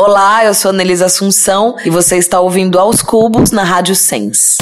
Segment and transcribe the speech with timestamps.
[0.00, 4.56] Olá, eu sou a Nelisa Assunção e você está ouvindo Aos Cubos na Rádio Sens.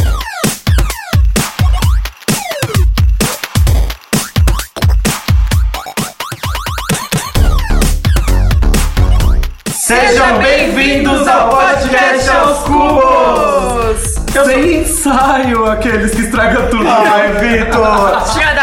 [9.75, 14.47] Sejam bem-vindos ao podcast Aos Cubos!
[14.47, 16.89] Sem ensaio, aqueles que estragam tudo.
[16.89, 18.56] Ai, Vitor!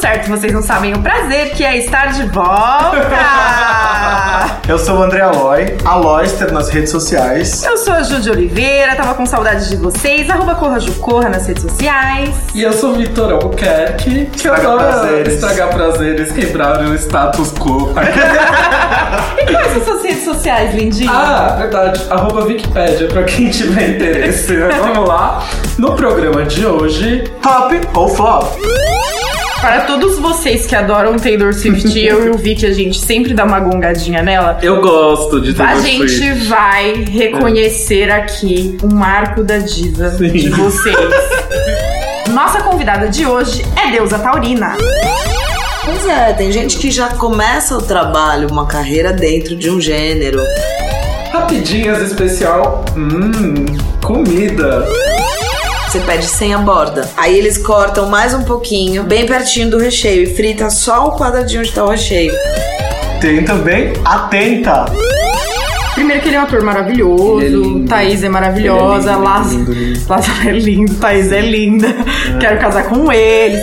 [0.00, 2.96] Certo, vocês não sabem o prazer que é estar de volta!
[4.68, 7.62] Eu sou o André Aloy, Aloyster nas redes sociais.
[7.64, 10.56] Eu sou a de Oliveira, tava com saudade de vocês, arroba
[11.00, 12.34] Corra nas redes sociais.
[12.52, 15.34] E eu sou o Vitor Albuquerque, que Estragar adora prazeres.
[15.34, 17.94] estragar prazeres, quebrar o status quo.
[19.38, 21.10] E quais são suas redes sociais, lindinho?
[21.12, 24.56] ah, verdade, arroba Wikipédia, pra quem tiver interesse.
[24.78, 25.44] Vamos lá.
[25.78, 28.56] No programa de hoje, Top ou flop?
[29.60, 33.44] Para todos vocês que adoram Taylor Swift, eu e o Vicky, a gente sempre dá
[33.44, 34.58] uma gongadinha nela.
[34.62, 36.44] eu gosto de A Taylor gente Swift.
[36.46, 40.28] vai reconhecer aqui um marco da diva Sim.
[40.30, 40.96] de vocês.
[42.30, 44.76] Nossa convidada de hoje é Deusa Taurina.
[45.84, 50.40] Pois é, tem gente que já começa o trabalho, uma carreira dentro de um gênero.
[51.32, 53.64] Rapidinhas especial, hum,
[54.04, 54.86] comida.
[55.96, 57.08] Você pede sem a borda.
[57.16, 61.60] Aí eles cortam mais um pouquinho, bem pertinho do recheio, e frita só o quadradinho
[61.60, 62.34] onde tá o recheio.
[63.18, 64.84] Tem também Atenta.
[65.94, 67.88] Primeiro que ele é um ator maravilhoso, Ele é lindo.
[67.88, 70.00] Thaís é maravilhosa, Ele é lindo, Lázaro lindo, lindo.
[70.06, 71.88] Lázaro é lindo, Thaís é linda.
[72.38, 73.56] Quero casar com ele.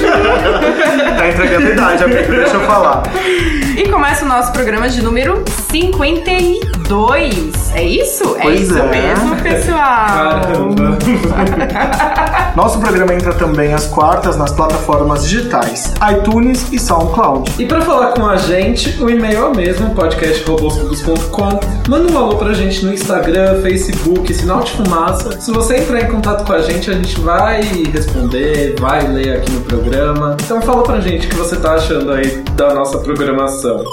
[1.18, 3.02] Tá entregando a idade, amigo, deixa eu falar.
[3.76, 5.42] E começa o nosso programa de número
[6.88, 7.72] 52.
[7.74, 8.36] É isso?
[8.38, 8.88] é Pois isso é.
[8.88, 9.76] mesmo, pessoal.
[9.76, 10.98] Caramba.
[12.56, 17.52] Nosso programa entra também às quartas nas plataformas digitais, iTunes e SoundCloud.
[17.58, 21.60] E pra falar com a gente, o e-mail é o mesmo, podcastroboscubos.com.
[21.88, 25.40] Manda um alô pra gente no Instagram, Facebook, sinal de fumaça.
[25.40, 27.60] Se você entrar em contato com a gente, a gente vai
[27.92, 30.36] responder, vai ler aqui no programa.
[30.42, 33.84] Então fala pra gente o que você tá achando aí da nossa programação.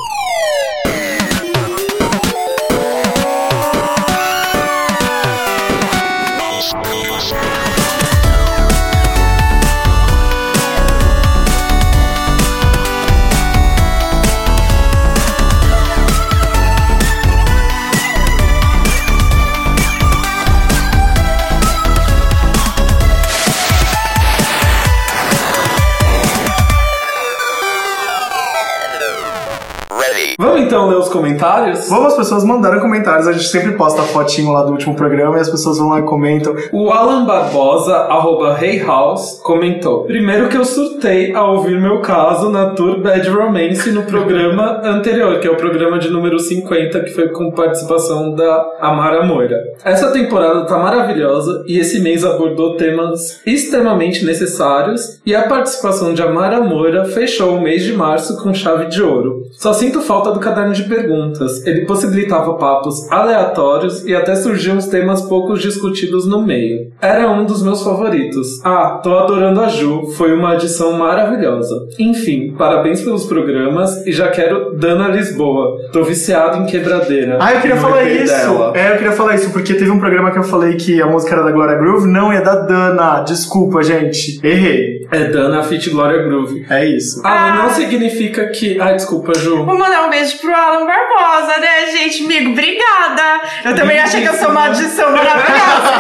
[30.86, 31.90] Vamos então ler os comentários?
[31.90, 35.38] Vamos, as pessoas mandaram comentários, a gente sempre posta a fotinho lá do último programa
[35.38, 36.56] e as pessoas vão lá e comentam.
[36.72, 42.50] O Alan Barbosa, arroba Hey House, comentou: Primeiro que eu surtei ao ouvir meu caso
[42.50, 47.12] na Tour Bad Romance no programa anterior, que é o programa de número 50, que
[47.12, 49.58] foi com participação da Amara Moira.
[49.84, 56.22] Essa temporada tá maravilhosa e esse mês abordou temas extremamente necessários e a participação de
[56.22, 59.44] Amara Moira fechou o mês de março com chave de ouro.
[59.54, 61.66] Só sinto falta do caderno de perguntas.
[61.66, 66.92] Ele possibilitava papos aleatórios e até surgiam uns temas poucos discutidos no meio.
[67.02, 68.64] Era um dos meus favoritos.
[68.64, 71.88] Ah, tô adorando a Ju, foi uma adição maravilhosa.
[72.00, 75.78] Enfim, parabéns pelos programas e já quero Dana Lisboa.
[75.92, 77.38] Tô viciado em quebradeira.
[77.40, 78.34] Ah, eu queria falar isso.
[78.34, 78.74] dela.
[78.76, 81.36] É, eu queria falar isso, porque teve um programa que eu falei que a música
[81.36, 83.22] era da Glória Groove, não é da Dana.
[83.22, 84.40] Desculpa, gente.
[84.46, 85.06] Errei.
[85.12, 86.66] É Dana Fit Gloria Groove.
[86.70, 87.22] É isso.
[87.24, 88.80] Ah, não significa que.
[88.80, 89.64] Ai, desculpa, Ju.
[89.64, 92.24] Vou mandar um beijo pro Alan Barbosa, né, gente?
[92.24, 93.42] Amigo, obrigada.
[93.64, 95.96] Eu também achei que eu sou uma adição maravilhosa.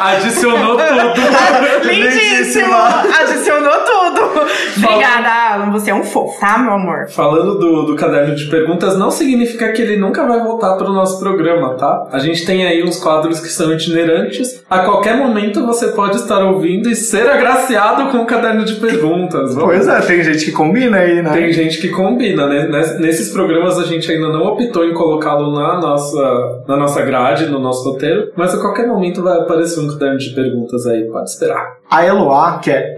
[0.00, 1.84] Adicionou tudo.
[1.84, 2.74] Lindíssimo.
[3.20, 4.07] Adicionou tudo.
[4.76, 5.70] Obrigada, Alan.
[5.72, 7.08] Você é um fofo, tá, meu amor?
[7.08, 10.92] Falando do, do caderno de perguntas, não significa que ele nunca vai voltar para o
[10.92, 12.08] nosso programa, tá?
[12.12, 14.62] A gente tem aí uns quadros que são itinerantes.
[14.68, 19.54] A qualquer momento você pode estar ouvindo e ser agraciado com o caderno de perguntas.
[19.54, 21.30] Vamos- Pois é, tem gente que combina aí, né?
[21.32, 22.66] Tem gente que combina, né?
[22.68, 27.46] Nes- Nesses programas a gente ainda não optou em colocá-lo na nossa, na nossa grade,
[27.46, 31.30] no nosso roteiro, mas a qualquer momento vai aparecer um caderno de perguntas aí, pode
[31.30, 31.76] esperar.
[31.90, 32.96] A Eloá, que é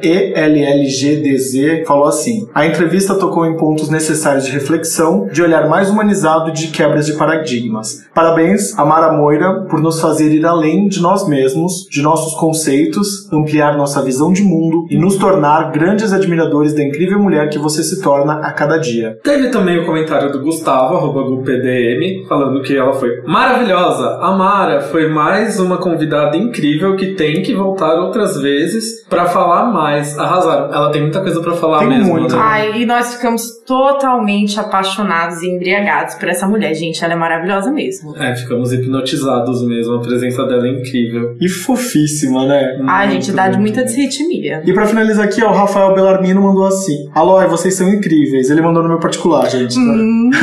[1.20, 6.52] ELLGDZ, falou assim: A entrevista tocou em pontos necessários de reflexão, de olhar mais humanizado
[6.52, 8.05] de quebras de paradigmas.
[8.14, 13.31] Parabéns a Mara Moira por nos fazer ir além de nós mesmos, de nossos conceitos,
[13.32, 17.82] ampliar nossa visão de mundo e nos tornar grandes admiradores da incrível mulher que você
[17.82, 19.19] se torna a cada dia.
[19.22, 24.19] Teve também o comentário do Gustavo, arroba GuPDM, falando que ela foi maravilhosa.
[24.20, 29.64] A Mara foi mais uma convidada incrível que tem que voltar outras vezes pra falar
[29.72, 30.19] mais.
[30.19, 30.72] Arrasaram.
[30.72, 32.12] Ela tem muita coisa pra falar Tem mesmo.
[32.12, 32.35] muito.
[32.35, 32.43] né?
[32.43, 37.05] Ai, e nós ficamos totalmente apaixonados e embriagados por essa mulher, gente.
[37.05, 38.17] Ela é maravilhosa mesmo.
[38.17, 39.95] É, ficamos hipnotizados mesmo.
[39.95, 41.37] A presença dela é incrível.
[41.41, 42.79] E fofíssima, né?
[42.87, 44.62] Ai, Muito, gente, dá de muita desritmia.
[44.65, 48.49] E pra finalizar aqui, ó, o Rafael Bellarmino mandou assim: Aloy, vocês são incríveis.
[48.51, 49.75] Ele mandou no meu particular, gente.
[49.75, 49.81] tá?
[49.81, 50.31] Hum,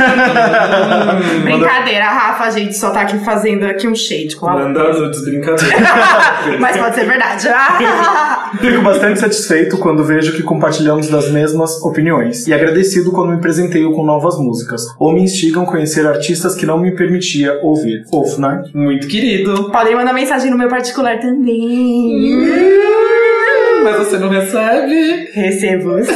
[1.38, 4.54] Hum, brincadeira, a Rafa, a gente só tá aqui fazendo aqui um shade com a
[4.54, 5.76] Manda nudes, brincadeira.
[6.60, 7.48] Mas pode ser verdade.
[8.60, 13.92] Fico bastante satisfeito quando vejo que compartilhamos das mesmas opiniões e agradecido quando me presenteio
[13.92, 18.04] com novas músicas ou me instigam a conhecer artistas que não me permitia ouvir.
[18.10, 18.64] Fofo, né?
[18.74, 19.70] Muito querido.
[19.70, 22.34] Podem mandar mensagem no meu particular também.
[22.34, 25.30] Hum, Mas você não recebe.
[25.32, 25.90] Recebo.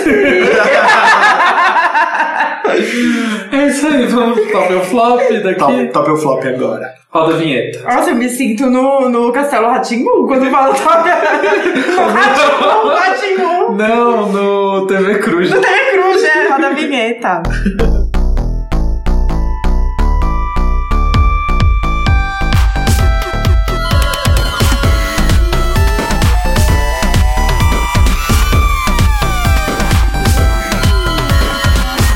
[3.52, 5.58] É isso aí, vamos pro top ou flop daqui.
[5.58, 6.94] Top, top ou flop agora.
[7.12, 7.82] Roda a vinheta.
[7.82, 11.10] Nossa, eu me sinto no, no Castelo Ratimbu quando fala top.
[12.10, 13.72] Ratimbu, Ratimbu.
[13.74, 15.50] Não, no TV Cruz.
[15.50, 17.42] No TV Cruz, é, roda a vinheta.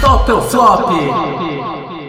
[0.01, 0.96] Top ou flop?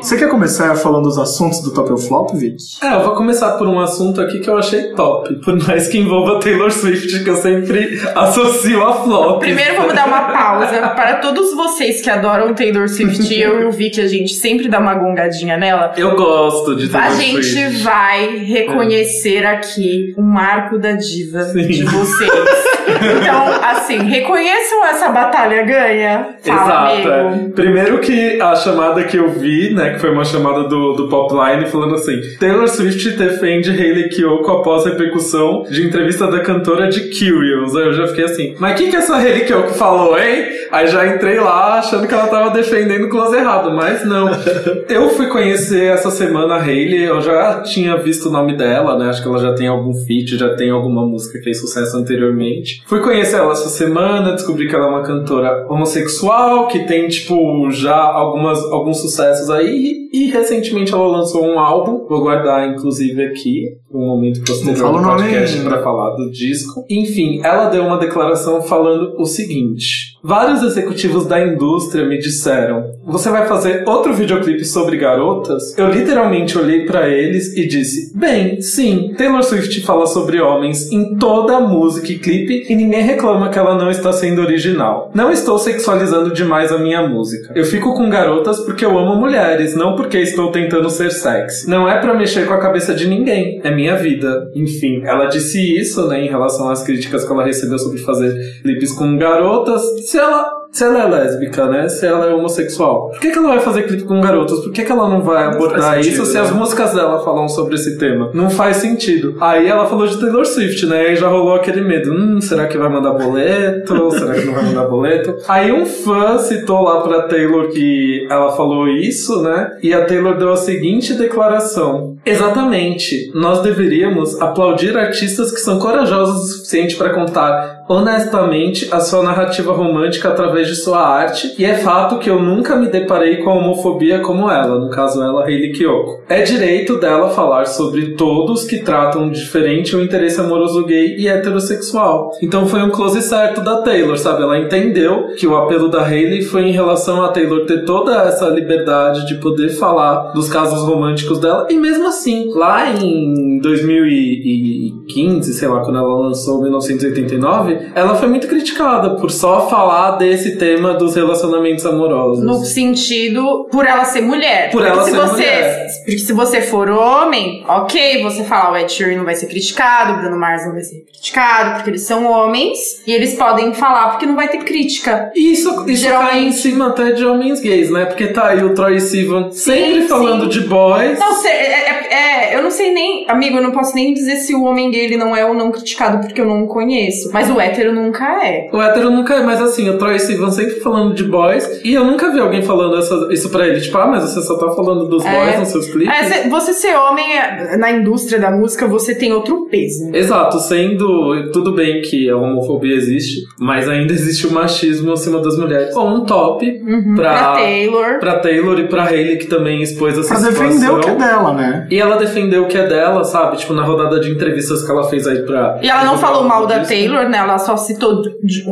[0.07, 2.56] Você quer começar falando os assuntos do top ou flop, Vic?
[2.81, 5.36] É, eu vou começar por um assunto aqui que eu achei top.
[5.44, 9.42] Por mais que envolva Taylor Swift, que eu sempre associo a flop.
[9.42, 13.27] Primeiro vamos dar uma pausa para todos vocês que adoram Taylor Swift.
[13.38, 15.92] eu e o Vicky, a gente sempre dá uma gongadinha nela.
[15.98, 17.83] Eu gosto de Taylor A gente Swift.
[17.83, 21.68] vai reconhecer aqui um marco da diva Sim.
[21.68, 22.31] de vocês.
[23.21, 26.35] Então, assim, reconheçam essa batalha ganha.
[26.44, 27.09] Fala, Exato.
[27.09, 27.19] é.
[27.21, 27.49] amigo.
[27.51, 31.65] Primeiro que a chamada que eu vi, né, que foi uma chamada do, do Popline
[31.67, 37.75] falando assim: Taylor Swift defende Hayley Kiyoko após repercussão de entrevista da cantora de Curious.
[37.75, 40.45] Aí eu já fiquei assim, mas o que, que essa Hayley Kiyoko falou, hein?
[40.71, 44.29] Aí já entrei lá achando que ela tava defendendo o close errado, mas não.
[44.89, 49.09] eu fui conhecer essa semana a Hayley, eu já tinha visto o nome dela, né?
[49.09, 52.83] Acho que ela já tem algum feat, já tem alguma música que fez sucesso anteriormente.
[52.87, 57.69] Fui conhecer ela essa semana, descobri que ela é uma cantora homossexual, que tem, tipo,
[57.69, 60.07] já algumas, alguns sucessos aí.
[60.13, 65.61] E, recentemente ela lançou um álbum, vou guardar inclusive aqui, um momento posterior do podcast
[65.63, 66.85] pra falar do disco.
[66.89, 73.29] Enfim, ela deu uma declaração falando o seguinte: Vários executivos da indústria me disseram: "Você
[73.29, 79.13] vai fazer outro videoclipe sobre garotas?" Eu literalmente olhei pra eles e disse: "Bem, sim,
[79.17, 83.75] Taylor Swift fala sobre homens em toda a música e clipe ninguém reclama que ela
[83.75, 85.12] não está sendo original.
[85.13, 87.51] Não estou sexualizando demais a minha música.
[87.56, 91.69] Eu fico com garotas porque eu amo mulheres, não porque estou tentando ser sexy.
[91.69, 95.77] Não é pra mexer com a cabeça de ninguém, é minha vida." Enfim, ela disse
[95.77, 99.81] isso, né, em relação às críticas que ela recebeu sobre fazer clipes com garotas.
[100.07, 101.89] Se ela se ela é lésbica, né?
[101.89, 104.59] Se ela é homossexual, por que, que ela vai fazer clipe com garotas?
[104.59, 106.41] Por que, que ela não vai abordar faz isso sentido, se né?
[106.41, 108.29] as músicas dela falam sobre esse tema?
[108.33, 109.35] Não faz sentido.
[109.39, 111.07] Aí ela falou de Taylor Swift, né?
[111.07, 112.11] Aí já rolou aquele medo.
[112.11, 114.11] Hum, será que vai mandar boleto?
[114.11, 115.35] será que não vai mandar boleto?
[115.47, 119.77] Aí um fã citou lá pra Taylor que ela falou isso, né?
[119.81, 123.31] E a Taylor deu a seguinte declaração: Exatamente.
[123.33, 129.71] Nós deveríamos aplaudir artistas que são corajosos o suficiente para contar honestamente a sua narrativa
[129.71, 133.56] romântica através de sua arte, e é fato que eu nunca me deparei com a
[133.56, 136.21] homofobia como ela, no caso ela, Hayley Kiyoko.
[136.27, 142.31] É direito dela falar sobre todos que tratam diferente o interesse amoroso gay e heterossexual.
[142.41, 144.44] Então foi um close certo da Taylor, sabe?
[144.44, 148.49] Ela entendeu que o apelo da Hayley foi em relação a Taylor ter toda essa
[148.49, 155.68] liberdade de poder falar dos casos românticos dela, e mesmo assim, lá em 2015, sei
[155.68, 161.16] lá, quando ela lançou 1989, ela foi muito criticada por só falar desse tema dos
[161.16, 162.44] relacionamentos amorosos.
[162.44, 164.69] No sentido, por ela ser mulher.
[164.71, 165.87] Por Porque ela se ser você, mulher.
[166.06, 170.14] Porque se você for homem, ok, você fala, o Ed Sheeran não vai ser criticado,
[170.14, 174.09] o Bruno Mars não vai ser criticado, porque eles são homens, e eles podem falar
[174.09, 175.31] porque não vai ter crítica.
[175.35, 178.06] E Isso, isso Geralmente- cai em cima até de homens gays, né?
[178.06, 180.07] Porque tá aí o Troy Sivan sempre sim.
[180.07, 181.18] falando de boys.
[181.19, 182.26] Não, é, é- é,
[182.68, 185.33] não sei nem, amigo, eu não posso nem dizer se o homem gay ele não
[185.36, 187.30] é ou não criticado porque eu não conheço.
[187.31, 188.69] Mas o hétero nunca é.
[188.74, 192.04] O hétero nunca é, mas assim, o Troy Sivan sempre falando de boys e eu
[192.04, 193.80] nunca vi alguém falando essa- isso pra ele.
[193.80, 195.31] Tipo, ah, mas você só tá falando dos É.
[195.31, 196.14] boys nos seus clipes.
[196.14, 200.14] É, cê- você ser homem é- na indústria da música, você tem outro peso.
[200.14, 205.57] Exato, sendo tudo bem que a homofobia existe, mas ainda existe o machismo acima das
[205.57, 205.94] mulheres.
[205.95, 207.16] Bom, um top Uhum.
[207.16, 208.19] pra, Pra Taylor.
[208.19, 210.68] pra Taylor e pra Hailey, que também expôs essa Pra situação.
[210.68, 211.88] defender o que é dela, né?
[211.90, 213.57] E ela defendeu o que é dela, sabe?
[213.57, 215.80] Tipo, na rodada de entrevistas que ela fez aí pra.
[215.81, 216.90] E ela não falou mal da disso.
[216.92, 217.37] Taylor, né?
[217.37, 218.21] Ela só citou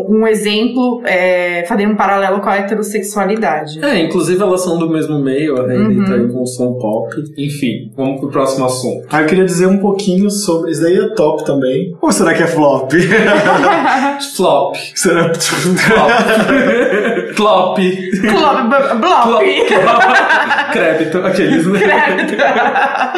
[0.10, 3.84] um exemplo, é, fazendo um paralelo com a heterossexualidade.
[3.84, 6.06] É, inclusive elas são do mesmo meio, a Hailey Uhum.
[6.06, 7.14] tá aí com o som pop.
[7.38, 9.06] Enfim, vamos pro próximo assunto.
[9.12, 10.72] Aí eu queria dizer um pouquinho sobre.
[10.72, 11.96] Isso daí é top também.
[12.02, 12.92] Ou será que é flop?
[14.36, 14.76] Flop.
[14.96, 16.10] será Flop.
[17.36, 17.78] Flop.
[17.78, 19.44] Club, b- Blop.
[20.72, 21.80] Crédito, aqueles, né?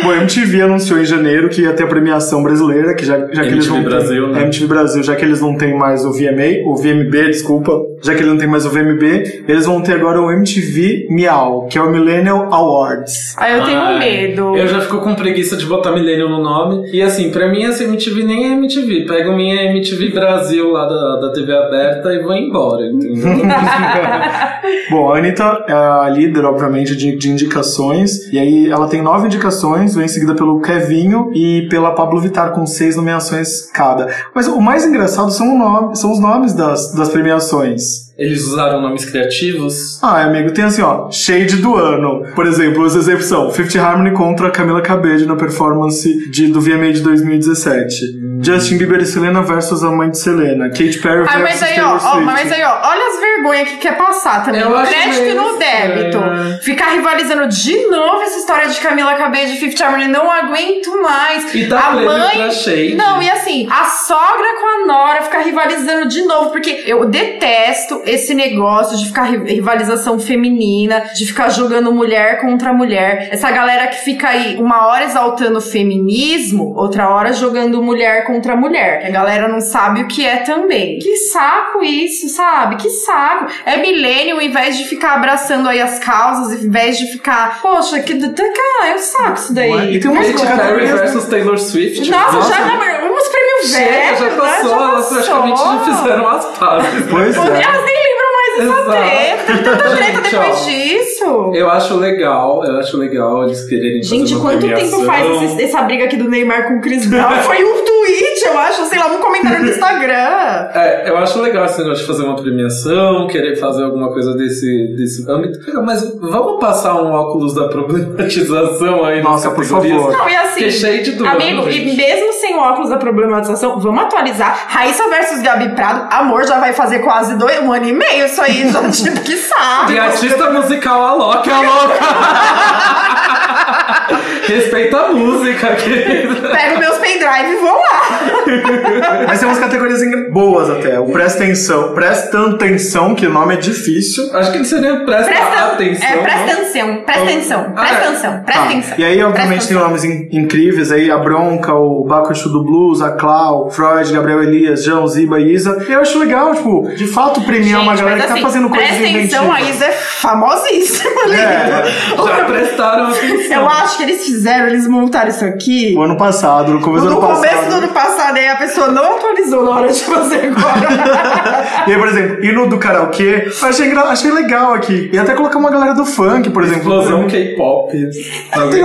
[0.04, 0.18] Bom, a
[0.58, 3.68] MTV anunciou em janeiro que ia ter a premiação brasileira, que já, já que eles
[3.68, 4.42] MTV não Brasil, têm, né?
[4.44, 7.72] MTV Brasil, já que eles não têm mais o VMA, o VMB, desculpa,
[8.02, 11.68] já que ele não tem mais o VMB, eles vão ter agora o MTV Miau,
[11.68, 13.36] que é o Millennial Awards.
[13.38, 14.58] Aí eu tenho Ai, medo.
[14.58, 16.90] Eu já fico com preguiça de botar Millennium no nome.
[16.92, 19.06] E assim, pra mim essa MTV nem é MTV.
[19.06, 23.28] Pego minha MTV Brasil lá da, da TV aberta e vou embora, entendeu?
[24.90, 29.28] Bom, a Anitta é a líder, obviamente, de, de indicações, e aí ela tem nove
[29.28, 34.08] indicações, vem seguida pelo Kevinho e pela Pablo Vittar, com seis nomeações cada.
[34.34, 38.08] Mas o mais engraçado são, o nome, são os nomes das, das premiações.
[38.18, 40.02] Eles usaram nomes criativos.
[40.02, 42.24] Ah, amigo, tem assim, ó, Shade do ano.
[42.34, 46.94] Por exemplo, os exemplos são Fifth Harmony contra Camila Cabello na performance de, do VMA
[46.94, 48.28] de 2017.
[48.42, 50.70] Justin Bieber e Selena versus a mãe de Selena.
[50.70, 52.26] Katy Perry versus mas aí, ó, Taylor ó, Swift.
[52.26, 54.62] mas aí, ó, olha as vergonhas que quer passar também.
[54.62, 56.18] Eu no acho crédito e no débito.
[56.18, 56.58] estranho.
[56.62, 61.54] Ficar rivalizando de novo essa história de Camila Cabello de Fifth Harmony, não aguento mais.
[61.54, 62.52] E dá a mãe.
[62.52, 62.96] Shade.
[62.96, 68.02] Não, e assim, a sogra com a nora ficar rivalizando de novo, porque eu detesto
[68.06, 73.30] esse negócio de ficar ri- rivalização feminina, de ficar jogando mulher contra mulher.
[73.32, 78.56] Essa galera que fica aí uma hora exaltando o feminismo, outra hora jogando mulher contra
[78.56, 79.06] mulher.
[79.06, 81.00] A galera não sabe o que é também.
[81.00, 82.76] Que saco isso, sabe?
[82.78, 83.27] Que saco.
[83.66, 88.00] É milênio, ao invés de ficar abraçando aí as causas, ao invés de ficar, poxa,
[88.00, 88.14] que.
[88.20, 89.96] Cara, é um saco isso daí.
[89.96, 92.10] E tem umas Katy Perry categorias- versus Taylor Swift.
[92.10, 92.78] Nossa, já não,
[93.16, 94.36] uns prêmios Chega, velhos, já né?
[94.38, 97.06] passou, elas praticamente já fizeram as pazes.
[97.10, 97.86] Pois Elas é.
[97.86, 98.17] nem
[98.58, 99.44] treta.
[99.46, 101.52] Teve tanta treta depois disso.
[101.54, 104.92] Eu acho legal, eu acho legal eles quererem fazer Gente, uma quanto premiação.
[105.00, 107.32] tempo faz esse- essa briga aqui do Neymar com o Chris Brown?
[107.44, 110.70] Foi um tweet, eu acho, sei lá, um comentário no Instagram.
[110.74, 114.88] É, eu acho legal esse negócio de fazer uma premiação, querer fazer alguma coisa desse,
[114.98, 115.60] desse âmbito.
[115.84, 120.12] Mas vamos passar um óculos da problematização aí Nossa, por favor.
[120.12, 121.96] Não, e assim, Que shade do amigo, ano, e gente.
[121.98, 124.66] mesmo sem o óculos da problematização, vamos atualizar.
[124.68, 128.42] Raíssa versus Gabi Prado, amor, já vai fazer quase dois, um ano e meio isso
[128.42, 129.94] aí, já, tipo, que sabe.
[129.94, 131.94] E artista musical Alok, Alok!
[134.48, 136.50] Respeita a música, querida.
[136.50, 138.02] Pego meus pendrive e vou lá.
[139.28, 140.02] Mas tem umas categorias
[140.32, 141.00] boas até.
[141.00, 141.94] O Presta Atenção.
[141.94, 144.30] Presta Atenção, que o nome é difícil.
[144.36, 146.08] Acho que não seria presta, Presta atenção.
[146.10, 148.08] É, presta atenção, presta atenção, Ah, presta é.
[148.08, 148.66] atenção, presta Tá.
[148.70, 148.96] atenção.
[148.98, 153.12] E aí, obviamente, tem nomes in- incríveis aí, a Bronca, o Bakushu do Blues, a
[153.12, 155.86] Clau, Freud, Gabriel Elias, João, Ziba, Isa.
[155.88, 158.88] E eu acho legal, tipo, de fato premiar uma galera que tá assim, fazendo coisas
[158.88, 159.76] Presta atenção, a inventivas.
[159.76, 161.84] Isa é famosíssima, É.
[162.16, 162.28] lindo.
[162.28, 163.62] Já prestaram atenção.
[163.62, 165.96] Eu acho que eles fizeram, eles montaram isso aqui.
[165.98, 167.70] O ano passado, no começo do No ano começo passado.
[167.70, 171.58] do ano passado, aí a pessoa não atualizou na hora de fazer agora.
[171.88, 175.10] E aí, por exemplo, e no do karaokê, eu achei, achei legal aqui.
[175.14, 177.00] E até colocar uma galera do funk, por exemplo.
[177.00, 177.94] Explosão K-pop.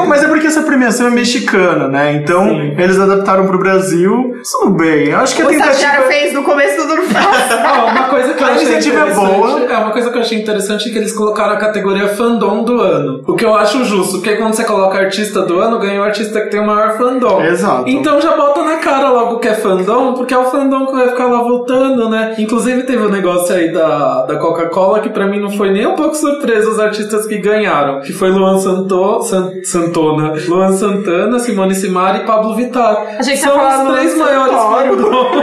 [0.06, 2.12] Mas é porque essa premiação é mexicana, né?
[2.14, 4.36] Então, eles adaptaram pro Brasil.
[4.50, 5.08] Tudo bem.
[5.08, 6.20] Eu acho que a o Estagiário tentativa...
[6.20, 7.86] fez no começo do ano passado.
[7.90, 9.36] Uma coisa que eu A achei iniciativa é interessante.
[9.36, 9.72] boa.
[9.72, 12.80] É, uma coisa que eu achei interessante é que eles colocaram a categoria fandom do
[12.80, 13.22] ano.
[13.26, 16.40] O que eu acho justo, porque quando você coloca artista do ano, ganha o artista
[16.40, 17.42] que tem o maior fandom.
[17.42, 17.84] Exato.
[17.88, 21.08] Então já bota na cara logo que é fandom, porque é o fandom que vai
[21.08, 22.34] ficar lá voltando, né?
[22.38, 25.94] Inclusive teve o negócio aí da, da Coca-Cola que pra mim não foi nem um
[25.96, 28.00] pouco surpresa os artistas que ganharam.
[28.00, 33.16] Que foi Luan Santo, San- Santona, Luan Santana, Simone Simari e Pablo Vittar.
[33.18, 35.42] Achei que São falar os três maiores fandoms.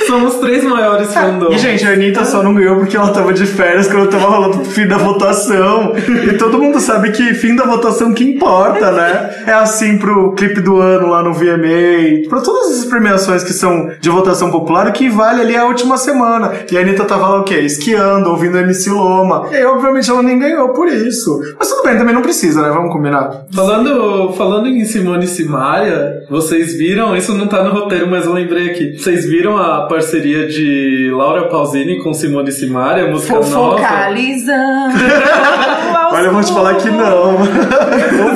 [0.06, 1.54] Somos três maiores fandoms.
[1.54, 4.60] E, gente, a Anitta só não ganhou porque ela tava de férias quando tava rolando
[4.62, 5.92] o fim da votação.
[5.96, 9.44] E todo mundo sabe que fim da votação que importa, né?
[9.46, 13.90] É assim pro clipe do ano lá no VMA, pra todas as premiações que são
[14.00, 16.52] de votação popular, o que vale ali é a última semana.
[16.70, 17.56] E a Anitta tava lá o quê?
[17.56, 19.48] Esquiando, ouvindo MC Loma.
[19.50, 21.40] E aí, obviamente, ela nem ganhou por isso.
[21.58, 22.70] Mas tudo bem, também não precisa, né?
[22.70, 23.44] Vamos combinar.
[23.52, 28.32] Falando, falando em Simone e Simaria, vocês viram, isso não tá no roteiro, mas eu
[28.32, 28.96] lembrei aqui.
[28.96, 33.78] Vocês viram a parceria de Laura Pausini com Simone e Simaria, a música nova?
[33.78, 34.94] Focalizando.
[36.12, 37.36] Olha, eu vou te falar que não.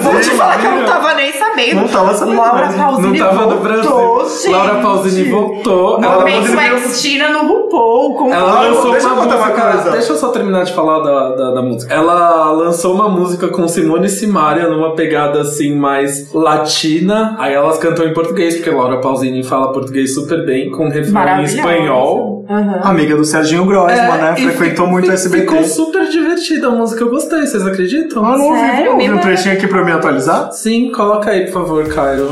[0.01, 1.77] Vou te falar que eu não tava nem sabendo.
[1.83, 2.69] Não tava sabendo Laura.
[2.73, 4.29] Pausini Não tava no voltou, Brasil.
[4.43, 4.51] gente.
[4.53, 6.03] Laura Pausini voltou.
[6.03, 8.15] Ela, Momento Ex-Tina no RuPaul.
[8.15, 9.61] Com ela lançou deixa eu uma uma música.
[9.73, 9.91] coisa.
[9.91, 11.93] Deixa eu só terminar de falar da, da, da música.
[11.95, 17.37] Ela lançou uma música com Simone e Simaria numa pegada assim mais latina.
[17.39, 21.45] Aí elas cantam em português, porque Laura Pausini fala português super bem, com refrão em
[21.45, 22.45] espanhol.
[22.49, 22.81] Aham.
[22.83, 24.37] Amiga do Serginho Grossman, É, né?
[24.37, 25.45] Frequentou muito o SBT.
[25.47, 28.23] Ficou super divertida a música, eu gostei, vocês acreditam?
[28.23, 30.53] Ah, não ouvi, vou ouvir um trechinho aqui pra eu me atualizar?
[30.53, 32.31] Sim, coloca aí, por favor, Cairo.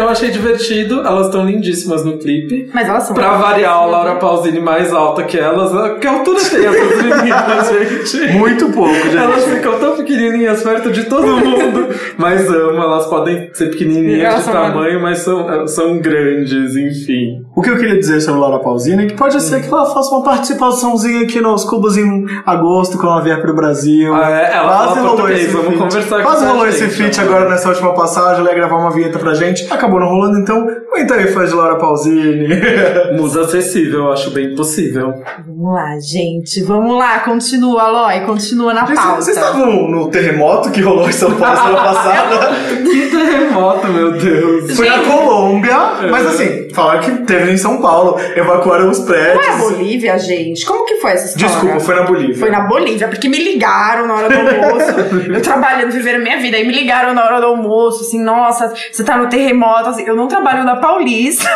[0.00, 2.68] Eu achei divertido, elas estão lindíssimas no clipe.
[2.72, 3.14] Mas elas são.
[3.14, 5.70] Pra variar, a Laura Pausini mais alta que elas.
[5.98, 7.68] Que altura tem essas meninas,
[8.12, 8.32] gente?
[8.38, 9.16] Muito pouco, gente.
[9.16, 11.88] Elas ficam tão pequenininhas perto de todo mundo.
[12.16, 17.42] Mas amo, elas podem ser pequenininhas de tamanho, mas são, são grandes, enfim.
[17.54, 20.14] O que eu queria dizer sobre Laura Pausini é que pode ser que ela faça
[20.14, 24.14] uma participaçãozinha aqui nos Cubos em agosto, quando ela vier pro Brasil.
[24.14, 24.54] Ah, é?
[24.54, 25.78] Ela Quase fala rolou esse vamos feat.
[25.78, 27.24] conversar com Quase rolou gente, esse feat né?
[27.24, 29.66] agora nessa última passagem, ela ia gravar uma vinheta pra gente.
[29.72, 30.66] Acabou não rolando, então
[31.00, 32.48] aguenta aí, fãs de Laura Pausini.
[33.16, 35.14] Musa acessível, eu acho bem possível.
[35.46, 36.62] Vamos lá, gente.
[36.62, 37.20] Vamos lá.
[37.20, 38.20] Continua, Aloy.
[38.20, 39.22] Continua na Gente, pauta.
[39.22, 42.54] Vocês estavam no terremoto que rolou em São Paulo semana passada?
[42.82, 44.76] Que terremoto, meu Deus.
[44.76, 45.76] Foi na Colômbia,
[46.10, 49.34] mas assim, falaram que teve em São Paulo, evacuaram os prédios.
[49.34, 50.64] Não é a Bolívia, gente?
[50.66, 51.48] Como que foi essa história?
[51.48, 52.36] Desculpa, foi na Bolívia.
[52.36, 55.00] Foi na Bolívia, porque me ligaram na hora do almoço.
[55.32, 56.56] eu trabalhando, vivendo minha vida.
[56.56, 59.88] Aí me ligaram na hora do almoço, assim, nossa, você tá no terremoto.
[59.90, 61.48] Assim, eu não trabalho na Paulista.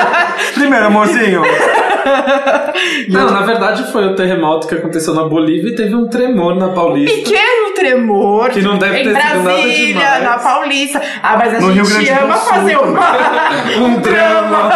[0.54, 1.42] Primeiro, amorzinho.
[3.08, 6.68] Não, na verdade foi o terremoto que aconteceu na Bolívia e teve um tremor na
[6.68, 7.14] Paulista.
[7.16, 8.50] Pequeno tremor.
[8.50, 10.22] Que não deve em ter sido nada Brasília, demais.
[10.24, 11.02] na Paulista.
[11.22, 13.00] Ah, mas a No Rio gente Grande do ama Sul fazer uma.
[13.86, 14.70] Um drama.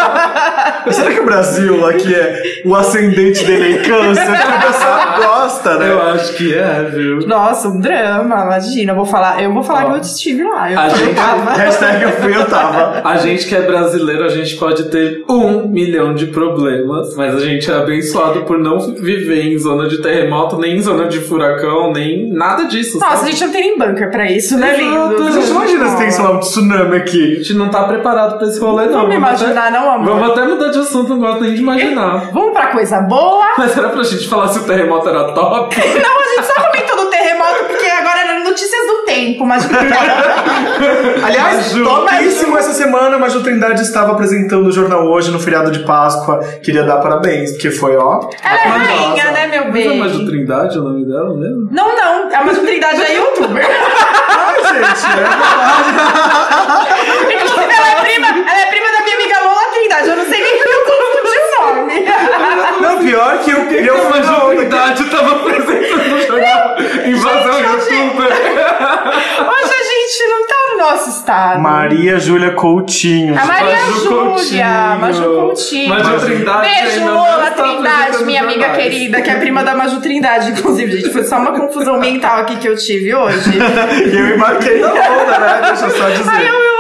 [0.90, 4.24] Será que o Brasil aqui é o ascendente dele em câncer?
[4.26, 5.90] Que o pessoal gosta, né?
[5.90, 7.26] Eu acho que é, viu?
[7.26, 8.92] Nossa, um drama, imagina.
[8.92, 9.90] Eu vou falar, eu vou falar Ó.
[9.90, 10.70] que eu estive lá.
[10.70, 11.50] Eu A gente- tava.
[11.52, 13.02] Hashtag eu fui, eu tava.
[13.04, 17.40] A gente que é brasileiro, a gente pode ter um milhão de problemas, mas a
[17.40, 21.92] gente é abençoado por não viver em zona de terremoto, nem em zona de furacão,
[21.92, 22.98] nem nada disso.
[22.98, 23.30] Nossa, a sabe?
[23.30, 25.22] gente não tem nem bunker pra isso, né, Exato, lindo?
[25.22, 27.36] a Gente, imagina se tem, sei lá, um tsunami A aqui.
[27.36, 29.02] gente não tá preparado pra esse rolê, não.
[29.02, 30.14] Vamos imaginar, até, não, amor?
[30.18, 32.30] Vamos até mudar de assunto, não gosto nem de imaginar.
[32.32, 33.46] Vamos pra coisa boa.
[33.56, 35.76] Mas era pra gente falar se o terremoto era top?
[35.76, 38.40] Não, a gente só comentou do terremoto porque agora era
[39.22, 39.68] notícias do tempo, mas
[41.24, 41.84] Aliás, Maju.
[41.84, 46.38] topíssimo essa semana, mas o Trindade estava apresentando o jornal hoje no feriado de Páscoa.
[46.62, 48.20] Queria dar parabéns, porque foi, ó.
[48.42, 49.02] ela é maravilhosa.
[49.06, 49.98] rainha, né, meu Mas é bem?
[49.98, 51.68] mais do Trindade o nome dela mesmo?
[51.70, 53.64] Não, não, a maturidade é youtuber.
[54.28, 55.82] Ai, gente, é verdade.
[57.34, 60.08] Inclusive, ela é prima, ela é prima da minha amiga Lola Trindade.
[60.08, 62.06] Eu não sei nem como eu confundi o nome.
[62.80, 64.02] Não, pior que eu, eu.
[64.72, 66.91] Trindade tava apresentando o jornal Invasão Gente,
[68.02, 68.26] Youtuber.
[68.32, 71.60] Hoje a gente não tá no nosso estado.
[71.60, 73.38] Maria Júlia Coutinho.
[73.38, 75.00] A Maria Maju Júlia, Coutinho.
[75.00, 75.88] Maju Coutinho.
[75.88, 78.82] Maju Trindade Beijo, Lola está Trindade, minha amiga jornais.
[78.82, 81.12] querida, que é prima da Maju Trindade, inclusive, gente.
[81.12, 83.52] Foi só uma confusão mental aqui que eu tive hoje.
[84.12, 85.60] E eu embarquei na onda, né?
[85.66, 86.30] Deixa eu só dizer.
[86.30, 86.71] Aí eu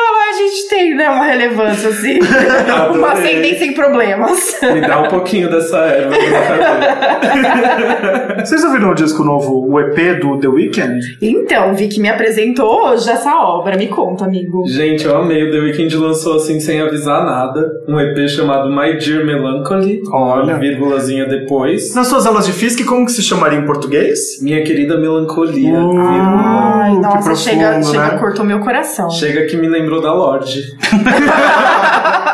[0.46, 2.18] gente tem, né, uma relevância, assim.
[2.94, 4.56] uma ascendência em problemas.
[4.62, 6.14] Me dá um pouquinho dessa erva.
[8.44, 11.18] Vocês ouviram o disco novo, o EP do The Weeknd?
[11.20, 13.76] Então, vi que me apresentou hoje essa obra.
[13.76, 14.64] Me conta, amigo.
[14.66, 15.48] Gente, eu amei.
[15.48, 17.70] O The Weeknd lançou assim sem avisar nada.
[17.88, 20.02] Um EP chamado My Dear Melancholy.
[20.12, 20.44] Olha.
[20.44, 21.94] Uma vírgulazinha depois.
[21.94, 24.40] Nas suas aulas de física, como que se chamaria em português?
[24.42, 25.78] Minha querida melancolia.
[25.78, 25.98] Uh.
[25.98, 28.18] Ai, que nossa, profundo, chega, chega, né?
[28.18, 29.10] cortou meu coração.
[29.10, 30.62] Chega que me lembrou da Lorde.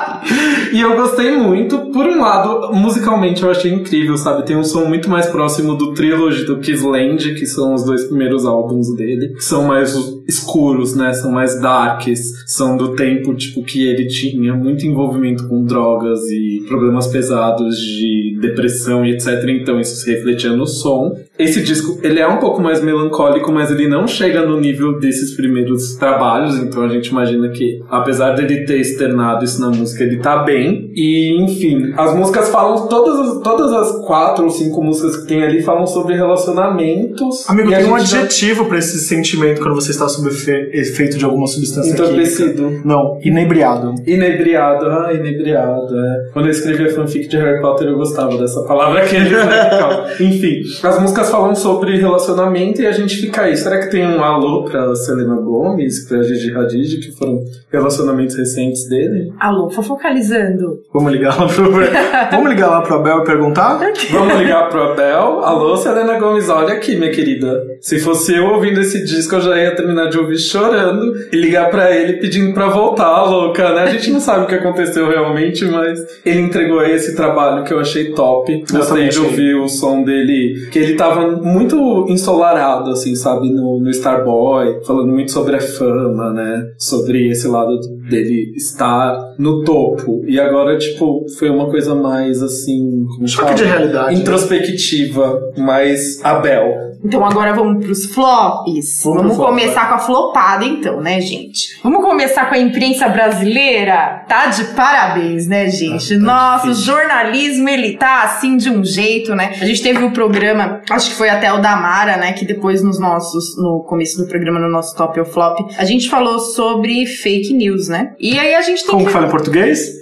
[0.73, 4.45] E eu gostei muito, por um lado, musicalmente eu achei incrível, sabe?
[4.45, 8.05] Tem um som muito mais próximo do Trilogy do que Land, que são os dois
[8.05, 9.35] primeiros álbuns dele.
[9.39, 11.13] São mais escuros, né?
[11.15, 12.45] São mais darks.
[12.47, 18.37] São do tempo, tipo, que ele tinha muito envolvimento com drogas e problemas pesados de
[18.41, 19.43] depressão e etc.
[19.49, 21.17] Então isso se refletia no som.
[21.39, 25.37] Esse disco, ele é um pouco mais melancólico, mas ele não chega no nível desses
[25.37, 30.17] primeiros trabalhos, então a gente imagina que, apesar dele ter externado isso na música, ele
[30.19, 30.91] tá bem.
[30.95, 35.43] E, enfim, as músicas falam, todas as, todas as quatro ou cinco músicas que tem
[35.43, 37.49] ali falam sobre relacionamentos.
[37.49, 41.19] Amigo, tem um gente já- adjetivo pra esse sentimento quando você está sob efe- efeito
[41.19, 42.05] de alguma substância química.
[42.13, 42.81] Entorpecido.
[42.85, 43.95] Não, inebriado.
[44.07, 46.31] Inebriado, ah, inebriado, é.
[46.33, 50.07] Quando eu escrevi a fanfic de Harry Potter, eu gostava dessa palavra que eles legal.
[50.21, 53.57] Enfim, as músicas falam sobre relacionamento e a gente fica aí.
[53.57, 58.89] Será que tem um alô pra Selena Gomez, pra Gigi Hadid, que foram relacionamentos recentes
[58.89, 59.33] dele?
[59.39, 60.81] Alô, fofocalizando.
[60.93, 61.69] Vamos ligar lá pro.
[62.31, 63.79] Vamos ligar lá pro Abel e perguntar?
[64.11, 65.41] Vamos ligar pro Abel.
[65.41, 67.63] Alô, Selena Gomes, olha aqui, minha querida.
[67.81, 71.71] Se fosse eu ouvindo esse disco, eu já ia terminar de ouvir chorando e ligar
[71.71, 73.83] pra ele pedindo pra voltar, louca, né?
[73.83, 77.73] A gente não sabe o que aconteceu realmente, mas ele entregou aí esse trabalho que
[77.73, 78.65] eu achei top.
[78.71, 83.91] Gostei de ouvir o som dele, que ele tava muito ensolarado, assim, sabe, no, no
[83.91, 86.65] Starboy, falando muito sobre a fama, né?
[86.79, 87.79] Sobre esse lado
[88.09, 90.23] dele estar no topo.
[90.27, 93.07] E agora, tipo, foi uma coisa mais assim.
[93.15, 93.55] Como Choque fala?
[93.57, 94.15] de realidade.
[94.15, 94.21] né?
[94.21, 96.89] introspectiva, mais Abel.
[97.05, 99.03] Então agora vamos pros flops.
[99.05, 101.79] Vamos Vamos, pro flop, começar com a flopada então, né, gente?
[101.83, 104.25] Vamos começar com a imprensa brasileira?
[104.29, 106.17] Tá de parabéns, né, gente?
[106.17, 109.55] Nossa, o jornalismo, ele tá assim de um jeito, né?
[109.61, 112.83] A gente teve o programa, acho que foi até o da Mara, né, que depois
[112.83, 117.07] nos nossos, no começo do programa, no nosso top ou flop, a gente falou sobre
[117.07, 118.13] fake news, né?
[118.19, 119.07] E aí a gente tem Como que...
[119.07, 119.99] que fala em português?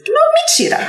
[0.48, 0.78] Mentira!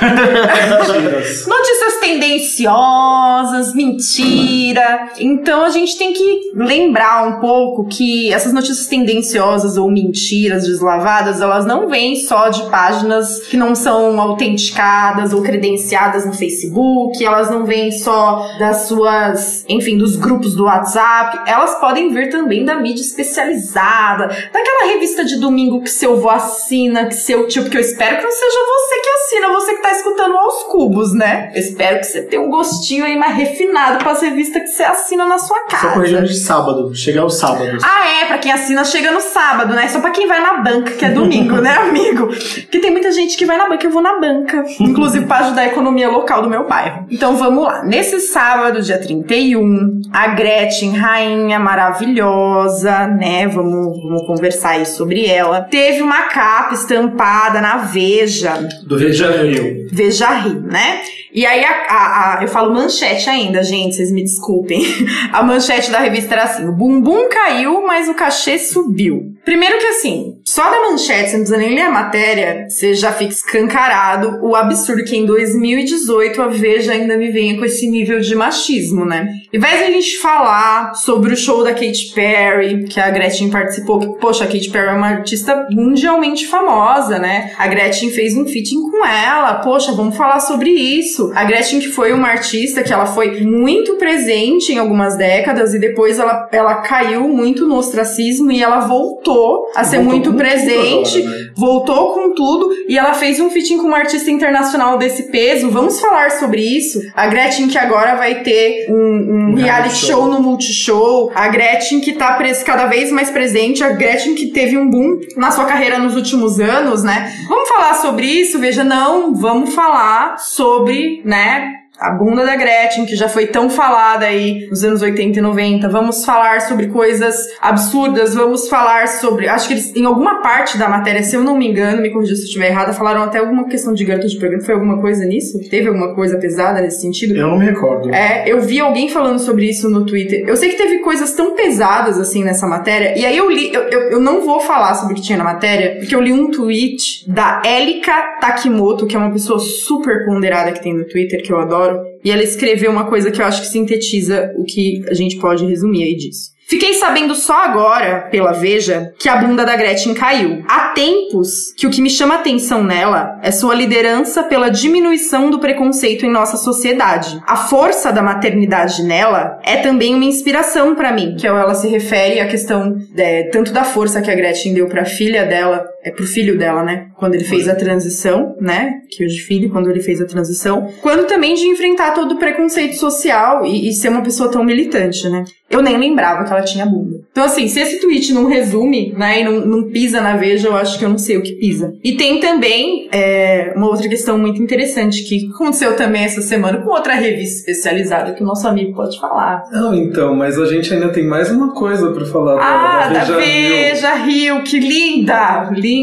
[1.46, 5.10] Notícias tendenciosas, mentira.
[5.18, 11.40] Então a gente tem que lembrar um pouco que essas notícias tendenciosas ou mentiras deslavadas,
[11.40, 17.50] elas não vêm só de páginas que não são autenticadas ou credenciadas no Facebook, elas
[17.50, 22.74] não vêm só das suas, enfim, dos grupos do WhatsApp, elas podem vir também da
[22.76, 27.80] mídia especializada, daquela revista de domingo que seu avô assina, que seu tio, porque eu
[27.80, 31.50] espero que não seja você que assina, você que tá escutando aos cubos, né?
[31.54, 34.82] Eu espero que você tenha um gostinho aí mais refinado para as revistas que você
[34.84, 35.94] assina na sua Só casa.
[35.94, 36.94] corrigindo de sábado.
[36.94, 37.82] Chegar aos sábados.
[37.84, 39.88] Ah, é, pra quem assina chega no sábado, né?
[39.88, 42.28] Só pra quem vai na banca, que é domingo, né, amigo?
[42.28, 44.64] Porque tem muita gente que vai na banca, eu vou na banca.
[44.80, 47.06] Inclusive pra ajudar a economia local do meu bairro.
[47.10, 47.82] Então vamos lá.
[47.84, 53.46] Nesse sábado, dia 31, a Gretchen, rainha maravilhosa, né?
[53.46, 55.62] Vamos, vamos conversar aí sobre ela.
[55.62, 58.68] Teve uma capa estampada na Veja.
[58.86, 59.88] Do Rio de Janeiro.
[59.92, 61.00] Veja Rio, né?
[61.32, 64.82] E aí, a, a- a- eu falo manchete ainda, gente, vocês me desculpem.
[65.32, 69.34] A manchete da revista era assim: o bumbum caiu, mas o cachê subiu.
[69.44, 73.12] Primeiro que assim, só da manchete, você não precisa nem ler a matéria, você já
[73.12, 78.20] fica escancarado o absurdo que em 2018 a Veja ainda me venha com esse nível
[78.20, 79.26] de machismo, né?
[79.52, 83.48] Em vez de a gente falar sobre o show da Katy Perry, que a Gretchen
[83.50, 87.52] participou, que, poxa, a Katy Perry é uma artista mundialmente famosa, né?
[87.56, 91.17] A Gretchen fez um featuring com ela, poxa, vamos falar sobre isso.
[91.34, 95.78] A Gretchen que foi uma artista que ela foi muito presente em algumas décadas e
[95.78, 101.18] depois ela, ela caiu muito no ostracismo e ela voltou a ser Voltou muito presente,
[101.18, 101.50] agora, né?
[101.56, 105.70] voltou com tudo e ela fez um featuring com uma artista internacional desse peso.
[105.70, 107.00] Vamos falar sobre isso.
[107.14, 110.08] A Gretchen que agora vai ter um, um Um reality show.
[110.08, 110.28] show.
[110.28, 111.30] no Multishow.
[111.34, 113.82] A Gretchen que tá cada vez mais presente.
[113.82, 117.32] A Gretchen que teve um boom na sua carreira nos últimos anos, né?
[117.48, 118.58] Vamos falar sobre isso?
[118.58, 119.34] Veja, não.
[119.34, 121.77] Vamos falar sobre, né?
[121.98, 125.88] A bunda da Gretchen, que já foi tão falada aí nos anos 80 e 90.
[125.88, 128.34] Vamos falar sobre coisas absurdas.
[128.34, 129.48] Vamos falar sobre.
[129.48, 132.34] Acho que eles, em alguma parte da matéria, se eu não me engano, me corrija
[132.36, 134.64] se eu estiver errada, falaram até alguma questão de garota de programa.
[134.64, 135.58] Foi alguma coisa nisso?
[135.68, 137.34] Teve alguma coisa pesada nesse sentido?
[137.34, 138.14] Eu não me recordo.
[138.14, 140.44] É, eu vi alguém falando sobre isso no Twitter.
[140.46, 143.18] Eu sei que teve coisas tão pesadas assim nessa matéria.
[143.18, 145.44] E aí eu li, eu, eu, eu não vou falar sobre o que tinha na
[145.44, 150.72] matéria, porque eu li um tweet da Elika Takimoto, que é uma pessoa super ponderada
[150.72, 151.87] que tem no Twitter, que eu adoro.
[152.24, 155.64] E ela escreveu uma coisa que eu acho que sintetiza o que a gente pode
[155.66, 156.58] resumir aí disso.
[156.68, 160.62] Fiquei sabendo só agora, pela Veja, que a bunda da Gretchen caiu.
[160.68, 165.58] Há tempos que o que me chama atenção nela é sua liderança pela diminuição do
[165.58, 167.40] preconceito em nossa sociedade.
[167.46, 172.38] A força da maternidade nela é também uma inspiração pra mim, que ela se refere
[172.38, 176.26] à questão é, tanto da força que a Gretchen deu pra filha dela é pro
[176.26, 177.08] filho dela, né?
[177.16, 179.00] Quando ele fez a transição, né?
[179.10, 180.88] Que hoje filho, quando ele fez a transição.
[181.02, 185.28] Quando também de enfrentar todo o preconceito social e, e ser uma pessoa tão militante,
[185.28, 185.44] né?
[185.70, 187.18] Eu nem lembrava que ela tinha bunda.
[187.30, 190.76] Então, assim, se esse tweet não resume, né, e não, não pisa na veja, eu
[190.76, 191.92] acho que eu não sei o que pisa.
[192.02, 196.88] E tem também é, uma outra questão muito interessante que aconteceu também essa semana com
[196.90, 199.64] outra revista especializada que o nosso amigo pode falar.
[199.70, 203.24] Não, então, mas a gente ainda tem mais uma coisa pra falar Ah, da da
[203.24, 203.68] Veja Rio.
[203.68, 205.70] Veja Rio, que linda!
[205.70, 205.97] Linda!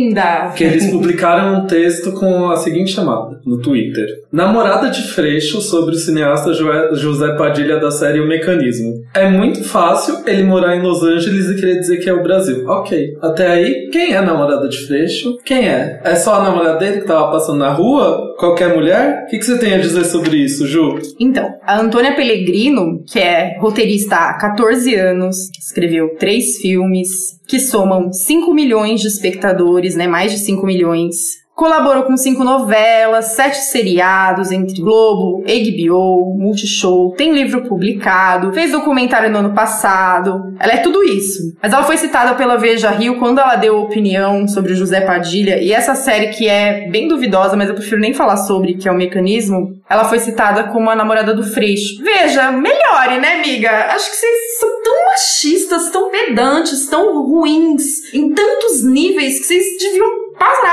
[0.56, 5.96] Que eles publicaram um texto com a seguinte chamada no Twitter: Namorada de Freixo sobre
[5.96, 9.04] o cineasta José Padilha da série O Mecanismo.
[9.14, 12.68] É muito fácil ele morar em Los Angeles e querer dizer que é o Brasil.
[12.68, 13.18] Ok.
[13.22, 15.38] Até aí, quem é a namorada de Freixo?
[15.44, 16.02] Quem é?
[16.04, 18.36] É só a namorada dele que tava passando na rua?
[18.38, 19.24] Qualquer mulher?
[19.26, 21.00] O que, que você tem a dizer sobre isso, Ju?
[21.20, 28.12] Então, a Antônia Pellegrino, que é roteirista há 14 anos, escreveu três filmes que somam
[28.12, 30.08] 5 milhões de espectadores, né?
[30.08, 31.45] Mais de 5 milhões.
[31.56, 39.32] Colaborou com cinco novelas, sete seriados entre Globo, HBO, Multishow, tem livro publicado, fez documentário
[39.32, 40.54] no ano passado.
[40.60, 41.56] Ela é tudo isso.
[41.64, 45.62] Mas ela foi citada pela Veja Rio quando ela deu opinião sobre o José Padilha
[45.62, 48.92] e essa série que é bem duvidosa, mas eu prefiro nem falar sobre, que é
[48.92, 52.04] o Mecanismo, ela foi citada como a namorada do Freixo.
[52.04, 53.70] Veja, melhore, né, amiga?
[53.94, 59.64] Acho que vocês são tão machistas, tão pedantes, tão ruins, em tantos níveis que vocês
[59.80, 60.25] deviam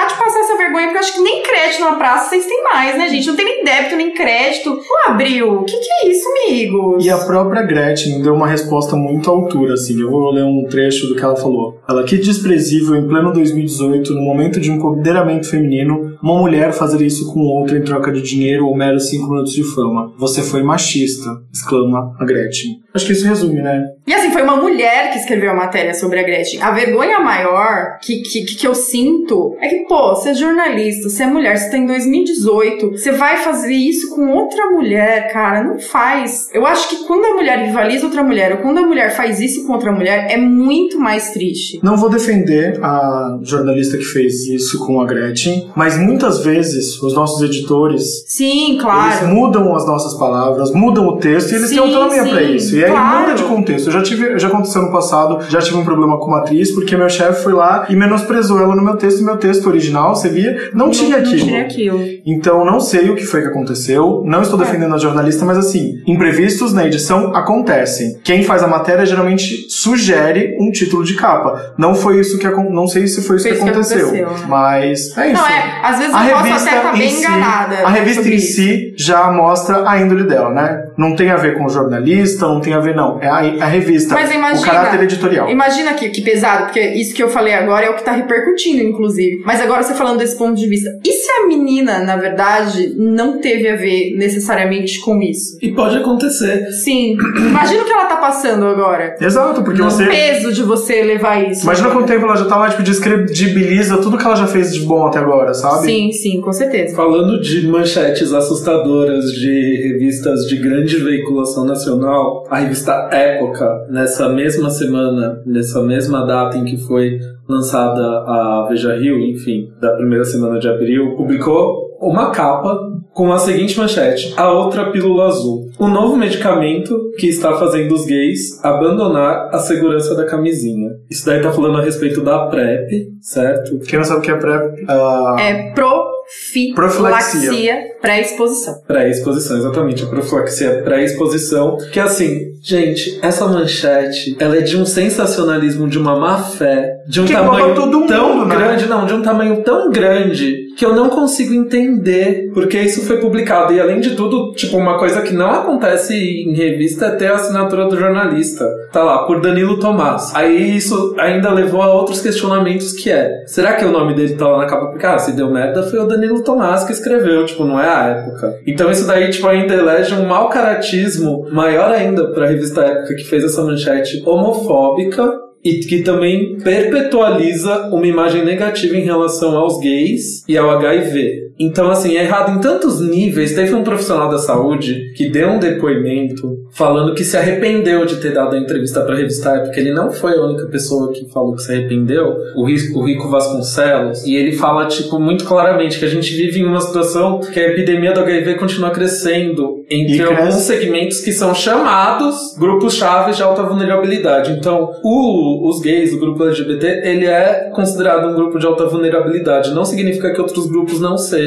[0.03, 2.62] parar de passar essa vergonha, porque eu acho que nem crédito na praça vocês têm
[2.64, 3.27] mais, né, gente?
[3.27, 4.70] Não tem nem débito, nem crédito.
[4.70, 7.05] Ô, Abril, o que, que é isso, amigos?
[7.05, 10.01] E a própria Gretchen deu uma resposta muito à altura, assim.
[10.01, 11.81] Eu vou ler um trecho do que ela falou.
[11.88, 17.04] Ela, que desprezível, em pleno 2018, no momento de um empoderamento feminino, uma mulher fazer
[17.04, 20.12] isso com outra em troca de dinheiro ou meros cinco minutos de fama.
[20.18, 22.82] Você foi machista, exclama a Gretchen.
[22.94, 23.85] Acho que isso resume, né?
[24.06, 26.61] E assim, foi uma mulher que escreveu a matéria sobre a Gretchen.
[26.61, 31.22] A vergonha maior que, que, que eu sinto é que, pô, você é jornalista, você
[31.22, 35.78] é mulher, você tá em 2018, você vai fazer isso com outra mulher, cara, não
[35.78, 36.50] faz.
[36.52, 39.66] Eu acho que quando a mulher rivaliza outra mulher, ou quando a mulher faz isso
[39.66, 41.80] com outra mulher, é muito mais triste.
[41.82, 47.14] Não vou defender a jornalista que fez isso com a Gretchen, mas muitas vezes os
[47.14, 49.29] nossos editores Sim, Eles claro.
[49.29, 52.77] mudam as nossas palavras, mudam o texto e eles Sim, têm autonomia pra isso.
[52.77, 53.20] E aí claro.
[53.20, 53.87] muda de contexto.
[53.88, 56.96] Eu já tive, já aconteceu no passado, já tive um problema com uma atriz porque
[56.96, 60.29] meu chefe foi lá e menosprezou ela no meu texto e meu texto original, você
[60.29, 61.44] via, não, tinha Não aquilo.
[61.46, 62.01] tinha aquilo.
[62.25, 64.42] Então não sei o que foi que aconteceu, não É.
[64.42, 68.18] estou defendendo a jornalista, mas assim, imprevistos na edição acontecem.
[68.22, 71.75] Quem faz a matéria geralmente sugere um título de capa.
[71.79, 74.48] Não foi isso que não sei se foi isso Foi que isso que aconteceu, aconteceu.
[74.48, 75.40] mas é isso.
[75.42, 77.76] Não, é, às vezes A eu posso revista até estar em bem si, enganada.
[77.86, 78.54] a revista em isso.
[78.56, 80.82] si já mostra a índole dela, né?
[80.98, 83.18] Não tem a ver com o jornalista, não tem a ver não.
[83.20, 85.48] É a, a revista, Mas imagina, o caráter editorial.
[85.50, 88.82] Imagina que, que pesado, porque isso que eu falei agora é o que tá repercutindo,
[88.82, 89.42] inclusive.
[89.44, 90.90] Mas agora você falando desse ponto de vista.
[91.04, 95.56] E se a menina, na verdade, não teve a ver necessariamente com isso?
[95.62, 96.66] E pode acontecer.
[96.84, 97.16] Sim.
[97.38, 99.14] Imagina o que ela tá passando agora.
[99.20, 101.62] Exato, porque O você peso de você levar isso.
[101.64, 102.00] Imagina agora.
[102.04, 105.06] quanto tempo ela já tá lá, tipo, descredibiliza tudo que ela já fez de bom
[105.06, 105.84] até agora, sabe?
[105.86, 106.96] Sim, sim, com certeza.
[106.96, 114.70] Falando de manchetes assustadoras de revistas de grande veiculação nacional, a revista Época, nessa mesma
[114.70, 120.59] semana, nessa mesma data em que foi lançada a Veja Rio, enfim, da primeira semana
[120.59, 125.70] de abril, publicou uma capa com a seguinte manchete: A outra pílula azul.
[125.79, 130.90] O novo medicamento que está fazendo os gays abandonar a segurança da camisinha.
[131.11, 133.79] Isso daí tá falando a respeito da PrEP, certo?
[133.81, 137.91] Quem não sabe o que é PrEP, ah, É profilaxia Profilaxia.
[138.02, 138.74] Pré-exposição.
[138.86, 140.02] Pré-exposição, exatamente.
[140.02, 141.78] A profilaxia pré-exposição.
[141.92, 147.20] Que assim, gente, essa manchete, ela é de um sensacionalismo, de uma má fé, de
[147.20, 148.56] um Que tamanho todo tão mundo, né?
[148.56, 153.18] grande, não, de um tamanho tão grande que eu não consigo entender porque isso foi
[153.18, 153.72] publicado.
[153.72, 157.36] E além de tudo, tipo, uma coisa que não acontece em revista é ter a
[157.36, 158.66] assinatura do jornalista.
[158.90, 160.32] Tá lá, por Danilo Tomás.
[160.34, 164.48] Aí isso ainda levou a outros questionamentos que é, será que o nome dele tá
[164.48, 164.86] lá na capa?
[164.86, 168.61] Porque, ah, se deu merda, foi o Danilo Tomás que escreveu, tipo, não é época.
[168.66, 173.24] Então isso daí, tipo, ainda elege um mau caratismo maior ainda pra revista Época, que
[173.24, 175.31] fez essa manchete homofóbica
[175.64, 181.51] e que também perpetualiza uma imagem negativa em relação aos gays e ao HIV.
[181.58, 183.54] Então, assim, é errado em tantos níveis.
[183.54, 188.32] Teve um profissional da saúde que deu um depoimento falando que se arrependeu de ter
[188.32, 189.78] dado a entrevista pra revista Época.
[189.78, 193.28] Ele não foi a única pessoa que falou que se arrependeu, o Rico, o Rico
[193.28, 194.24] Vasconcelos.
[194.24, 197.68] E ele fala, tipo, muito claramente que a gente vive em uma situação que a
[197.68, 200.34] epidemia do HIV continua crescendo entre E cresce.
[200.34, 204.52] alguns segmentos que são chamados grupos chaves de alta vulnerabilidade.
[204.52, 209.72] Então, o- os gays, o grupo LGBT, ele é considerado um grupo de alta vulnerabilidade.
[209.74, 211.41] Não significa que outros grupos não sejam,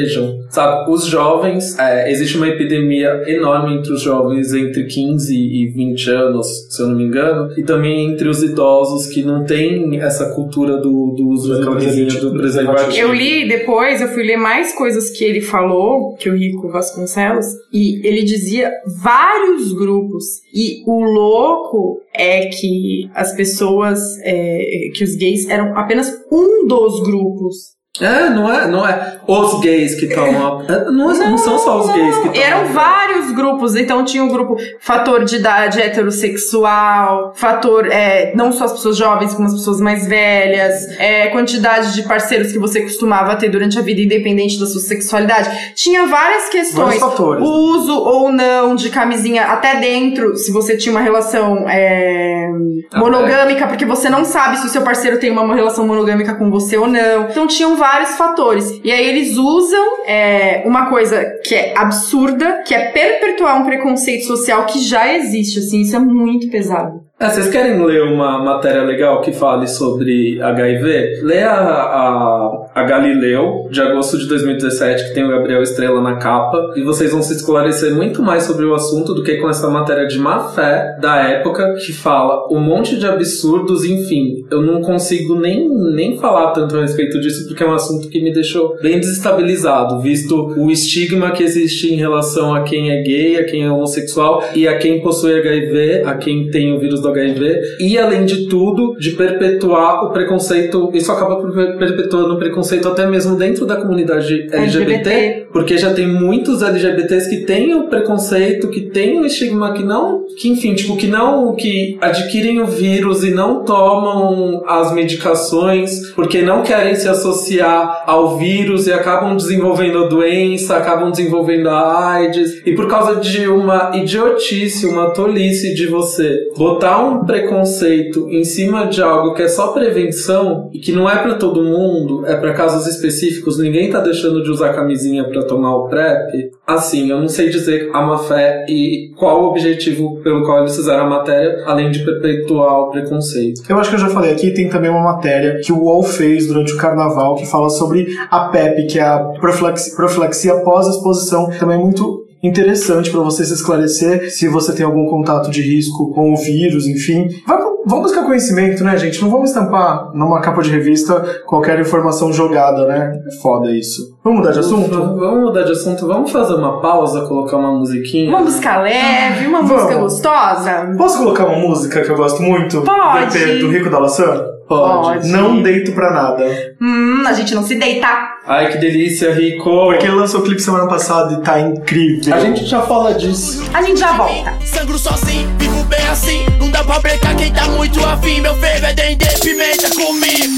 [0.50, 0.90] sabe?
[0.90, 6.46] Os jovens, é, existe uma epidemia enorme entre os jovens entre 15 e 20 anos,
[6.70, 10.76] se eu não me engano, e também entre os idosos que não têm essa cultura
[10.78, 12.30] do, do uso da Do camisinha, preservativo.
[12.30, 12.96] do preservativo.
[12.96, 17.46] Eu li depois, eu fui ler mais coisas que ele falou, que o Rico Vasconcelos,
[17.72, 18.70] e ele dizia
[19.02, 20.24] vários grupos.
[20.54, 27.02] E o louco é que as pessoas, é, que os gays eram apenas um dos
[27.02, 27.75] grupos.
[28.00, 30.60] É, não é, não é os gays que tomam.
[30.68, 32.34] a- é, Não, não, são só os gays que tomam.
[32.42, 38.64] Eram vários grupos, então tinha o grupo fator de idade heterossexual, fator, é, não só
[38.64, 43.36] as pessoas jovens, como as pessoas mais velhas, é, quantidade de parceiros que você costumava
[43.36, 45.72] ter durante a vida, independente da sua sexualidade.
[45.74, 46.76] Tinha várias questões.
[46.98, 47.42] Vários fatores.
[47.46, 52.48] O uso ou não de camisinha, até dentro, se você tinha uma relação é,
[52.94, 56.76] monogâmica, porque você não sabe se o seu parceiro tem uma relação monogâmica com você
[56.76, 57.28] ou não.
[57.30, 57.85] Então tinham vários
[58.16, 58.80] fatores.
[58.84, 64.24] E aí eles usam é, uma coisa que é absurda, que é perpetuar um preconceito
[64.26, 67.06] social que já existe, assim, isso é muito pesado.
[67.18, 71.20] É, vocês querem ler uma matéria legal que fale sobre HIV?
[71.22, 76.16] Lê a, a, a Galileu, de agosto de 2017, que tem o Gabriel Estrela na
[76.16, 79.70] capa, e vocês vão se esclarecer muito mais sobre o assunto do que com essa
[79.70, 84.44] matéria de má fé da época, que fala um monte de absurdos, enfim.
[84.50, 88.22] Eu não consigo nem, nem falar tanto a respeito disso, porque é um assunto que
[88.22, 93.38] me deixou bem desestabilizado, visto o estigma que existe em relação a quem é gay,
[93.38, 97.08] a quem é homossexual e a quem possui HIV, a quem tem o vírus do
[97.08, 100.90] HIV, e além de tudo, de perpetuar o preconceito.
[100.92, 101.36] Isso acaba
[101.78, 105.46] perpetuando o preconceito até mesmo dentro da comunidade LGBT, LGBT.
[105.52, 110.24] porque já tem muitos LGBTs que têm o preconceito, que têm o estigma, que não,
[110.38, 116.42] que enfim, tipo, que não, que adquirem o vírus e não tomam as medicações porque
[116.42, 122.62] não querem se associar ao vírus e acabam desenvolvendo a doença, acabam desenvolvendo a AIDS.
[122.66, 128.86] E por causa de uma idiotice, uma tolice de você botar um preconceito em cima
[128.86, 132.54] de algo que é só prevenção e que não é pra todo mundo, é pra
[132.56, 136.50] casos específicos, ninguém tá deixando de usar camisinha pra tomar o PrEP.
[136.66, 140.74] Assim, eu não sei dizer a má fé e qual o objetivo pelo qual eles
[140.74, 143.62] fizeram a matéria, além de perpetuar o preconceito.
[143.68, 146.46] Eu acho que eu já falei aqui, tem também uma matéria que o UOL fez
[146.46, 151.50] durante o carnaval que fala sobre a PEP, que é a profilaxia, profilaxia pós-exposição.
[151.58, 156.12] Também é muito interessante para você se esclarecer se você tem algum contato de risco
[156.12, 157.28] com o vírus, enfim.
[157.46, 159.22] Vai, vamos buscar conhecimento, né, gente?
[159.22, 163.12] Não vamos estampar numa capa de revista qualquer informação jogada, né?
[163.26, 164.16] É foda isso.
[164.24, 164.90] Vamos mudar de assunto?
[164.90, 168.28] Vamos mudar de assunto, vamos fazer uma pausa, colocar uma musiquinha.
[168.28, 169.82] Uma música leve, uma Vamos.
[169.82, 170.92] música gostosa?
[170.98, 172.82] Posso colocar uma música que eu gosto muito?
[172.82, 173.38] Pode.
[173.38, 174.44] Do EP do Rico da Laçã?
[174.68, 175.28] Pode.
[175.30, 176.44] Não deito pra nada.
[176.82, 178.08] Hum, a gente não se deita.
[178.48, 179.64] Ai, que delícia, Rico!
[179.64, 182.32] Porque ele lançou o clipe semana passada e tá incrível.
[182.32, 183.64] A gente já fala disso.
[183.74, 184.54] A gente já volta.
[184.64, 186.46] Sangro sozinho, vivo bem assim.
[186.60, 188.40] Não dá pra brecar quem tá muito afim.
[188.40, 190.54] Meu fervo é dendê, pimenta comigo.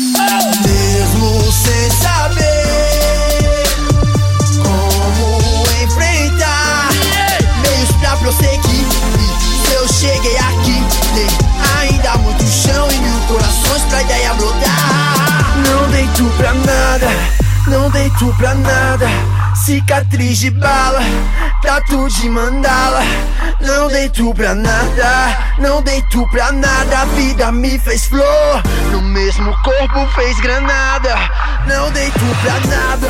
[0.66, 2.44] Mesmo sem saber
[4.62, 6.90] como enfrentar,
[7.62, 8.86] meios pra prosseguir.
[9.64, 10.82] Se eu cheguei aqui,
[11.14, 11.26] tem
[11.80, 14.77] ainda muito chão e mil corações pra ideia brotar.
[17.66, 19.06] Não deito pra nada.
[19.54, 21.00] Cicatriz de bala,
[21.62, 23.00] tatu de mandala.
[23.60, 26.98] Não deito pra nada, não deito pra nada.
[27.00, 31.14] A vida me fez flor, no mesmo corpo fez granada.
[31.66, 33.08] Não deito pra nada,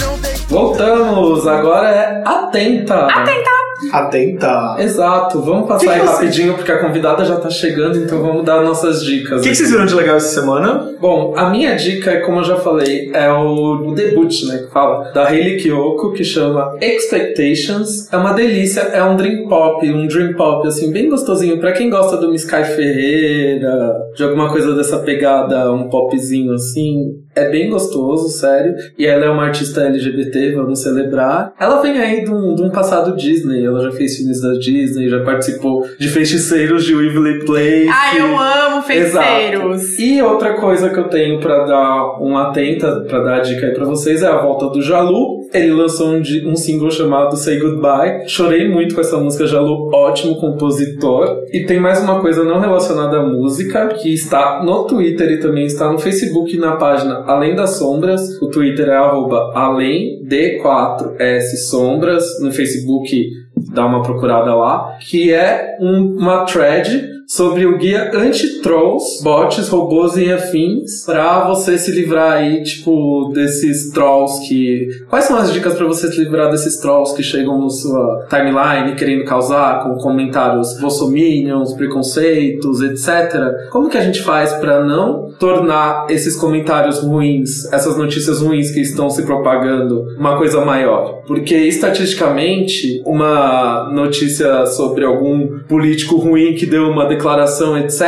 [0.00, 0.46] não deito.
[0.48, 3.06] Voltamos, agora é Atenta.
[3.06, 3.71] Atenta.
[3.90, 4.76] Atenta.
[4.78, 8.20] Exato, vamos passar Que que aí você- rapidinho, porque a convidada já tá chegando, então
[8.22, 9.40] vamos dar nossas dicas.
[9.40, 10.90] O que, que vocês viram de legal essa semana?
[11.00, 14.70] Bom, a minha dica é, como eu já falei, é o, o debut, né, que
[14.70, 18.12] fala, da Hayley Kiyoko, que chama Expectations.
[18.12, 21.58] É uma delícia, é um dream pop, um dream pop, assim, bem gostosinho.
[21.58, 27.48] Pra quem gosta do Sky Ferreira, de alguma coisa dessa pegada, um popzinho assim, é
[27.48, 28.74] bem gostoso, sério.
[28.98, 31.52] E ela é uma artista LGBT, vamos celebrar.
[31.58, 35.08] Ela vem aí de um, de um passado Disney, ela já fez filmes da Disney,
[35.08, 37.88] já participou de Feiticeiros de Waverly Place.
[37.88, 39.82] Ai, eu amo feiticeiros.
[39.82, 40.02] Exato.
[40.02, 43.74] E outra coisa que eu tenho pra dar uma atenta, pra dar a dica aí
[43.74, 45.41] pra vocês, é a volta do Jalu.
[45.54, 48.28] Ele lançou um, um single chamado Say Goodbye.
[48.28, 51.42] Chorei muito com essa música, Jalu, ótimo compositor.
[51.52, 55.66] E tem mais uma coisa não relacionada à música, que está no Twitter e também
[55.66, 58.40] está no Facebook na página Além das Sombras.
[58.40, 62.40] O Twitter é arroba além D4S Sombras.
[62.40, 63.28] No Facebook
[63.74, 64.96] dá uma procurada lá.
[65.00, 71.78] Que é um- uma thread sobre o guia anti-trolls, bots, robôs e afins, pra você
[71.78, 74.86] se livrar aí, tipo, desses trolls que...
[75.08, 78.94] Quais são as dicas pra você se livrar desses trolls que chegam na sua timeline
[78.96, 83.70] querendo causar com comentários bolsominions, preconceitos, etc.
[83.70, 88.80] Como que a gente faz pra não tornar esses comentários ruins, essas notícias ruins que
[88.80, 91.21] estão se propagando, uma coisa maior?
[91.26, 98.02] Porque, estatisticamente, uma notícia sobre algum político ruim que deu uma declaração, etc.,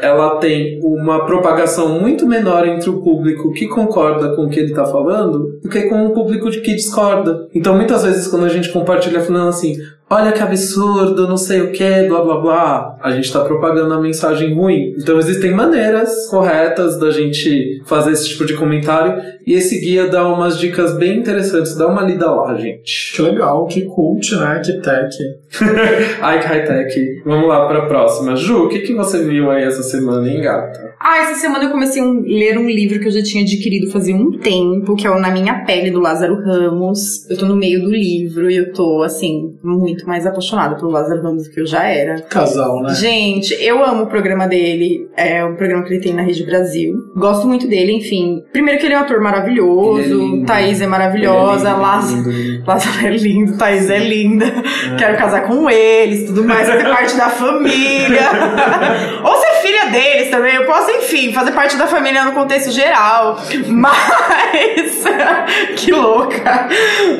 [0.00, 4.70] ela tem uma propagação muito menor entre o público que concorda com o que ele
[4.70, 7.46] está falando do que com o público que discorda.
[7.54, 9.76] Então, muitas vezes, quando a gente compartilha falando assim,
[10.10, 14.00] olha que absurdo, não sei o que, blá blá blá, a gente está propagando a
[14.00, 14.94] mensagem ruim.
[14.98, 20.26] Então, existem maneiras corretas da gente fazer esse tipo de comentário e esse guia dá
[20.26, 21.76] umas dicas bem interessantes.
[21.76, 23.12] Dá uma lida lá, gente.
[23.14, 24.60] Que legal, que cult, né?
[24.64, 25.16] Que tech.
[26.20, 27.22] Ai, que high-tech.
[27.24, 28.36] Vamos lá pra próxima.
[28.36, 30.87] Ju, o que, que você viu aí essa semana, hein, gata?
[31.00, 34.16] Ah, essa semana eu comecei a ler um livro que eu já tinha adquirido fazia
[34.16, 37.28] um tempo, que é o Na Minha Pele, do Lázaro Ramos.
[37.30, 41.22] Eu tô no meio do livro e eu tô, assim, muito mais apaixonada pelo Lázaro
[41.22, 42.20] Ramos do que eu já era.
[42.22, 42.94] Casal, né?
[42.94, 46.94] Gente, eu amo o programa dele, é o programa que ele tem na Rede Brasil.
[47.16, 48.42] Gosto muito dele, enfim.
[48.52, 50.46] Primeiro que ele é um ator maravilhoso, Ele é lindo.
[50.46, 52.64] Thaís é maravilhosa, Ele é Lázaro.
[52.66, 54.46] Lázaro é lindo, Thaís é linda.
[54.98, 58.28] Quero casar com eles, tudo mais, fazer parte da família.
[59.24, 63.38] Ou ser filha deles também, eu posso, enfim, fazer parte da família no contexto geral.
[63.68, 65.04] Mas.
[65.76, 66.68] que louca.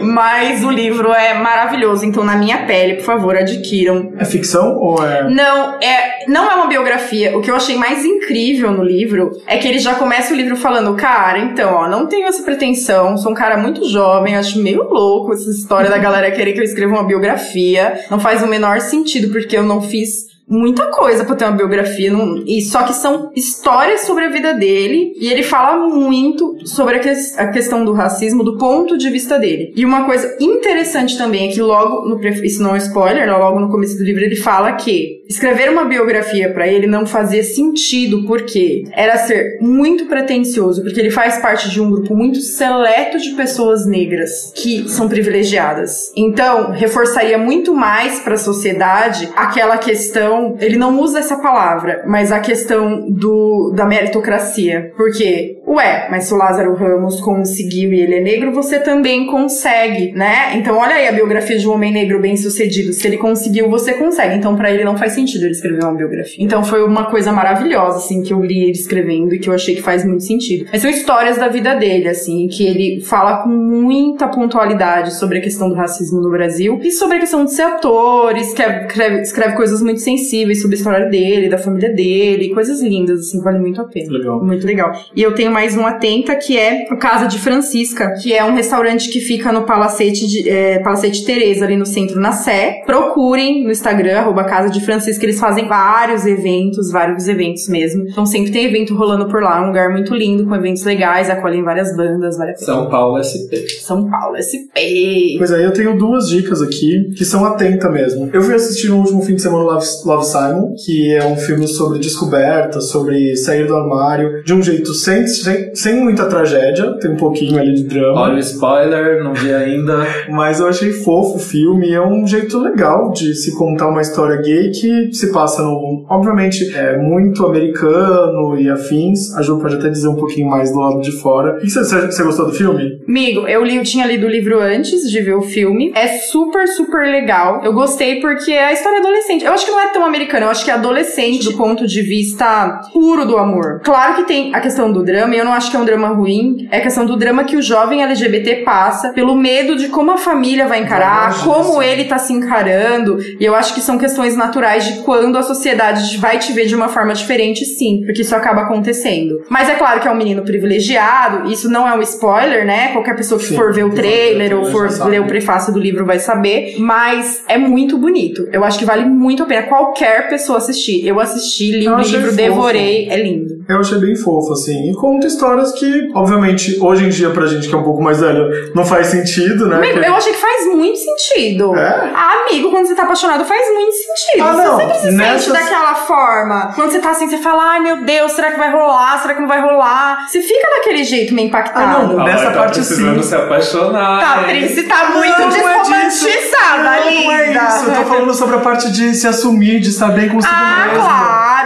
[0.01, 4.13] Mas o livro é maravilhoso, então na minha pele, por favor, adquiram.
[4.19, 5.29] É ficção ou é.
[5.29, 7.37] Não, é, não é uma biografia.
[7.37, 10.57] O que eu achei mais incrível no livro é que ele já começa o livro
[10.57, 14.85] falando, cara, então, ó, não tenho essa pretensão, sou um cara muito jovem, acho meio
[14.85, 18.01] louco essa história da galera querer que eu escreva uma biografia.
[18.11, 22.11] Não faz o menor sentido, porque eu não fiz muita coisa pra ter uma biografia,
[22.11, 26.97] não- e só que são histórias sobre a vida dele, e ele fala muito sobre
[26.97, 29.73] a, ques- a questão do racismo do ponto de vista dele.
[29.77, 33.69] E uma coisa interessante também é que logo no isso não é spoiler, logo no
[33.71, 38.85] começo do livro ele fala que escrever uma biografia pra ele não fazia sentido porque
[38.93, 43.87] era ser muito pretensioso, porque ele faz parte de um grupo muito seleto de pessoas
[43.87, 46.13] negras que são privilegiadas.
[46.17, 52.41] Então, reforçaria muito mais pra sociedade aquela questão, ele não usa essa palavra, mas a
[52.41, 54.93] questão do da meritocracia.
[54.97, 60.13] Porque, ué, mas se o Lázaro Ramos conseguiu e ele é negro, você também consegue,
[60.13, 60.57] né?
[60.57, 62.93] Então, olha aí a biografia de um homem negro bem-sucedido.
[62.93, 64.35] Se ele conseguiu, você consegue.
[64.35, 66.45] Então, pra ele não faz sentido ele escrever uma biografia.
[66.45, 69.75] Então, foi uma coisa maravilhosa, assim, que eu li ele escrevendo e que eu achei
[69.75, 70.67] que faz muito sentido.
[70.73, 75.41] Mas são histórias da vida dele, assim, que ele fala com muita pontualidade sobre a
[75.41, 79.83] questão do racismo no Brasil e sobre a questão de ser ator, escreve, escreve coisas
[79.83, 83.85] muito sensíveis sobre a história dele, da família dele, coisas lindas, assim, vale muito a
[83.85, 84.13] pena.
[84.13, 84.45] Legal.
[84.45, 84.93] Muito legal.
[85.15, 88.55] E eu tenho mais um atenta que é o Casa de Francisca, que é um
[88.55, 92.85] restaurante que fica no Palacete de é, Palacete Teresa, ali no centro, na Sé.
[92.87, 98.07] Procurem no Instagram, arroba Casa de Francisca, eles fazem vários eventos, vários eventos mesmo.
[98.09, 101.29] Então sempre tem evento rolando por lá, é um lugar muito lindo, com eventos legais,
[101.29, 102.57] acolhem várias bandas, pena.
[102.59, 103.53] São Paulo SP.
[103.81, 105.35] São Paulo, SP.
[105.39, 108.31] Pois aí, eu tenho duas dicas aqui que são atenta mesmo.
[108.33, 111.67] Eu fui assistir no último fim de semana Love, Love Simon, que é um filme
[111.67, 117.13] sobre descoberta, sobre sair do armário, de um jeito sem, sem, sem muita tragédia, tem
[117.13, 118.23] um pouquinho ali de drama.
[118.23, 120.07] Olha o spoiler, não vi ainda.
[120.29, 124.01] Mas eu achei fofo o filme, e é um jeito legal de se contar uma
[124.01, 126.05] história gay que se passa no.
[126.09, 129.35] Obviamente, é muito americano e afins.
[129.37, 131.59] A Ju pode até dizer um pouquinho mais do lado de fora.
[131.63, 133.01] E você, você gostou do filme?
[133.09, 135.93] Amigo, eu li, eu tinha lido o livro antes de ver o filme.
[135.95, 137.63] É super, super legal.
[137.65, 139.45] Eu gostei porque é a história adolescente.
[139.45, 142.03] Eu acho que não é tão americano, eu acho que é adolescente do ponto de
[142.03, 143.81] vista puro do amor.
[143.85, 146.09] Claro que tem a questão do drama, e eu não acho que é um drama
[146.09, 146.67] ruim.
[146.71, 150.17] É a questão do drama que o jovem LGBT passa, pelo medo de como a
[150.17, 151.89] família vai encarar, Vai, como sim.
[151.89, 153.19] ele tá se encarando.
[153.39, 156.75] E eu acho que são questões naturais de quando a sociedade vai te ver de
[156.75, 159.41] uma forma diferente, sim, porque isso acaba acontecendo.
[159.49, 162.89] Mas é claro que é um menino privilegiado, isso não é um spoiler, né?
[162.93, 166.05] Qualquer pessoa que Sim, for ver o trailer ou for ler o prefácio do livro
[166.05, 168.49] vai saber, mas é muito bonito.
[168.53, 171.07] Eu acho que vale muito a pena qualquer pessoa assistir.
[171.07, 172.37] Eu assisti, li o livro, fofo.
[172.37, 173.59] devorei, é lindo.
[173.69, 174.91] Eu achei bem fofo, assim.
[174.91, 178.21] E conta histórias que, obviamente, hoje em dia, pra gente que é um pouco mais
[178.21, 179.77] velho, não faz sentido, né?
[179.77, 181.75] Amigo, Que- eu achei que faz muito sentido.
[181.77, 182.11] É?
[182.15, 184.45] Ah, amigo, quando você tá apaixonado, faz muito sentido.
[184.49, 184.77] Ah, não.
[184.77, 186.73] Você sempre se Nessas- sente daquela forma.
[186.75, 189.21] Quando você tá assim, você fala, ai meu Deus, será que vai rolar?
[189.23, 190.27] Será que não vai rolar?
[190.29, 191.79] Você fica daquele jeito meio impactado.
[191.97, 192.21] Ah, não.
[192.21, 193.29] Ah, Nessa tá parte, precisando sim.
[193.29, 194.21] se apaixonar.
[194.21, 194.61] Tá, hein?
[194.67, 197.25] Pri, você tá muito Não, é desromantizada, Não, linda.
[197.25, 197.91] não é isso.
[197.91, 201.03] Eu tô falando sobre a parte de se assumir, de estar bem consigo Ah, mesmo.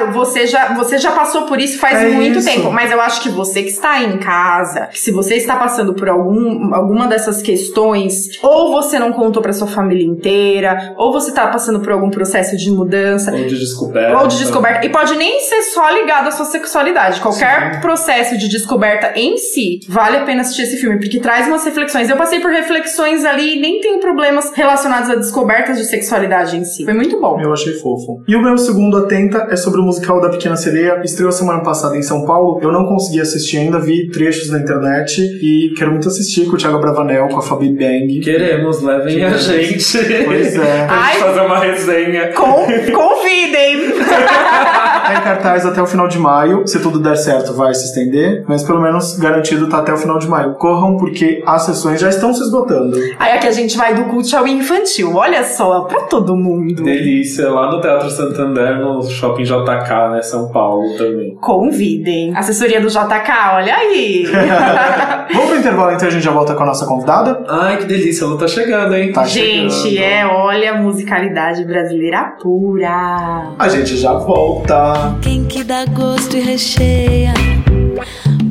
[0.03, 2.49] Claro, você já, você já passou por isso faz É muito isso.
[2.49, 2.71] tempo.
[2.71, 5.95] Mas eu acho que você que está aí em casa, que se você está passando
[5.95, 11.33] por algum, alguma dessas questões, ou você não contou pra sua família inteira, ou você
[11.33, 14.19] tá passando por algum processo de mudança, Ou de descoberta.
[14.21, 14.87] ou de descoberta.
[14.87, 17.21] E pode nem ser só ligado à sua sexualidade.
[17.21, 21.65] Qualquer processo de descoberta em si, vale a pena assistir esse filme, porque traz umas
[21.65, 22.09] reflexões.
[22.09, 26.65] Eu passei por reflexões ali e nem tenho problemas relacionados a descobertas de sexualidade em
[26.65, 26.85] si.
[26.85, 27.41] Foi muito bom.
[27.41, 28.23] Eu achei fofo.
[28.27, 31.03] E o meu segundo Atenta é sobre o musical da Pequena Sereia.
[31.05, 32.59] Estreou semana passada em São Paulo.
[32.63, 36.57] Eu não consegui assistir ainda, vi trechos na internet e quero muito assistir com o
[36.57, 38.21] Thiago Bravanel, com a Fabi Bang.
[38.21, 39.99] Queremos, levem a gente.
[40.25, 40.87] Pois é.
[40.87, 41.13] pra Ai.
[41.13, 42.33] gente fazer uma resenha.
[42.33, 43.93] Com, convidem!
[45.03, 46.67] Tá em cartaz até o final de maio.
[46.67, 48.45] Se tudo der certo, vai se estender.
[48.47, 50.55] Mas pelo menos garantido tá até o final de maio.
[50.55, 52.97] Corram, porque as sessões já estão se esgotando.
[53.19, 55.15] Aí aqui a gente vai do cult ao infantil.
[55.15, 56.85] Olha só, pra todo mundo.
[56.85, 60.23] Delícia, lá no Teatro Santander, no Shopping JK, né?
[60.23, 61.37] São Paulo também.
[61.41, 62.37] Convidem.
[62.37, 64.27] Assessoria do JK, olha aí.
[65.33, 67.45] Vamos pro intervalo então a gente já volta com a nossa convidada?
[67.49, 69.13] Ai, que delícia, ela tá chegando, hein?
[69.13, 70.03] Tá gente, chegando.
[70.05, 73.53] é, olha, musicalidade brasileira pura.
[73.59, 75.17] A gente já volta.
[75.23, 77.35] Quem que dá gosto e recheia,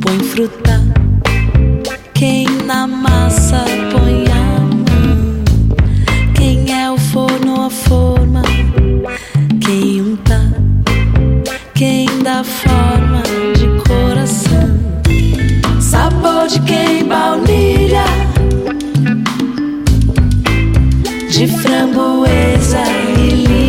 [0.01, 0.81] põe fruta.
[2.13, 5.43] Quem na massa põe a mão.
[6.35, 8.41] Quem é o forno ou a forma.
[11.81, 13.23] Quem dá forma
[13.57, 14.69] de coração.
[15.81, 18.03] Sabor de quem baunilha.
[21.27, 22.83] De framboesa
[23.17, 23.60] e limão.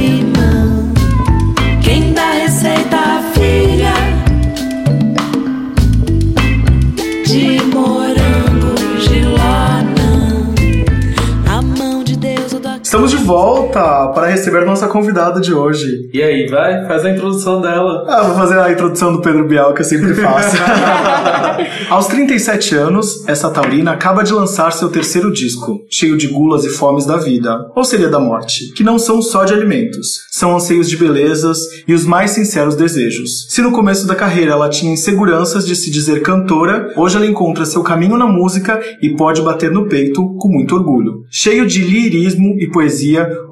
[12.92, 16.10] Estamos de volta para receber nossa convidada de hoje.
[16.12, 16.86] E aí, vai?
[16.86, 18.04] Faz a introdução dela.
[18.06, 20.58] Ah, vou fazer a introdução do Pedro Bial, que eu sempre faço.
[21.88, 26.68] Aos 37 anos, essa taurina acaba de lançar seu terceiro disco, cheio de gulas e
[26.68, 30.86] fomes da vida, ou seria da morte, que não são só de alimentos, são anseios
[30.86, 33.46] de belezas e os mais sinceros desejos.
[33.48, 37.64] Se no começo da carreira ela tinha inseguranças de se dizer cantora, hoje ela encontra
[37.64, 41.24] seu caminho na música e pode bater no peito com muito orgulho.
[41.30, 42.81] Cheio de lirismo e poesia,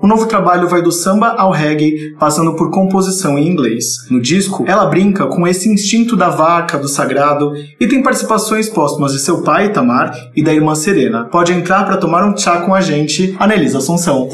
[0.02, 4.06] o novo trabalho vai do samba ao reggae, passando por composição em inglês.
[4.10, 9.12] No disco, ela brinca com esse instinto da vaca, do sagrado, e tem participações póstumas
[9.12, 11.24] de seu pai, Tamar, e da irmã Serena.
[11.24, 14.28] Pode entrar para tomar um chá com a gente, Anelisa Assunção.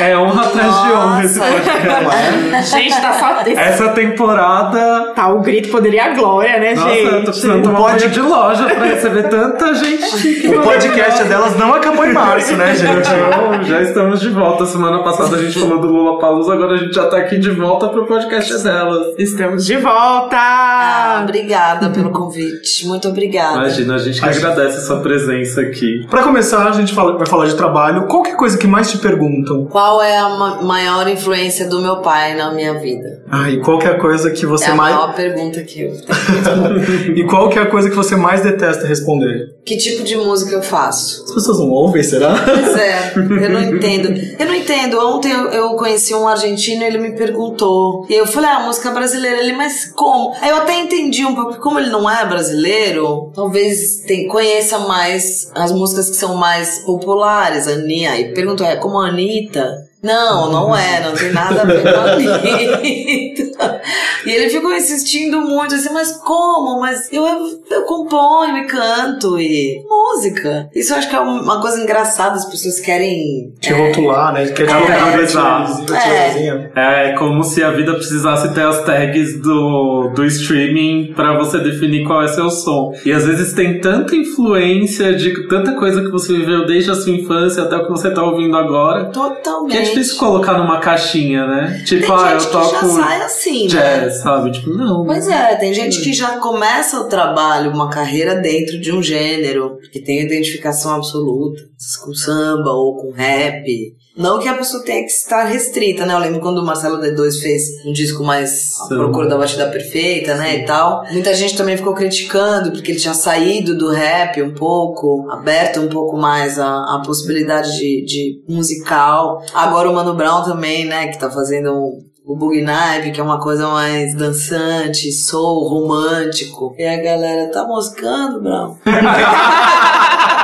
[0.00, 2.70] É honra atrás de honra esse podcast.
[2.70, 3.40] Gente, tá só.
[3.42, 5.12] esse- Essa temporada.
[5.14, 7.04] Tá, o grito poderia a glória, né, Nossa, gente?
[7.04, 10.48] eu tô precisando tomar Pode- de loja pra receber tanta gente.
[10.48, 13.08] O podcast delas não acabou em março, né, gente?
[13.08, 14.66] Então, já estamos de volta.
[14.66, 17.50] Semana passada a gente falou do Lula Palusa, agora a gente já tá aqui de
[17.50, 19.14] volta pro podcast delas.
[19.18, 20.36] Estamos de volta!
[20.36, 22.86] Ah, obrigada pelo convite.
[22.86, 23.54] Muito obrigada.
[23.58, 26.06] Imagina, a gente que agradece a sua presença aqui.
[26.08, 28.06] Pra começar, a gente fala- vai falar de trabalho.
[28.06, 29.66] Qual que é a coisa que mais te perguntam?
[29.66, 33.22] Qual é a ma- maior influência do meu pai na minha vida?
[33.30, 34.94] Ah, e qual que é a coisa que É você a mais...
[34.94, 37.16] maior pergunta que eu tenho.
[37.16, 39.54] E qual que é a coisa que você mais detesta responder?
[39.64, 41.24] Que tipo de música eu faço?
[41.24, 42.34] As pessoas não ouvem, será?
[42.44, 44.08] Pois é, eu não entendo.
[44.38, 44.98] Eu não entendo.
[44.98, 48.04] Ontem eu, eu conheci um argentino e ele me perguntou.
[48.08, 49.38] E eu falei, ah, música brasileira.
[49.38, 50.34] Ele, mas como?
[50.40, 55.50] Aí eu até entendi um pouco, como ele não é brasileiro, talvez tem, conheça mais
[55.54, 57.66] as músicas que são mais populares.
[57.68, 58.10] A Anitta.
[58.10, 59.79] Aí perguntou, é como a Anitta?
[59.80, 62.16] the Não, não é, não tem nada a ver com a.
[64.26, 66.80] E ele ficou insistindo muito, assim, mas como?
[66.80, 67.24] Mas eu,
[67.70, 70.68] eu componho e canto e música.
[70.74, 73.52] Isso eu acho que é uma coisa engraçada, as pessoas querem.
[73.60, 74.46] Te rotular, né?
[74.48, 75.86] Quer colocar uma Exato.
[75.86, 76.70] tirazinha.
[76.74, 82.06] É como se a vida precisasse ter as tags do, do streaming pra você definir
[82.06, 82.92] qual é seu som.
[83.04, 87.12] E às vezes tem tanta influência de tanta coisa que você viveu desde a sua
[87.12, 89.06] infância até o que você tá ouvindo agora.
[89.06, 89.76] Totalmente.
[89.90, 91.82] É difícil colocar numa caixinha, né?
[91.84, 94.02] Tipo, Tem ah, eu toco que já sai assim, jazz.
[94.02, 94.52] é, sabe?
[94.52, 95.04] Tipo, não.
[95.04, 99.78] Pois é, tem gente que já começa o trabalho, uma carreira dentro de um gênero,
[99.92, 101.69] que tem identificação absoluta,
[102.02, 103.94] com samba ou com rap.
[104.16, 106.12] Não que a pessoa tenha que estar restrita, né?
[106.12, 108.96] Eu lembro quando o Marcelo D2 fez um disco mais à Sim.
[108.96, 110.56] procura da batida perfeita, né?
[110.56, 111.04] E tal.
[111.10, 115.88] Muita gente também ficou criticando, porque ele tinha saído do rap um pouco, aberto um
[115.88, 119.42] pouco mais a, a possibilidade de, de musical.
[119.54, 121.08] Agora o Mano Brown também, né?
[121.08, 126.74] Que tá fazendo um, o Boogie Night, que é uma coisa mais dançante, soul, romântico.
[126.76, 128.76] E a galera tá moscando, Brown.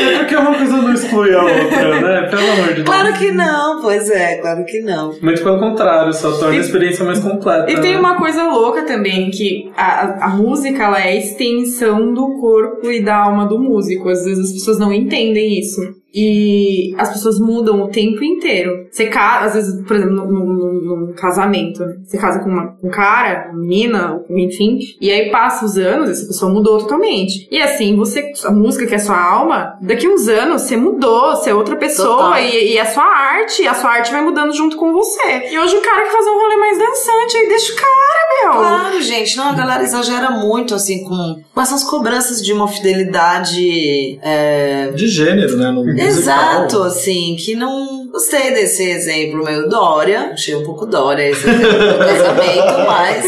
[0.00, 2.28] É porque uma coisa não exclui a outra, né?
[2.28, 2.86] Pelo amor de Deus.
[2.86, 5.14] Claro que não, pois é, claro que não.
[5.22, 7.70] Muito pelo contrário, só torna E- a experiência mais completa.
[7.70, 7.98] E tem né?
[8.00, 12.90] uma coisa louca também, que a, a- a música ela é a extensão do corpo
[12.90, 14.08] e da alma do músico.
[14.08, 15.80] Às vezes as pessoas não entendem isso.
[16.14, 18.86] E as pessoas mudam o tempo inteiro.
[18.90, 21.96] Você casa, às vezes, por exemplo, num, num- num casamento, né?
[22.04, 26.08] você casa com, uma, com um cara, uma menina, enfim, e aí passa os anos,
[26.10, 27.48] essa pessoa mudou totalmente.
[27.50, 31.50] E assim, você, a música que é sua alma, daqui uns anos você mudou, você
[31.50, 34.92] é outra pessoa, e, e a sua arte, a sua arte vai mudando junto com
[34.92, 35.48] você.
[35.50, 38.03] E hoje o cara quer fazer um rolê mais dançante, aí deixa o cara,
[38.52, 38.60] meu.
[38.60, 44.18] Claro, gente, não, a galera exagera muito, assim, com, com essas cobranças de uma fidelidade.
[44.22, 45.70] é, De gênero, né?
[45.70, 46.06] No musical.
[46.06, 50.30] Exato, assim, que não gostei desse exemplo meio Dória.
[50.32, 53.24] Achei um pouco Dória esse exemplo do casamento, mas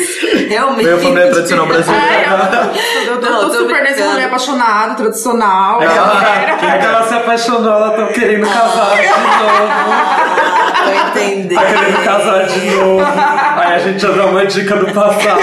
[0.49, 0.85] realmente.
[0.87, 2.07] Meio família tradicional brasileira.
[2.07, 2.27] É,
[3.09, 5.81] eu, eu, eu Não, tô tô super nesse rolê apaixonado, tradicional.
[5.81, 10.76] Aquela, é, que aquela se apaixonou, ela tá querendo casar de novo.
[10.87, 11.59] Tô entendendo.
[11.59, 13.05] Tá querendo casar de novo.
[13.05, 15.41] Aí a gente já dá uma dica do passado.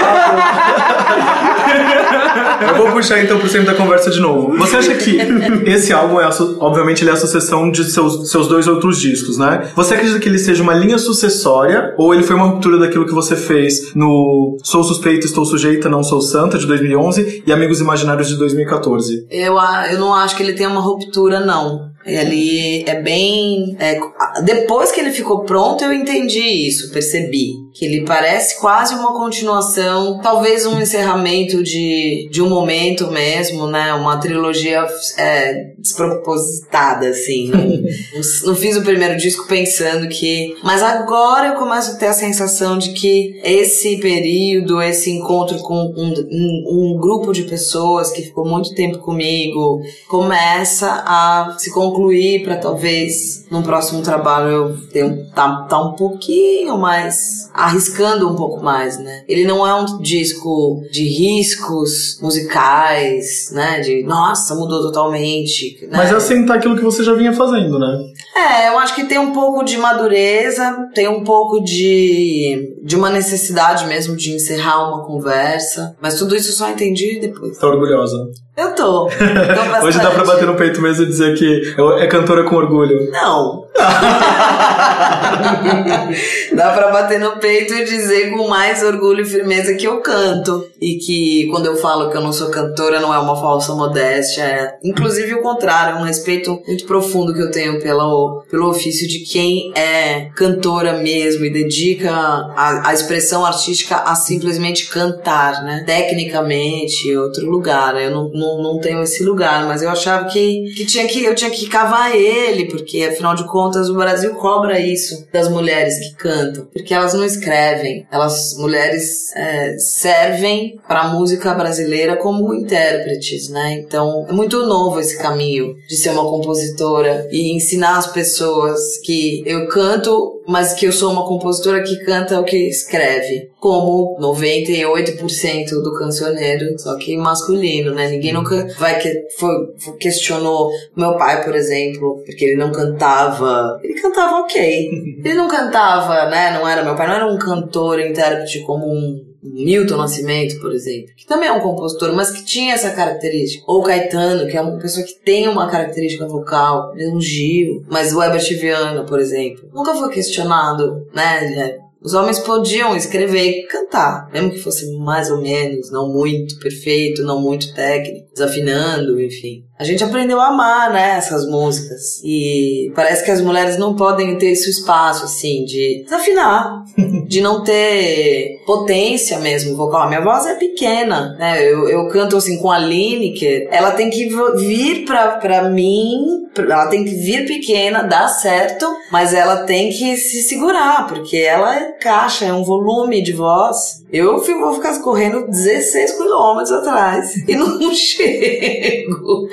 [2.68, 4.56] Eu vou puxar então pro centro da conversa de novo.
[4.56, 5.18] Você acha que
[5.66, 9.70] esse álbum é, obviamente, ele é a sucessão de seus, seus dois outros discos, né?
[9.74, 13.12] Você acredita que ele seja uma linha sucessória ou ele foi uma ruptura daquilo que
[13.14, 18.28] você fez no Sou Suspeita, Estou Sujeita, Não Sou Santa, de 2011 e Amigos Imaginários,
[18.28, 19.26] de 2014?
[19.30, 19.54] Eu,
[19.90, 21.92] eu não acho que ele tenha uma ruptura, não.
[22.06, 23.76] Ele é bem.
[23.80, 23.98] é,
[24.44, 27.63] depois que ele ficou pronto, eu entendi isso, percebi.
[27.74, 33.92] Que ele parece quase uma continuação, talvez um encerramento de, de um momento mesmo, né?
[33.94, 34.86] Uma trilogia
[35.18, 37.50] é, despropositada, assim.
[37.54, 40.56] Não, não, fiz o primeiro disco pensando que.
[40.62, 45.74] Mas agora eu começo a ter a sensação de que esse período, esse encontro com
[45.74, 52.44] um, um, um grupo de pessoas que ficou muito tempo comigo, começa a se concluir
[52.44, 58.62] para talvez num próximo trabalho eu um, tá, tá um pouquinho mais arriscando um pouco
[58.62, 59.22] mais, né?
[59.28, 63.80] Ele não é um disco de riscos musicais, né?
[63.80, 65.78] De nossa, mudou totalmente.
[65.82, 65.98] Né?
[65.98, 67.98] Mas é assentar aquilo que você já vinha fazendo, né?
[68.36, 73.10] É, eu acho que tem um pouco de madureza, tem um pouco de, de uma
[73.10, 75.96] necessidade mesmo de encerrar uma conversa.
[76.00, 77.56] Mas tudo isso eu só entendi depois.
[77.58, 78.16] Tá orgulhosa.
[78.56, 79.06] Eu tô.
[79.06, 79.06] tô
[79.86, 83.10] Hoje dá pra bater no peito mesmo e dizer que é cantora com orgulho.
[83.10, 83.63] Não.
[86.54, 90.68] Dá pra bater no peito e dizer com mais orgulho e firmeza que eu canto.
[90.80, 94.42] E que quando eu falo que eu não sou cantora, não é uma falsa modéstia.
[94.42, 99.08] É, inclusive o contrário, é um respeito muito profundo que eu tenho pelo, pelo ofício
[99.08, 105.82] de quem é cantora mesmo e dedica a, a expressão artística a simplesmente cantar, né?
[105.84, 108.00] Tecnicamente, outro lugar.
[108.00, 111.34] Eu não, não, não tenho esse lugar, mas eu achava que, que, tinha que eu
[111.34, 116.14] tinha que cavar ele, porque afinal de contas o Brasil cobra isso das mulheres que
[116.14, 123.48] cantam, porque elas não escrevem, elas mulheres é, servem para a música brasileira como intérpretes,
[123.48, 123.74] né?
[123.74, 129.42] Então é muito novo esse caminho de ser uma compositora e ensinar as pessoas que
[129.46, 135.70] eu canto, mas que eu sou uma compositora que canta o que escreve, como 98%
[135.82, 138.08] do cancioneiro, só que masculino, né?
[138.08, 143.78] Ninguém nunca vai que foi, foi- questionou meu pai, por exemplo, porque ele não cantava.
[143.82, 144.90] Ele cantava ok.
[145.24, 146.52] Ele não cantava, né?
[146.58, 151.12] Não era meu pai, não era um cantor, intérprete como um Milton Nascimento, por exemplo,
[151.16, 153.64] que também é um compositor, mas que tinha essa característica.
[153.66, 158.22] Ou Caetano, que é uma pessoa que tem uma característica vocal, mesmo Gil, mas o
[158.22, 161.78] Herbert Viana, por exemplo, nunca foi questionado, né?
[162.04, 167.22] Os homens podiam escrever e cantar, mesmo que fosse mais ou menos, não muito perfeito,
[167.22, 169.64] não muito técnico, desafinando, enfim.
[169.78, 172.22] A gente aprendeu a amar, né, essas músicas.
[172.22, 176.84] E parece que as mulheres não podem ter esse espaço, assim, de desafinar,
[177.26, 180.06] de não ter potência mesmo vocal.
[180.06, 181.66] Minha voz é pequena, né?
[181.66, 184.28] Eu, eu canto assim com a Lineker, ela tem que
[184.58, 190.16] vir pra, pra mim ela tem que vir pequena, dá certo, mas ela tem que
[190.16, 194.04] se segurar, porque ela é caixa, é um volume de voz.
[194.12, 199.48] Eu vou ficar correndo 16 quilômetros atrás e não chego.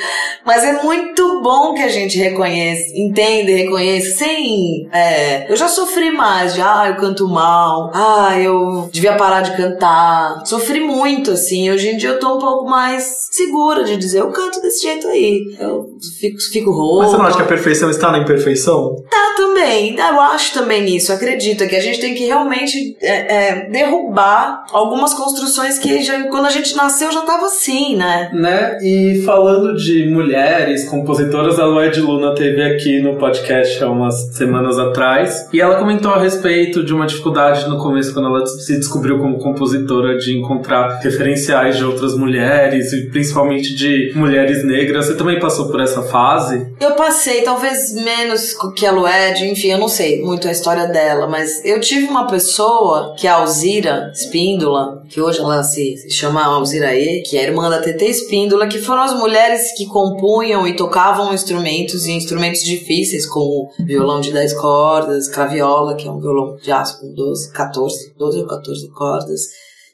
[0.45, 4.87] Mas é muito bom que a gente reconheça, entenda e reconheça, sem.
[4.93, 9.57] é, eu já sofri mais, de ah, eu canto mal, ah, eu devia parar de
[9.57, 10.45] cantar.
[10.45, 11.71] Sofri muito, assim.
[11.71, 15.07] Hoje em dia eu tô um pouco mais segura de dizer, eu canto desse jeito
[15.07, 15.55] aí.
[15.59, 15.89] Eu
[16.19, 18.95] fico, fico Mas você não acha que a perfeição está na imperfeição?
[19.09, 23.69] Tá também, eu acho também nisso, acredito que a gente tem que realmente é, é,
[23.69, 28.29] derrubar algumas construções que já, quando a gente nasceu já tava assim, né?
[28.33, 28.77] Né?
[28.81, 34.79] E falando de mulheres compositoras, a Lued Luna teve aqui no podcast há umas semanas
[34.79, 39.19] atrás e ela comentou a respeito de uma dificuldade no começo, quando ela se descobriu
[39.19, 45.07] como compositora, de encontrar referenciais de outras mulheres e principalmente de mulheres negras.
[45.07, 46.67] Você também passou por essa fase?
[46.81, 51.27] Eu passei, talvez menos que a Lued, enfim, eu não sei muito a história dela,
[51.27, 56.43] mas eu tive uma pessoa, que é a Alzira Espíndola, que hoje ela se, chama
[56.43, 60.75] Alzira E, que é irmã da TT Espíndola, que foram as mulheres que compunham e
[60.75, 66.57] tocavam instrumentos, e instrumentos difíceis, como violão de 10 cordas, craviola, que é um violão
[66.57, 69.41] de aço com 12, 14, 12 ou 14 cordas.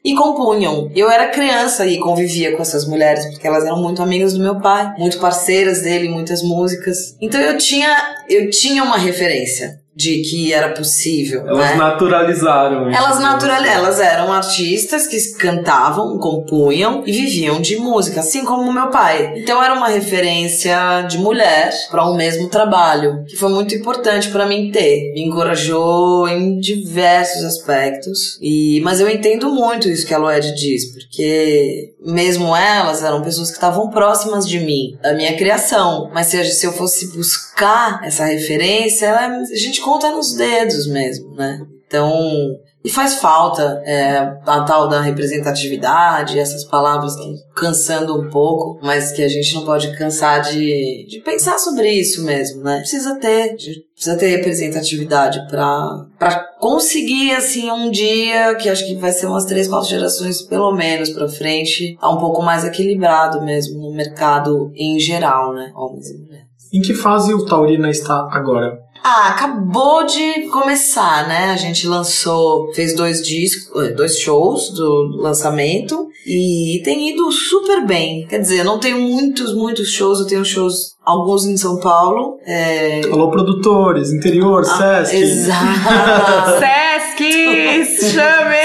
[0.07, 0.89] E compunham.
[0.95, 4.57] Eu era criança e convivia com essas mulheres, porque elas eram muito amigas do meu
[4.61, 7.17] pai, muito parceiras dele muitas músicas.
[7.19, 11.41] Então eu tinha, eu tinha uma referência de que era possível.
[11.47, 11.75] Elas né?
[11.75, 12.89] naturalizaram.
[12.89, 12.99] isso.
[12.99, 18.73] Elas natural, elas eram artistas que cantavam, compunham e viviam de música, assim como o
[18.73, 19.33] meu pai.
[19.37, 24.45] Então era uma referência de mulher para um mesmo trabalho, que foi muito importante para
[24.45, 25.13] mim ter.
[25.13, 28.37] Me encorajou em diversos aspectos.
[28.39, 33.49] E mas eu entendo muito isso que a Loed diz, porque mesmo elas eram pessoas
[33.49, 36.09] que estavam próximas de mim, da minha criação.
[36.13, 41.33] Mas se, se eu fosse buscar essa referência, ela- a gente conta nos dedos mesmo,
[41.33, 41.61] né?
[41.87, 42.11] Então,
[42.83, 49.13] e faz falta é, a tal da representatividade, essas palavras que cansando um pouco, mas
[49.13, 52.79] que a gente não pode cansar de, de pensar sobre isso mesmo, né?
[52.79, 53.55] Precisa ter,
[53.93, 59.69] precisa ter representatividade para conseguir assim um dia que acho que vai ser umas três,
[59.69, 64.99] quatro gerações pelo menos pra frente, tá um pouco mais equilibrado mesmo no mercado em
[64.99, 65.71] geral, né?
[65.73, 66.47] Homens e mulheres.
[66.73, 68.77] Em que fase o Taurina está agora?
[69.03, 71.51] Ah, acabou de começar, né?
[71.51, 77.85] A gente lançou, fez dois discos, eh, dois shows do lançamento e tem ido super
[77.85, 78.25] bem.
[78.27, 82.37] Quer dizer, eu não tenho muitos, muitos shows, eu tenho shows, alguns em São Paulo.
[82.45, 83.01] É...
[83.05, 85.15] Alô, produtores, interior, Ah, Sesc.
[85.15, 85.57] Exato.
[86.59, 86.86] Sesc,
[87.23, 88.57] chame!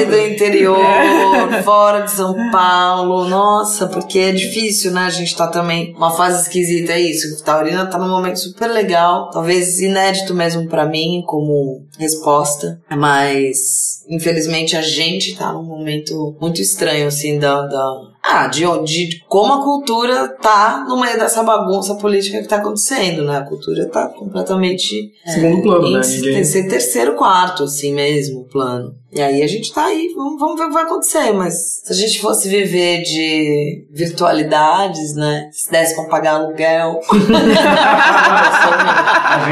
[0.00, 3.28] Sesc do interior, fora de São Paulo.
[3.28, 5.06] Nossa, porque é difícil, né?
[5.06, 7.42] A gente tá também uma fase esquisita, é isso.
[7.44, 14.76] Taurina tá num momento super legal, talvez inédito mesmo pra mim como resposta, mas infelizmente
[14.76, 17.66] a gente tá num momento muito estranho, assim, da.
[17.66, 22.56] da ah, de, de como a cultura tá no meio dessa bagunça política que tá
[22.56, 23.38] acontecendo, né?
[23.38, 26.00] A cultura tá completamente Segundo plano, em né?
[26.04, 26.44] Ninguém...
[26.44, 28.94] ser terceiro, quarto, assim mesmo, o plano.
[29.12, 31.92] E aí a gente tá aí, vamos, vamos ver o que vai acontecer, mas se
[31.92, 35.48] a gente fosse viver de virtualidades, né?
[35.50, 37.00] Se desse pra pagar aluguel.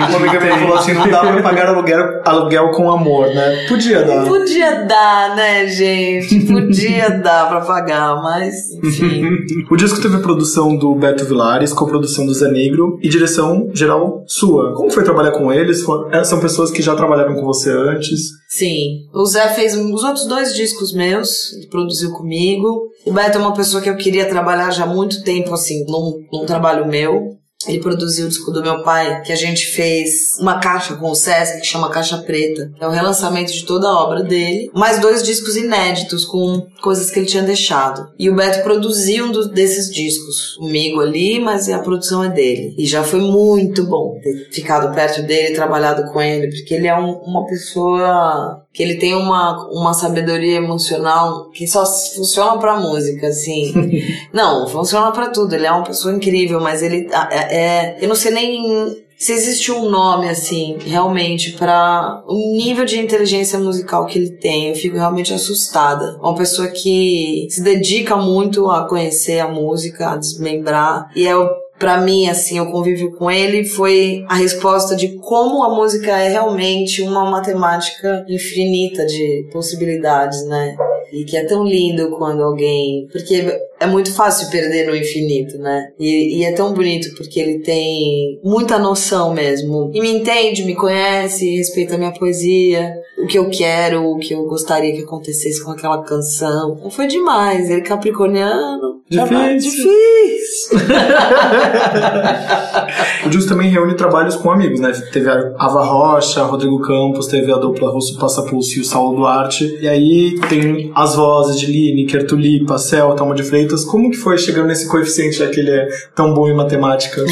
[0.08, 3.66] Uma amiga minha falou assim, não dá pra pagar aluguel, aluguel com amor, né?
[3.66, 4.26] Podia dar.
[4.26, 6.46] Podia dar, né, gente?
[6.46, 9.22] Podia dar pra pagar, mas enfim.
[9.70, 14.74] O disco teve produção do Beto Vilares, coprodução do Zé Negro e direção geral sua.
[14.74, 15.84] Como foi trabalhar com eles?
[16.12, 18.30] É, São pessoas que já trabalharam com você antes.
[18.48, 19.06] Sim.
[19.12, 22.88] O Zé fez os outros dois discos meus, ele produziu comigo.
[23.04, 26.24] O Beto é uma pessoa que eu queria trabalhar já há muito tempo, assim, num,
[26.32, 27.37] num trabalho meu.
[27.66, 31.14] Ele produziu o disco do meu pai, que a gente fez uma caixa com o
[31.14, 32.70] Sesc, que chama Caixa Preta.
[32.80, 34.70] É o relançamento de toda a obra dele.
[34.72, 38.10] Mais dois discos inéditos, com coisas que ele tinha deixado.
[38.16, 42.76] E o Beto produziu um desses discos comigo ali, mas a produção é dele.
[42.78, 46.96] E já foi muito bom ter ficado perto dele, trabalhado com ele, porque ele é
[46.96, 53.26] um- uma pessoa que ele tem uma, uma sabedoria emocional que só funciona pra música,
[53.26, 53.74] assim.
[54.32, 55.52] Não, funciona pra tudo.
[55.52, 59.72] Ele é uma pessoa incrível, mas ele é, é- eu não sei nem se existe
[59.72, 64.68] um nome assim, realmente pra o nível de inteligência musical que ele tem.
[64.68, 66.16] Eu fico realmente assustada.
[66.22, 71.50] Uma pessoa que se dedica muito a conhecer a música, a desmembrar e é o
[71.78, 76.28] Pra mim, assim, o convívio com ele foi a resposta de como a música é
[76.28, 80.76] realmente uma matemática infinita de possibilidades, né?
[81.12, 83.08] e que é tão lindo quando alguém.
[83.10, 83.44] Porque
[83.80, 85.92] é muito fácil perder no infinito, né?
[85.98, 89.90] E, e é tão bonito porque ele tem muita noção mesmo.
[89.94, 94.34] E me entende, me conhece, respeita a minha poesia, o que eu quero, o que
[94.34, 96.90] eu gostaria que acontecesse com aquela canção.
[96.90, 97.70] Foi demais.
[97.70, 98.87] Ele capricorniano.
[99.10, 99.58] Difícil.
[99.58, 100.78] Difícil.
[103.26, 104.92] O Jus também reúne trabalhos com amigos, né?
[105.12, 109.78] Teve a Ava Rocha, Rodrigo Campos, teve a dupla Russo Passapulso e o Saulo Duarte.
[109.80, 113.84] E aí tem as vozes de Lineker, Tulipa, Cel, Thalma de Freitas.
[113.84, 117.24] Como que foi chegando nesse coeficiente, já que ele é tão bom em matemática?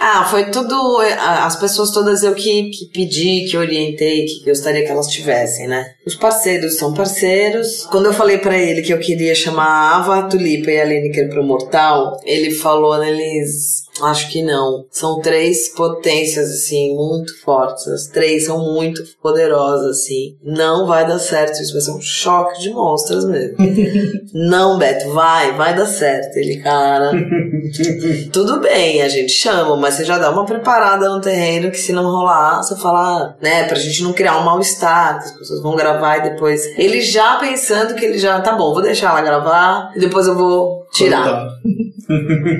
[0.00, 0.98] Ah, foi tudo.
[1.18, 5.84] As pessoas todas eu que, que pedi, que orientei, que gostaria que elas tivessem, né?
[6.04, 7.86] Os parceiros são parceiros.
[7.90, 10.84] Quando eu falei pra ele que eu queria chamar a Ava, a Tulipa e a
[10.84, 13.82] Lineker pro Mortal, ele falou neles.
[14.00, 14.86] Acho que não.
[14.90, 17.86] São três potências, assim, muito fortes.
[17.88, 20.36] As três são muito poderosas, assim.
[20.42, 21.60] Não vai dar certo.
[21.60, 23.56] Isso vai ser um choque de monstros mesmo.
[24.32, 26.36] não, Beto, vai, vai dar certo.
[26.36, 27.12] Ele, cara.
[28.32, 31.92] Tudo bem, a gente chama, mas você já dá uma preparada no terreno que se
[31.92, 35.76] não rolar, você fala, né, pra gente não criar um mal-estar, que as pessoas vão
[35.76, 36.66] gravar e depois.
[36.76, 40.36] Ele já pensando que ele já, tá bom, vou deixar ela gravar e depois eu
[40.36, 41.24] vou tirar.
[41.24, 41.48] Tá.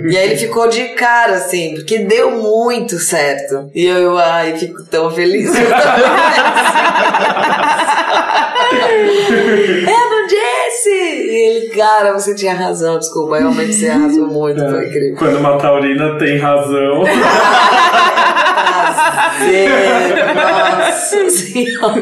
[0.09, 3.68] E aí ele ficou de cara, assim, porque deu muito certo.
[3.74, 5.53] E eu, ai, fico tão feliz.
[5.55, 5.62] eu
[10.11, 10.89] não disse!
[10.89, 15.16] E ele, cara, você tinha razão, desculpa, realmente você arrasou muito, foi incrível.
[15.18, 17.05] Quando uma taurina tem razão.
[19.43, 19.68] Prazer,
[20.35, 22.01] nossa senhora.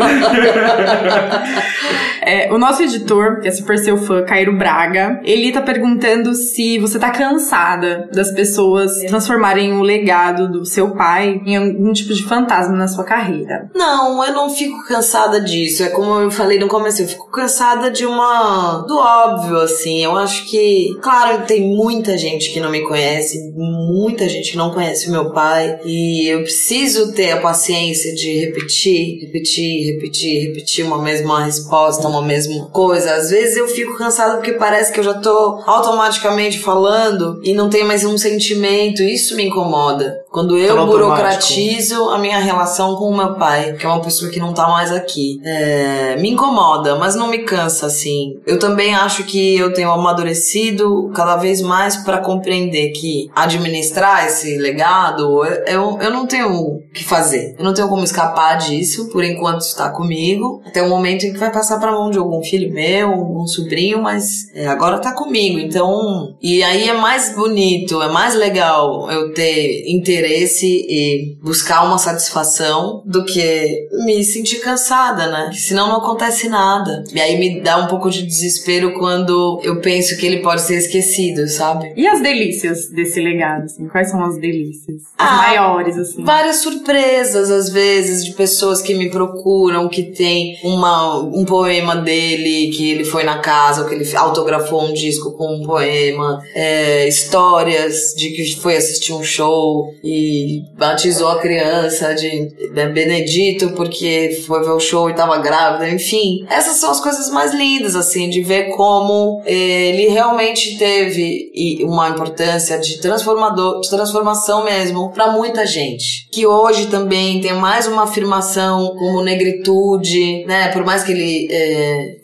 [2.20, 6.78] É, o nosso editor, que é super seu fã, Cairo Braga, ele tá perguntando se
[6.78, 12.22] você tá cansada das pessoas transformarem o legado do seu pai em algum tipo de
[12.22, 13.70] fantasma na sua carreira.
[13.74, 15.82] Não, eu não fico cansada disso.
[15.82, 18.84] É como eu falei no começo, eu fico cansada de uma.
[18.86, 20.02] do óbvio, assim.
[20.02, 20.96] Eu acho que.
[21.00, 25.32] Claro, tem muita gente que não me conhece, muita gente que não conhece o meu
[25.32, 25.78] pai.
[25.84, 32.22] E eu preciso ter a paciência de repetir, repetir, repetir, repetir uma mesma resposta, uma
[32.22, 33.14] mesma coisa.
[33.14, 37.70] Às vezes eu fico cansada porque parece que eu já tô automaticamente falando e não
[37.70, 39.02] tem mais um sentimento.
[39.02, 40.20] Isso me incomoda.
[40.30, 41.08] Quando eu automático.
[41.08, 44.68] burocratizo a minha relação com o meu pai, que é uma pessoa que não tá
[44.68, 45.40] mais aqui.
[45.44, 48.40] É, me incomoda, mas não me cansa, assim.
[48.46, 54.56] Eu também acho que eu tenho amadurecido cada vez mais pra compreender que administrar esse
[54.58, 57.56] legado, eu, eu, eu não tenho o que fazer.
[57.58, 60.62] Eu não tenho como escapar disso, por enquanto está comigo.
[60.64, 64.48] Até o momento em que vai passar pra de algum filho meu, algum sobrinho, mas
[64.54, 65.58] é, agora tá comigo.
[65.58, 71.98] Então, e aí é mais bonito, é mais legal eu ter interesse e buscar uma
[71.98, 75.50] satisfação do que me sentir cansada, né?
[75.54, 77.02] Senão não acontece nada.
[77.12, 80.76] E aí me dá um pouco de desespero quando eu penso que ele pode ser
[80.76, 81.92] esquecido, sabe?
[81.96, 83.88] E as delícias desse legado, assim?
[83.88, 85.02] Quais são as delícias?
[85.18, 86.22] As Ah, maiores, assim.
[86.22, 92.70] Várias surpresas, às vezes, de pessoas que me procuram, que tem uma, um poema dele,
[92.76, 96.40] que ele foi na casa, que ele autografou um disco com um poema.
[96.54, 103.70] É, histórias de que foi assistir um show e batizou a criança de né, Benedito
[103.70, 105.88] porque foi ver o show e tava grávida.
[105.88, 111.50] Enfim, essas são as coisas mais lindas, assim, de ver como ele realmente teve
[111.84, 116.28] uma importância de transformador, de transformação mesmo para muita gente.
[116.30, 120.68] Que hoje também tem mais uma afirmação como negritude, né?
[120.68, 121.79] Por mais que ele é,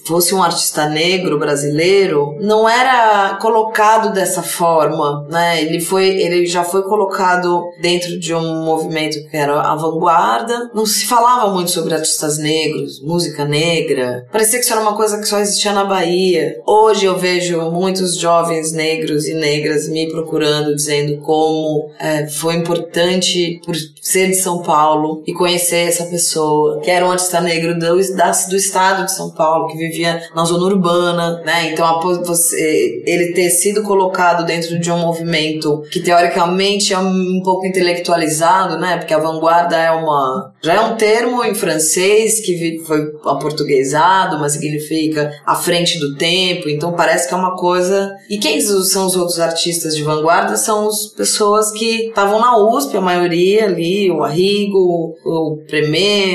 [0.06, 5.62] fosse um artista negro brasileiro, não era colocado dessa forma, né?
[5.62, 10.70] Ele foi, ele já foi colocado dentro de um movimento que era a vanguarda.
[10.74, 14.26] Não se falava muito sobre artistas negros, música negra.
[14.30, 16.60] Parecia que isso era uma coisa que só existia na Bahia.
[16.66, 23.60] Hoje eu vejo muitos jovens negros e negras me procurando dizendo como é, foi importante
[23.64, 27.96] por ser de São Paulo e conhecer essa pessoa, que era um artista negro do,
[27.96, 31.70] do estado de São Paulo, que vivia na zona urbana, né?
[31.72, 36.98] Então a pos- você, ele ter sido colocado dentro de um movimento que teoricamente é
[36.98, 38.96] um, pouco intelectualizado, né?
[38.98, 44.52] Porque a vanguarda é uma já é um termo em francês que foi aportuguesado, mas
[44.52, 46.68] significa à frente do tempo.
[46.68, 48.12] Então parece que é uma coisa.
[48.28, 50.56] E quem são os outros artistas de vanguarda?
[50.56, 55.58] São as pessoas que estavam na USP, a maioria ali, o Arrigo, o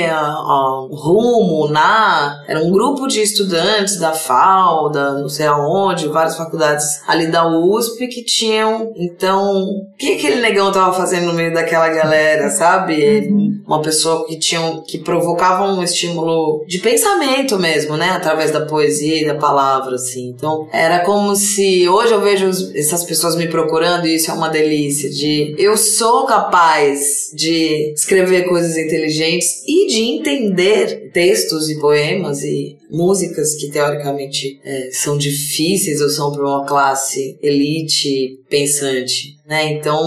[0.09, 6.07] a- a Rumo, Na, era um grupo de estudantes da FAO, da não sei aonde,
[6.07, 8.91] várias faculdades ali da USP que tinham.
[8.95, 13.29] Então, o que aquele negão tava fazendo no meio daquela galera, sabe?
[13.65, 18.09] Uma pessoa que tinha, que provocava um estímulo de pensamento mesmo, né?
[18.09, 20.29] Através da poesia e da palavra, assim.
[20.29, 24.49] Então, era como se hoje eu vejo essas pessoas me procurando e isso é uma
[24.49, 32.41] delícia de eu sou capaz de escrever coisas inteligentes e de entender textos e poemas
[32.41, 39.71] e músicas que teoricamente eh, são difíceis ou são para uma classe elite pensante, né?
[39.71, 40.01] Então,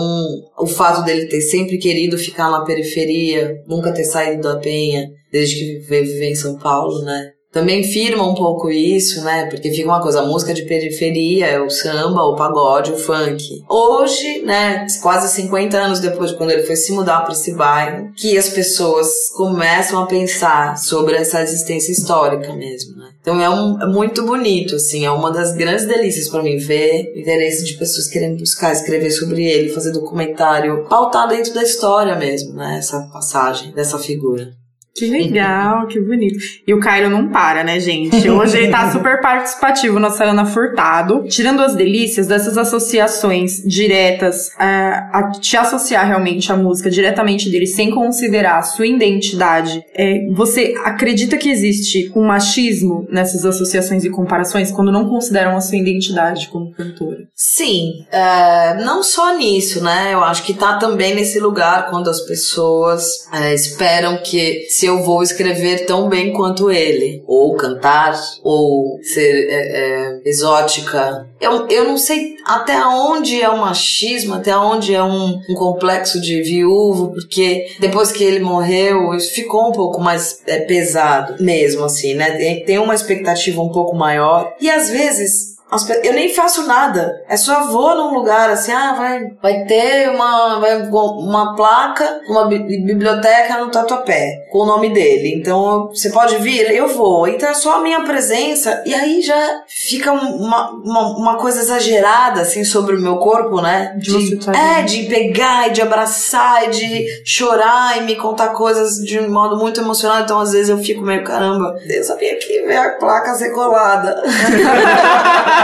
[0.59, 5.57] o fato dele ter sempre querido ficar na periferia, nunca ter saído da Penha, desde
[5.57, 7.34] que viver em São Paulo, né?
[7.55, 9.47] Também firma um pouco isso, né?
[9.47, 13.63] Porque fica uma coisa, a música de periferia é o samba, o pagode, o funk.
[13.69, 18.11] Hoje, né, quase 50 anos depois de quando ele foi se mudar para esse bairro,
[18.17, 23.11] que as pessoas começam a pensar sobre essa existência histórica mesmo, né?
[23.21, 27.13] Então é, um, é muito bonito, assim, é uma das grandes delícias para mim ver
[27.15, 32.17] o interesse de pessoas querendo buscar escrever sobre ele, fazer documentário, pautar dentro da história
[32.17, 32.79] mesmo, né?
[32.79, 34.64] Essa passagem dessa figura.
[34.97, 36.39] Que legal, que bonito.
[36.65, 38.31] E o Cairo não para, né, gente?
[38.31, 41.25] Hoje ele tá super participativo, nossa Ana Furtado.
[41.29, 47.67] Tirando as delícias dessas associações diretas, a, a te associar realmente à música diretamente dele,
[47.67, 54.11] sem considerar a sua identidade, é, você acredita que existe um machismo nessas associações e
[54.11, 57.25] comparações quando não consideram a sua identidade como cantora?
[57.35, 60.15] Sim, é, não só nisso, né?
[60.15, 65.03] Eu acho que tá também nesse lugar quando as pessoas é, esperam que se eu
[65.03, 71.27] vou escrever tão bem quanto ele, ou cantar, ou ser é, é, exótica.
[71.41, 76.21] Eu, eu não sei até onde é um machismo, até onde é um, um complexo
[76.21, 81.85] de viúvo, porque depois que ele morreu, isso ficou um pouco mais é, pesado mesmo,
[81.85, 82.33] assim, né?
[82.65, 84.55] Tem, uma expectativa um pouco maior.
[84.61, 85.54] E às vezes
[86.03, 87.23] Eu nem faço nada.
[87.29, 92.47] É só vou num lugar assim, ah, vai, vai ter uma, vai, uma placa, uma
[92.47, 95.35] bi- biblioteca no Tatuapé, com o nome dele.
[95.35, 96.71] Então, você pode vir?
[96.71, 97.27] Eu vou.
[97.29, 98.83] Então é só a minha presença.
[98.87, 103.61] E aí já fica um- uma, uma, uma coisa exagerada, assim, sobre o meu corpo,
[103.61, 103.95] né?
[103.97, 108.97] De tá é, de pegar e de abraçar e de chorar e me contar coisas
[108.97, 110.21] de um modo muito emocional.
[110.23, 114.23] Então, às vezes, eu fico meio, caramba, eu vim aqui ver a placa ser colada.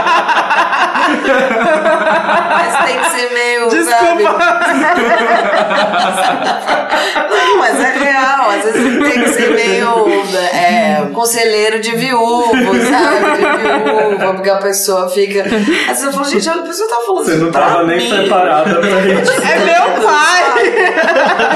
[2.49, 4.23] Mas tem que ser meio, sabe?
[7.29, 8.49] Não, mas é real.
[8.49, 10.05] Às vezes tem que ser meio
[10.53, 13.37] é, conselheiro de viúvo, sabe?
[13.37, 15.41] De viúva, porque a pessoa fica.
[15.41, 18.09] Às vezes eu falo, gente, a pessoa tá falando Você não tava nem mim.
[18.09, 19.31] preparada pra isso.
[19.41, 20.41] É meu pai!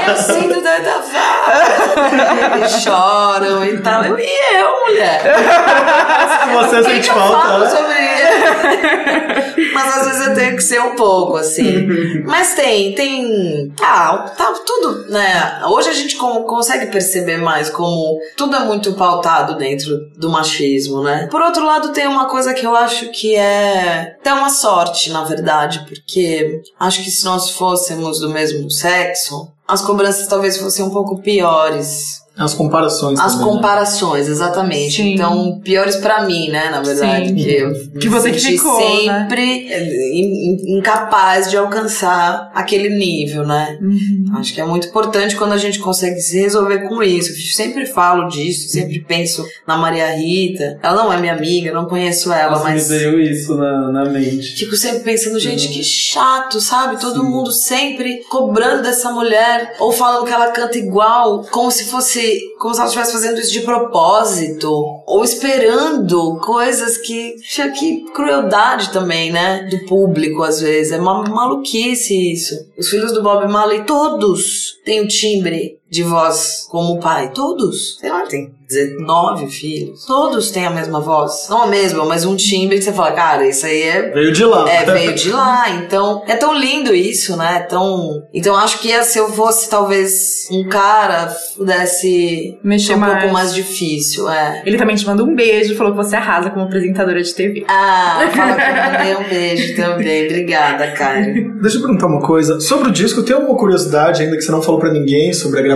[0.08, 1.00] Eu sinto da da
[2.82, 4.04] choram e tal.
[4.04, 5.22] Eu, e eu, mulher?
[6.54, 7.68] Você sente falta, né?
[7.68, 9.72] sobre isso?
[9.74, 11.86] Mas às vezes eu tenho que ser um pouco, assim.
[12.24, 13.72] Mas tem, tem.
[13.82, 15.60] Ah, tá tudo, né?
[15.66, 21.02] Hoje a gente com- consegue perceber mais como tudo é muito pautado dentro do machismo,
[21.02, 21.28] né?
[21.30, 25.24] Por outro lado, tem uma coisa que eu acho que é até uma sorte, na
[25.24, 30.90] verdade, porque acho que se nós fôssemos do mesmo sexo, as cobranças talvez fossem um
[30.90, 32.25] pouco piores.
[32.38, 33.52] As comparações As também, né?
[33.52, 34.96] comparações, exatamente.
[34.96, 35.14] Sim.
[35.14, 37.28] Então, piores pra mim, né, na verdade.
[37.28, 37.34] Sim.
[37.34, 39.26] Que, eu Que você que ficou, né?
[39.28, 39.66] sempre
[40.12, 43.78] in- incapaz de alcançar aquele nível, né?
[43.80, 44.24] Uhum.
[44.38, 47.30] Acho que é muito importante quando a gente consegue se resolver com isso.
[47.30, 50.78] Eu sempre falo disso, sempre penso na Maria Rita.
[50.82, 53.90] Ela não é minha amiga, eu não conheço ela, Nossa, mas me veio isso na,
[53.92, 54.56] na mente.
[54.56, 57.00] Fico sempre pensando, gente, que chato, sabe?
[57.00, 62.25] Todo mundo sempre cobrando dessa mulher, ou falando que ela canta igual, como se fosse,
[62.58, 64.70] como se ela estivesse fazendo isso de propósito,
[65.06, 67.36] ou esperando coisas que.
[67.42, 69.68] Tinha que crueldade também, né?
[69.70, 70.92] Do público, às vezes.
[70.92, 72.54] É uma maluquice isso.
[72.78, 77.30] Os filhos do Bob Marley, todos têm o timbre de voz como o pai.
[77.34, 77.98] Todos.
[78.00, 80.04] Sei lá, tem 19 filhos.
[80.04, 81.46] Todos têm a mesma voz.
[81.48, 84.44] Não a mesma, mas um timbre que você fala, cara, isso aí é Veio de
[84.44, 84.68] lá.
[84.68, 87.60] é, veio de lá, então é tão lindo isso, né?
[87.60, 88.22] Tão...
[88.34, 93.18] Então acho que se eu fosse talvez um cara, pudesse Mexer um mais.
[93.20, 94.62] pouco mais difícil, é.
[94.66, 97.64] Ele também te manda um beijo, falou que você arrasa como apresentadora de TV.
[97.68, 100.24] Ah, fala que eu mandei um beijo também.
[100.26, 101.20] Obrigada, cara.
[101.62, 102.58] Deixa eu perguntar uma coisa.
[102.60, 105.62] Sobre o disco, tem alguma curiosidade ainda que você não falou pra ninguém sobre a
[105.62, 105.75] gravação,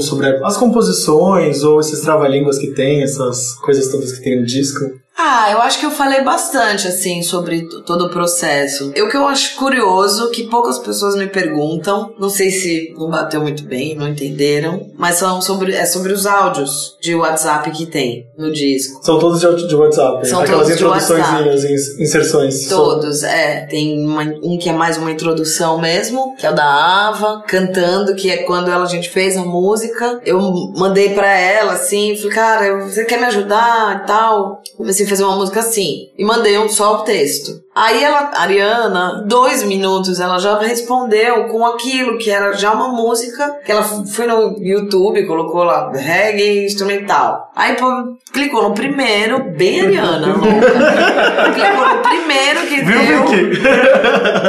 [0.00, 5.03] sobre as composições ou esses trava-línguas que tem, essas coisas todas que tem no disco?
[5.16, 8.90] Ah, eu acho que eu falei bastante, assim, sobre todo o processo.
[8.96, 13.40] Eu que eu acho curioso, que poucas pessoas me perguntam, não sei se não bateu
[13.40, 18.26] muito bem, não entenderam, mas são sobre, é sobre os áudios de WhatsApp que tem
[18.36, 19.04] no disco.
[19.04, 20.26] São todos de, de WhatsApp.
[20.28, 22.66] São Aquelas todos introduçõezinhas, ins- inserções.
[22.68, 23.66] Todos, é.
[23.66, 26.64] Tem uma- um que é mais uma introdução mesmo, que é o da
[27.08, 30.20] Ava, cantando, que é quando ela, a gente fez a música.
[30.26, 30.40] Eu
[30.76, 34.60] mandei pra ela, assim, falei, cara, você quer me ajudar e tal?
[34.76, 36.08] Comecei a fazer uma música assim.
[36.16, 37.64] E mandei um, só o texto.
[37.74, 42.88] Aí ela, a Ariana, dois minutos, ela já respondeu com aquilo que era já uma
[42.88, 47.50] música, que ela foi no YouTube, colocou lá reggae instrumental.
[47.56, 50.34] Aí pô, clicou no primeiro, bem Ariana,
[51.52, 53.26] clicou no primeiro que Viu, deu.
[53.26, 53.62] Vicky?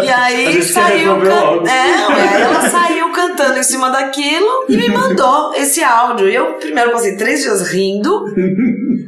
[0.05, 1.19] E aí saiu.
[1.19, 1.67] can-.
[1.67, 6.29] É, ela saiu cantando em cima daquilo e me mandou esse áudio.
[6.29, 8.25] E eu primeiro passei três dias rindo.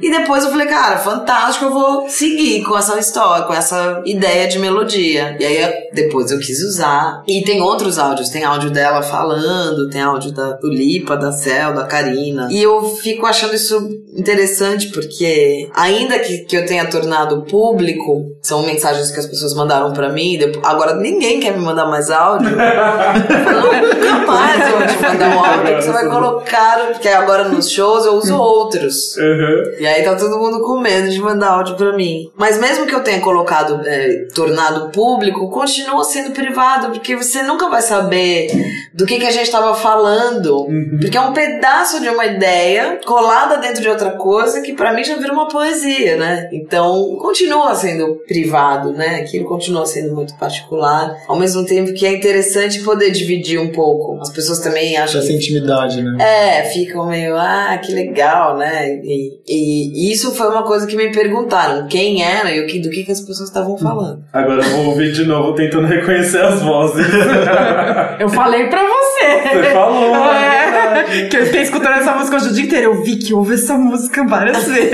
[0.01, 4.47] E depois eu falei, cara, fantástico, eu vou seguir com essa história, com essa ideia
[4.47, 5.35] de melodia.
[5.39, 7.21] E aí depois eu quis usar.
[7.27, 11.73] E tem outros áudios, tem áudio dela falando, tem áudio da do Lipa, da Cel,
[11.73, 12.47] da Karina.
[12.51, 13.77] E eu fico achando isso
[14.15, 19.93] interessante porque, ainda que, que eu tenha tornado público, são mensagens que as pessoas mandaram
[19.93, 22.49] pra mim, depois- agora ninguém quer me mandar mais áudio.
[22.57, 28.05] Nunca mais vou te mandar um áudio que você vai colocar, porque agora nos shows
[28.05, 29.15] eu uso outros.
[29.17, 29.63] Uhum.
[29.79, 32.31] E aí tá todo mundo com medo de mandar áudio pra mim.
[32.35, 37.69] Mas mesmo que eu tenha colocado, é, tornado público, continua sendo privado, porque você nunca
[37.69, 38.49] vai saber
[38.93, 40.67] do que, que a gente tava falando.
[40.99, 45.03] Porque é um pedaço de uma ideia colada dentro de outra coisa que pra mim
[45.03, 46.49] já vira uma poesia, né?
[46.51, 49.17] Então continua sendo privado, né?
[49.21, 51.15] Aquilo continua sendo muito particular.
[51.27, 54.19] Ao mesmo tempo que é interessante poder dividir um pouco.
[54.21, 56.17] As pessoas também acham Essa que intimidade, né?
[56.19, 58.99] é, ficam meio, ah, que legal, né?
[59.03, 59.76] E, e
[60.11, 63.11] isso foi uma coisa que me perguntaram, quem era e o que, do que, que
[63.11, 64.23] as pessoas estavam falando.
[64.31, 67.07] Agora eu vou ouvir de novo tentando reconhecer as vozes.
[68.19, 69.61] Eu falei pra você.
[69.61, 72.93] Você falou, é É, que eu fiquei escutando essa música hoje o dia inteiro.
[72.93, 74.91] Eu vi que ouve essa música várias vezes.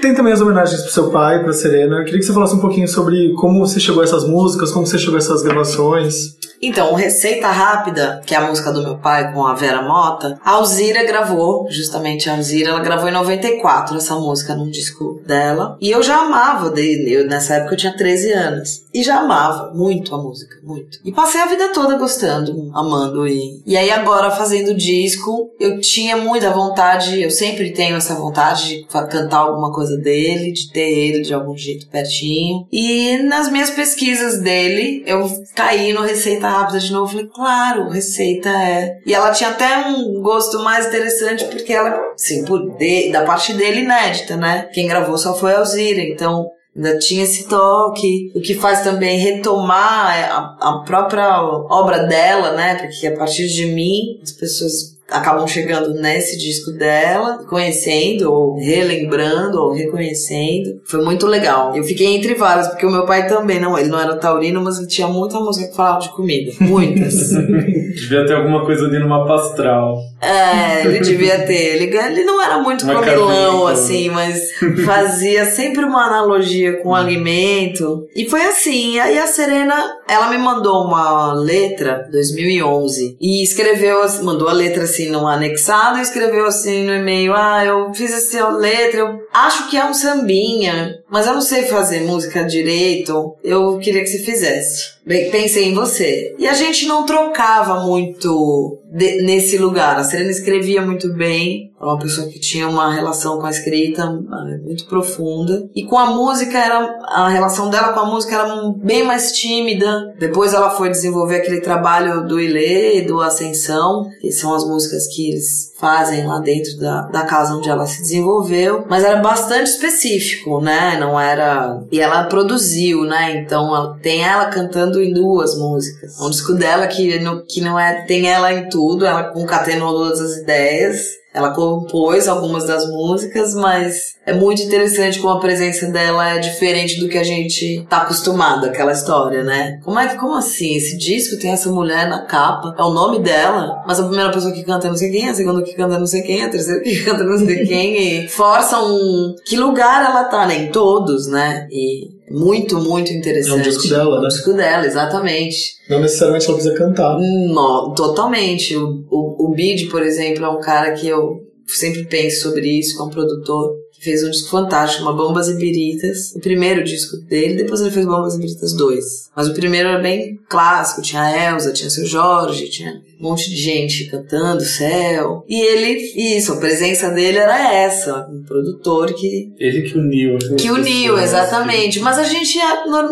[0.00, 1.96] Tem também as homenagens pro seu pai, pra Serena.
[1.96, 4.86] Eu queria que você falasse um pouquinho sobre como você chegou a essas músicas, como
[4.86, 6.36] você chegou a essas gravações.
[6.62, 10.52] Então, Receita Rápida, que é a música do meu pai com a Vera Mota, a
[10.52, 15.78] Alzira gravou, justamente a Alzira, ela gravou em 94 essa música num disco dela.
[15.80, 18.84] E eu já amava eu, nessa época eu tinha 13 anos.
[18.92, 20.98] E já amava muito a música, muito.
[21.04, 23.26] E passei a vida toda gostando, amando.
[23.26, 28.68] E, e aí agora fazendo disco, eu tinha muita vontade, eu sempre tenho essa vontade
[28.68, 32.66] de cantar alguma coisa dele, de ter ele de algum jeito pertinho.
[32.70, 37.12] E nas minhas pesquisas dele, eu caí no Receita Rápida de novo.
[37.12, 38.98] Falei, claro, Receita é.
[39.06, 43.52] E ela tinha até um gosto mais interessante, porque ela, assim, por de- da parte
[43.54, 44.68] dele, inédita, né?
[44.72, 46.48] Quem gravou só foi a Alzira, então.
[46.74, 52.76] Ainda tinha esse toque, o que faz também retomar a, a própria obra dela, né?
[52.76, 59.58] Porque a partir de mim, as pessoas acabam chegando nesse disco dela, conhecendo, ou relembrando,
[59.58, 60.80] ou reconhecendo.
[60.84, 61.76] Foi muito legal.
[61.76, 64.78] Eu fiquei entre várias, porque o meu pai também, não, ele não era taurino, mas
[64.78, 66.52] ele tinha muita música que falava de comida.
[66.60, 67.30] Muitas.
[67.94, 69.98] Devia ter alguma coisa ali numa pastral.
[70.20, 71.76] É, ele devia ter.
[71.76, 74.52] Ele, ele não era muito Uma comilão, assim, mas
[74.84, 78.06] fazia sempre uma analogia com o alimento.
[78.14, 78.98] E foi assim.
[78.98, 85.08] Aí a Serena, ela me mandou uma letra, 2011, e escreveu, mandou a letra assim
[85.08, 89.76] no anexado e escreveu assim no e-mail: Ah, eu fiz essa letra, eu acho que
[89.76, 93.34] é um sambinha, mas eu não sei fazer música direito.
[93.42, 95.00] Eu queria que você fizesse.
[95.06, 96.34] Bem, pensei em você.
[96.38, 99.96] E a gente não trocava muito de- nesse lugar.
[99.98, 101.72] A Serena escrevia muito bem.
[101.80, 105.68] Era uma pessoa que tinha uma relação com a escrita ah, muito profunda.
[105.74, 110.14] E com a música, era a relação dela com a música era bem mais tímida.
[110.18, 115.30] Depois ela foi desenvolver aquele trabalho do Ilê, do Ascensão, que são as músicas que
[115.30, 118.84] eles fazem lá dentro da, da casa onde ela se desenvolveu.
[118.88, 120.98] Mas era bastante específico, né?
[121.00, 121.82] Não era.
[121.90, 123.36] E ela produziu, né?
[123.40, 126.20] Então ela- tem ela cantando em duas músicas.
[126.20, 128.04] Um disco dela que, no- que não é.
[128.06, 131.19] Tem ela em tudo, ela concatenou todas as ideias.
[131.32, 136.98] Ela compôs algumas das músicas, mas é muito interessante como a presença dela é diferente
[136.98, 139.78] do que a gente tá acostumado, aquela história, né?
[139.84, 140.74] Como é que, como assim?
[140.74, 144.52] Esse disco tem essa mulher na capa, é o nome dela, mas a primeira pessoa
[144.52, 146.48] que canta é não sei quem, a segunda que canta é não sei quem, a
[146.48, 149.34] terceira que canta é não sei quem, e força um.
[149.44, 150.64] Que lugar ela tá, né?
[150.64, 151.68] Em todos, né?
[151.70, 153.56] E muito, muito interessante.
[153.56, 154.28] É um disco dela, É um né?
[154.28, 155.56] disco dela, exatamente.
[155.88, 157.18] Não necessariamente ela precisa cantar.
[157.18, 158.76] No, totalmente.
[158.76, 162.96] O, o, o Bid, por exemplo, é um cara que eu sempre penso sobre isso,
[162.96, 166.32] que é um produtor fez um disco fantástico, uma Bombas e Biritas.
[166.34, 169.04] O primeiro disco dele, depois ele fez Bombas e Biritas 2.
[169.36, 173.50] Mas o primeiro era bem clássico, tinha a Elza, tinha seu Jorge, tinha um monte
[173.50, 175.44] de gente cantando, céu.
[175.48, 180.36] E ele, isso, a presença dele era essa, um produtor que Ele que uniu.
[180.36, 182.00] as que uniu, exatamente.
[182.00, 182.58] Mas a gente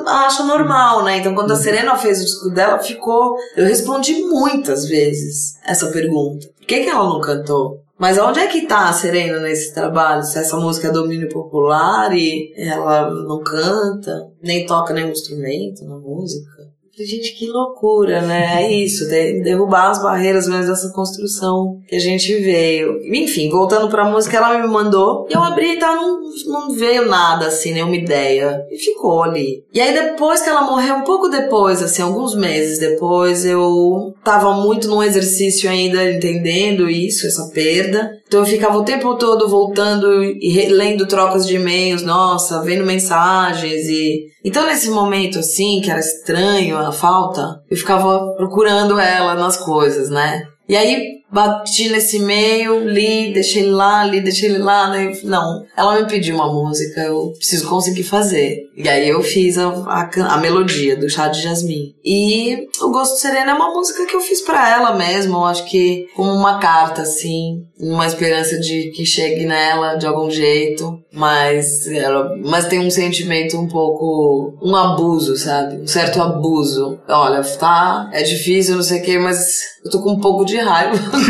[0.06, 1.18] acha normal, né?
[1.18, 3.36] Então, quando a Serena fez o disco dela, ficou.
[3.56, 6.48] Eu respondi muitas vezes essa pergunta.
[6.58, 7.82] Por que, que ela não cantou?
[7.98, 10.22] Mas onde é que tá a Serena nesse trabalho?
[10.22, 15.96] Se essa música é domínio popular e ela não canta, nem toca nenhum instrumento na
[15.96, 16.57] música.
[17.04, 18.62] Gente, que loucura, né?
[18.62, 22.98] É isso, de- derrubar as barreiras mesmo dessa construção que a gente veio.
[23.14, 27.06] Enfim, voltando pra música, ela me mandou e eu abri e tal, não, não veio
[27.06, 28.64] nada assim, nenhuma ideia.
[28.70, 29.64] E ficou ali.
[29.72, 34.52] E aí depois que ela morreu, um pouco depois, assim, alguns meses depois, eu tava
[34.54, 38.17] muito num exercício ainda entendendo isso, essa perda.
[38.28, 43.88] Então eu ficava o tempo todo voltando e lendo trocas de e-mails, nossa, vendo mensagens
[43.88, 44.26] e.
[44.44, 50.10] Então nesse momento assim, que era estranho a falta, eu ficava procurando ela nas coisas,
[50.10, 50.46] né?
[50.68, 55.12] E aí bati nesse e-mail, li, deixei ele lá, li, deixei ele lá, né?
[55.24, 58.68] Não, ela me pediu uma música, eu preciso conseguir fazer.
[58.76, 61.94] E aí eu fiz a, a, a melodia do Chá de Jasmim.
[62.04, 65.64] E o Gosto Sereno é uma música que eu fiz pra ela mesmo, eu acho
[65.66, 71.86] que como uma carta, assim, uma esperança de que chegue nela de algum jeito, mas
[71.88, 75.76] ela, mas tem um sentimento um pouco, um abuso, sabe?
[75.76, 76.98] Um certo abuso.
[77.08, 80.56] Olha, tá, é difícil, não sei o que, mas eu tô com um pouco de
[80.56, 80.96] raiva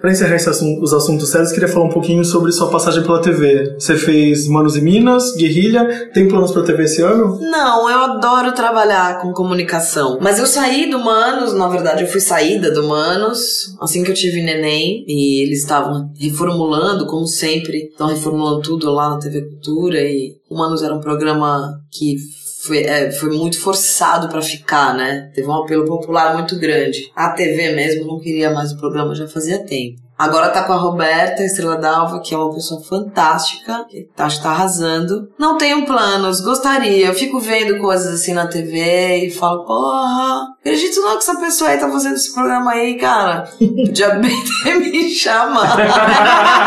[0.00, 3.22] Pra encerrar esse assun- os assuntos sérios, queria falar um pouquinho sobre sua passagem pela
[3.22, 3.74] TV.
[3.78, 6.10] Você fez Manos e Minas, Guerrilha.
[6.12, 7.38] Tem planos pra TV esse ano?
[7.40, 10.18] Não, eu adoro trabalhar com comunicação.
[10.20, 14.14] Mas eu saí do Manos, na verdade, eu fui saída do Manos assim que eu
[14.14, 15.04] tive neném.
[15.08, 19.98] E eles estavam reformulando, como sempre, estão reformulando tudo lá na TV Cultura.
[20.02, 22.16] E o Manos era um programa que
[22.66, 25.30] foi, é, foi muito forçado pra ficar, né?
[25.34, 27.10] Teve um apelo popular muito grande.
[27.14, 30.03] A TV mesmo não queria mais o programa já fazia tempo.
[30.24, 34.42] Agora tá com a Roberta Estrela Dalva, que é uma pessoa fantástica, que acho que
[34.42, 35.28] tá arrasando.
[35.38, 37.08] Não tenho planos, gostaria.
[37.08, 41.68] Eu fico vendo coisas assim na TV e falo, porra, acredito não que essa pessoa
[41.68, 43.46] aí tá fazendo esse programa aí, cara.
[43.60, 45.82] Podia bem ter me chamado.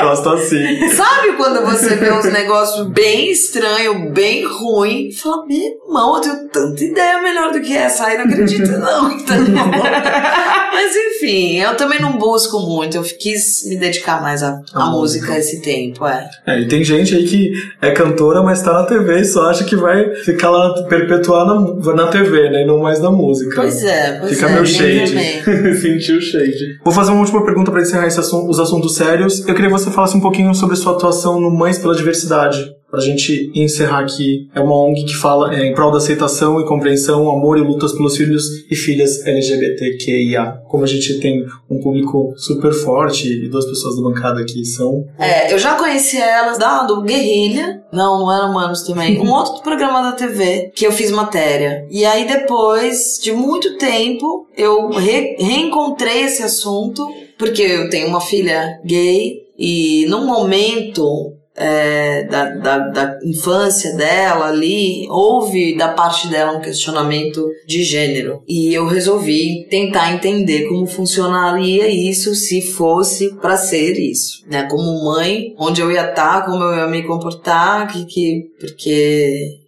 [0.00, 0.88] Gosto assim.
[0.90, 6.20] Sabe quando você vê uns negócios bem estranhos, bem ruim, e fala, meu irmão, eu
[6.20, 9.12] tenho tanta ideia melhor do que essa aí, não acredito não.
[9.12, 9.36] Então,
[10.72, 14.90] Mas enfim, eu também não busco muito, eu quis me dedicar mais à, à A
[14.90, 16.28] música esse tempo, é.
[16.46, 19.64] É, e tem gente aí que é cantora, mas tá na TV e só acha
[19.64, 22.62] que vai ficar lá, perpetuar na, na TV, né?
[22.62, 23.54] E não mais na música.
[23.56, 24.52] Pois é, pois Fica é.
[24.54, 25.14] meu shade.
[25.80, 26.78] Sentiu o shade.
[26.84, 29.40] Vou fazer uma última pergunta pra encerrar esse assun- os assuntos sérios.
[29.46, 32.72] Eu queria que você falasse um pouquinho sobre sua atuação no Mães pela Diversidade.
[32.94, 34.48] Pra gente encerrar aqui.
[34.54, 37.92] É uma ONG que fala é, em prol da aceitação e compreensão, amor e lutas
[37.92, 40.60] pelos filhos e filhas LGBTQIA.
[40.68, 45.04] Como a gente tem um público super forte e duas pessoas da bancada aqui são.
[45.18, 47.82] É, eu já conheci elas da, do Guerrilha.
[47.92, 49.20] Não, não era Humanos também.
[49.20, 51.86] Um outro programa da TV que eu fiz matéria.
[51.90, 57.04] E aí depois de muito tempo, eu re- reencontrei esse assunto.
[57.36, 59.42] Porque eu tenho uma filha gay.
[59.58, 66.60] E num momento é, da, da, da infância dela ali, houve da parte dela um
[66.60, 68.42] questionamento de gênero.
[68.46, 74.64] E eu resolvi tentar entender como funcionaria isso se fosse pra ser isso, né?
[74.64, 79.63] Como mãe, onde eu ia estar, como eu ia me comportar, que, que porque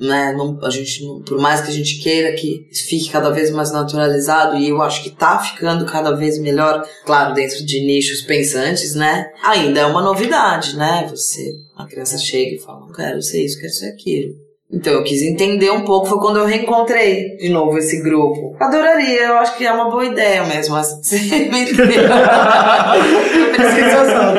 [0.00, 3.50] né, não, a gente, não- por mais que a gente queira que fique cada vez
[3.50, 8.22] mais naturalizado, e eu acho que tá ficando cada vez melhor, claro, dentro de nichos
[8.22, 9.30] pensantes, né?
[9.44, 11.06] Ainda é uma novidade, né?
[11.10, 14.34] Você, a criança chega e fala, não quero ser isso, quero ser aquilo.
[14.72, 18.54] Então eu quis entender um pouco, foi quando eu reencontrei de novo esse grupo.
[18.60, 21.18] Adoraria, eu acho que é uma boa ideia mesmo, você
[21.50, 21.64] me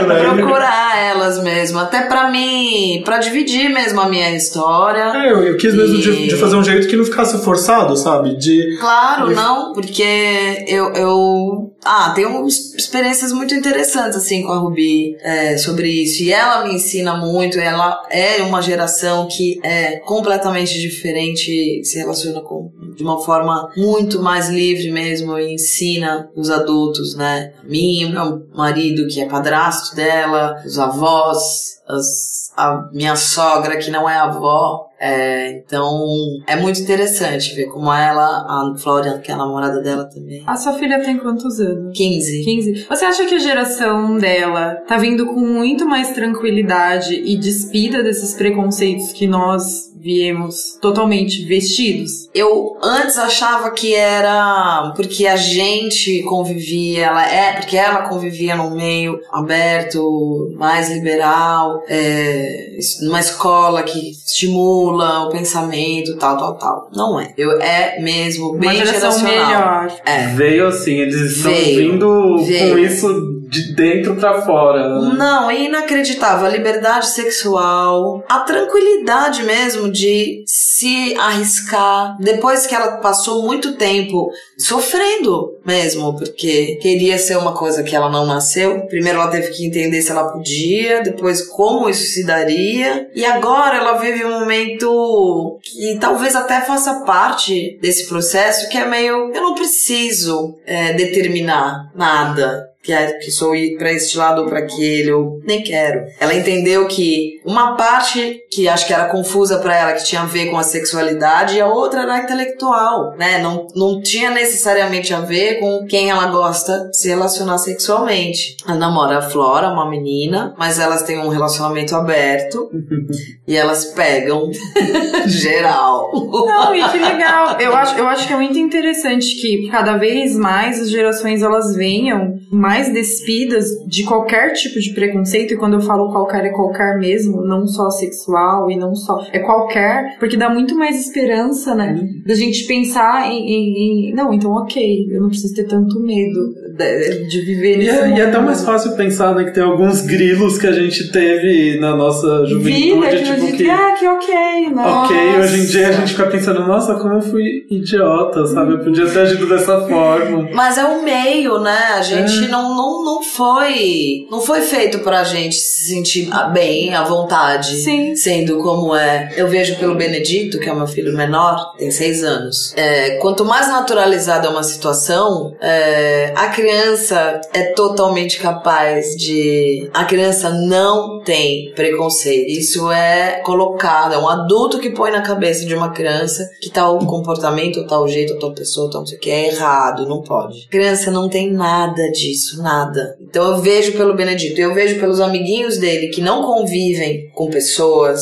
[0.07, 0.33] né?
[0.35, 5.03] Procurar elas mesmo, até pra mim, pra dividir mesmo a minha história.
[5.15, 7.95] É, eu, eu quis mesmo de, E- de fazer um jeito que não ficasse forçado,
[7.97, 8.37] sabe?
[8.37, 8.77] De.
[8.79, 11.71] Claro, não, porque eu, eu.
[11.83, 12.13] Ah,
[12.47, 16.21] es- experiências muito interessantes, assim, com a Ruby é, sobre isso.
[16.23, 22.41] E ela me ensina muito, ela é uma geração que é completamente diferente, se relaciona
[22.41, 27.53] com, de uma forma muito mais livre mesmo e ensina os adultos, né?
[27.63, 33.77] A mim, o meu marido, que é padrasto dela, os avós, as, a minha sogra,
[33.77, 36.05] que não é avó, É, então,
[36.45, 40.43] é muito interessante ver como ela, a Florian, que é a namorada dela também.
[40.45, 41.97] A sua filha tem quantos anos?
[41.97, 42.43] 15.
[42.43, 42.85] 15.
[42.87, 48.35] Você acha que a geração dela tá vindo com muito mais tranquilidade e despida desses
[48.35, 52.29] preconceitos que nós viemos totalmente vestidos?
[52.33, 58.75] Eu antes achava que era porque a gente convivia, ela é porque ela convivia num
[58.75, 66.89] meio aberto, mais liberal, é, numa escola que estimula o pensamento, tal, tal, tal.
[66.93, 67.33] Não é.
[67.37, 69.47] Eu é mesmo Uma bem geração geracional.
[69.47, 70.01] melhor.
[70.05, 70.27] É.
[70.35, 72.71] Veio assim, eles estão Veio, vindo veio.
[72.71, 75.01] com isso de dentro pra fora.
[75.01, 75.13] né?
[75.17, 76.45] Não, é inacreditável.
[76.45, 82.15] A liberdade sexual, a tranquilidade mesmo de se arriscar.
[82.21, 88.09] Depois que ela passou muito tempo sofrendo mesmo, porque queria ser uma coisa que ela
[88.09, 88.87] não nasceu.
[88.87, 93.09] Primeiro ela teve que entender se ela podia, depois como isso se daria.
[93.13, 98.85] E agora ela vive um momento que talvez até faça parte desse processo, que é
[98.85, 99.29] meio.
[99.33, 104.47] Eu não preciso é, determinar nada que, é, que sou ir pra este lado ou
[104.47, 106.05] pra aquele, eu nem quero.
[106.19, 110.25] Ela entendeu que uma parte que acho que era confusa pra ela, que tinha a
[110.25, 113.37] ver com a sexualidade, e a outra era intelectual, né?
[113.39, 118.57] Não, não tinha necessariamente a ver com quem ela gosta de se relacionar sexualmente.
[118.67, 122.69] Ela namora a Flora, uma menina, mas elas têm um relacionamento aberto
[123.47, 124.49] e elas pegam
[125.27, 126.11] geral.
[126.13, 127.59] Não, e que legal.
[127.59, 131.75] Eu acho, eu acho que é muito interessante que cada vez mais as gerações elas
[131.75, 135.53] venham mais despidas de qualquer tipo de preconceito.
[135.53, 139.19] E quando eu falo qualquer, é qualquer mesmo, não só sexual e não só.
[139.31, 142.07] É qualquer, porque dá muito mais esperança, né?
[142.25, 146.53] Da gente pensar em, em- em- Não, então ok, eu não preciso ter tanto medo
[146.77, 148.41] de, de viver E nesse é, e é mundo.
[148.43, 152.71] mais fácil pensar, né, que tem alguns grilos que a gente teve na nossa juventude,
[152.71, 153.69] Vida, tipo, tipo, que...
[153.69, 155.13] ah, que ok, nossa.
[155.13, 158.73] Ok, hoje em dia a gente fica pensando, nossa, como eu fui idiota, sabe?
[158.73, 160.49] Eu podia ter agido dessa forma.
[160.53, 161.79] Mas é o meio, né?
[161.95, 164.27] A gente não, não, não foi.
[164.29, 167.75] Não foi feito pra gente se sentir bem, à vontade.
[167.75, 168.15] Sim.
[168.15, 169.31] Sendo como é.
[169.35, 172.73] Eu vejo pelo Benedito, que é o meu filho menor, tem seis anos.
[172.75, 179.89] É, quanto mais naturalizada é uma situação, é, a criança é totalmente capaz de.
[179.93, 182.49] A criança não tem preconceito.
[182.49, 186.99] Isso é colocado, é um adulto que põe na cabeça de uma criança que tal
[186.99, 190.67] comportamento, tal jeito, tal pessoa, tal não sei o que é errado, não pode.
[190.69, 193.17] Criança não tem nada disso, nada.
[193.19, 198.21] Então eu vejo pelo Benedito, eu vejo pelos amiguinhos dele que não convivem com pessoas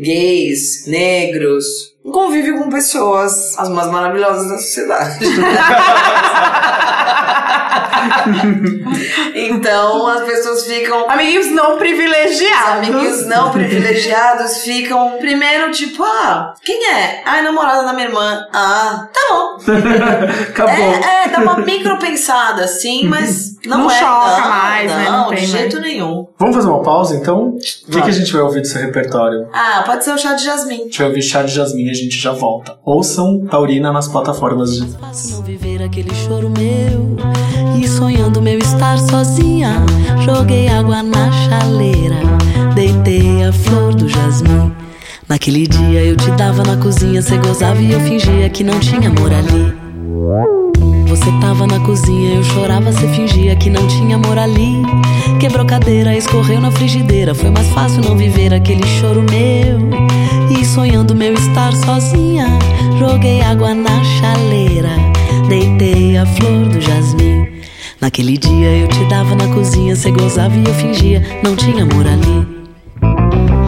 [0.00, 5.24] gays, negros, convive com pessoas as mais maravilhosas da sociedade.
[9.34, 12.88] então as pessoas ficam Amiguinhos não os privilegiados.
[12.88, 17.22] amiguinhos não privilegiados ficam primeiro tipo, ah, quem é?
[17.24, 18.46] Ah, é namorada da minha irmã.
[18.52, 19.58] Ah, tá bom.
[20.50, 20.74] Acabou.
[20.74, 23.98] É, é, dá uma micro pensada assim, mas não, Não é.
[23.98, 25.04] choca não, mais, né?
[25.04, 25.50] Não, Não tem de mais.
[25.50, 26.26] jeito nenhum.
[26.38, 27.48] Vamos fazer uma pausa então?
[27.48, 29.46] O que, que a gente vai ouvir do seu repertório?
[29.52, 30.80] Ah, pode ser o chá de jasmim.
[30.80, 32.76] A gente vai ouvir Chá de Jasmim e a gente já volta.
[32.84, 34.86] Ouçam Taurina nas plataformas de.
[34.98, 37.16] Fácil não viver aquele choro meu
[37.80, 39.84] E sonhando meu estar sozinha
[40.24, 42.16] Joguei água na chaleira
[42.74, 44.74] Deitei a flor do jasmim
[45.28, 49.08] Naquele dia eu te dava na cozinha Cê gozava e eu fingia que não tinha
[49.08, 49.74] amor ali
[51.14, 54.82] Você tava na cozinha, eu chorava, cê fingia que não tinha amor ali
[55.38, 59.78] Quebrou cadeira, escorreu na frigideira Foi mais fácil não viver aquele choro meu
[60.50, 62.46] e sonhando meu estar sozinha,
[62.98, 64.90] joguei água na chaleira,
[65.48, 67.46] deitei a flor do jasmim.
[68.00, 72.06] Naquele dia eu te dava na cozinha, cê gozava e eu fingia, não tinha amor
[72.06, 72.46] ali.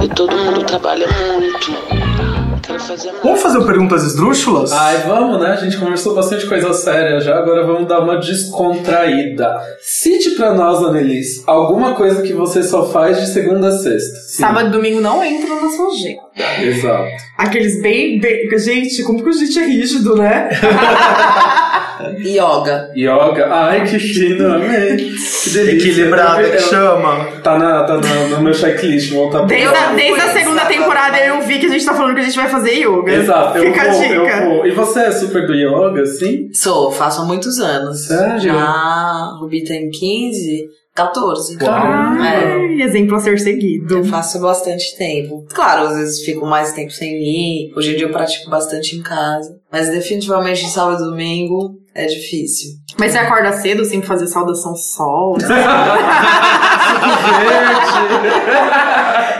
[0.04, 2.15] E todo mundo trabalha muito.
[3.22, 4.72] Vamos fazer perguntas esdrúxulas?
[4.72, 5.52] Ai, vamos, né?
[5.52, 9.60] A gente conversou bastante coisa séria já, agora vamos dar uma descontraída.
[9.80, 14.16] Cite pra nós, Annelise, alguma coisa que você só faz de segunda a sexta.
[14.20, 14.42] Sim.
[14.42, 16.25] Sábado e domingo não entram na sua agenda.
[16.62, 17.08] Exato.
[17.38, 18.48] Aqueles bem, bem.
[18.58, 20.48] Gente, como que a gente é rígido, né?
[22.24, 22.90] Yoga.
[22.94, 23.48] Yoga.
[23.50, 24.96] Ai, que fino, amei.
[24.96, 25.72] Que delícia.
[25.72, 27.24] Equilibrada Eu- que eu- chama.
[27.42, 30.66] Tá, na, tá na- no meu checklist, voltar pra Desde, a, Eu desde a segunda
[30.66, 33.12] temporada eu vi que a gente tá falando que a gente vai fazer yoga.
[33.12, 34.14] Exato, eu Fica vou, a dica.
[34.14, 34.66] eu vou.
[34.66, 36.48] E você é super do yoga, assim?
[36.52, 38.06] Sou, faço há muitos anos.
[38.06, 38.40] Sério?
[38.40, 40.64] Já a Rubi tem 15,
[40.96, 41.58] 14.
[41.58, 42.26] Caramba.
[42.26, 42.52] É.
[42.54, 43.98] Ai, exemplo a ser seguido.
[43.98, 45.46] Eu faço bastante tempo.
[45.54, 47.72] Claro, às vezes fico mais tempo sem ir.
[47.76, 49.54] Hoje em dia eu pratico bastante em casa.
[49.70, 52.70] Mas definitivamente sábado e domingo É difícil.
[52.98, 55.36] Mas você acorda cedo, sem fazer saudação sol?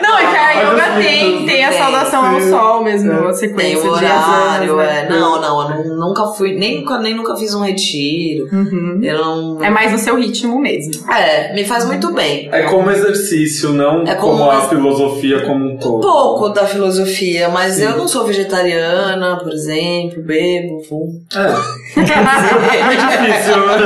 [0.03, 3.35] Não, é que a yoga tem, tem a Tem, saudação ao sol mesmo, a Tem
[3.35, 4.87] sequência o de horário, é.
[5.03, 5.07] né?
[5.11, 8.49] Não, não, eu nu- nunca fui, nem nunca, nem nunca fiz um retiro.
[8.53, 9.01] Uhum.
[9.03, 9.65] Eu não.
[9.65, 10.93] É mais no seu ritmo mesmo.
[11.13, 12.49] É, me faz muito bem.
[12.53, 16.01] É como exercício, não É como, como a ex- filosofia como um Um todo.
[16.01, 17.85] pouco da filosofia, mas Sim.
[17.85, 21.21] eu não sou vegetariana, por exemplo, bebo, fumo.
[21.35, 21.97] É.
[21.97, 23.81] É difícil, né?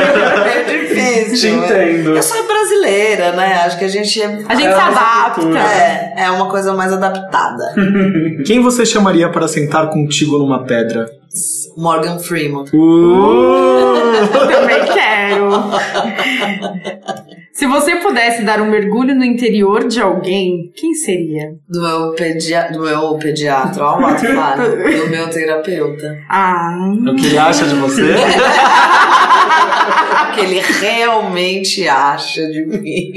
[0.56, 1.50] É difícil.
[1.50, 2.16] Te entendo.
[2.16, 2.36] Eu sou
[2.70, 3.62] brasileira, né?
[3.64, 4.26] Acho que a gente é.
[4.48, 5.40] A gente É se nossa adapta.
[5.40, 5.60] cultura.
[5.60, 7.74] É, é uma coisa mais adaptada.
[8.46, 11.06] Quem você chamaria para sentar contigo numa pedra?
[11.76, 12.64] Morgan Freeman.
[12.72, 14.28] Uh!
[14.32, 15.50] Também quero.
[17.52, 21.52] Se você pudesse dar um mergulho no interior de alguém, quem seria?
[21.68, 24.56] Do meu, pedia do meu pediatra, ó, o.
[25.04, 26.16] Do meu terapeuta.
[26.28, 26.74] Ah,
[27.06, 28.14] O que ele acha de você?
[29.70, 33.12] O que ele realmente acha de mim.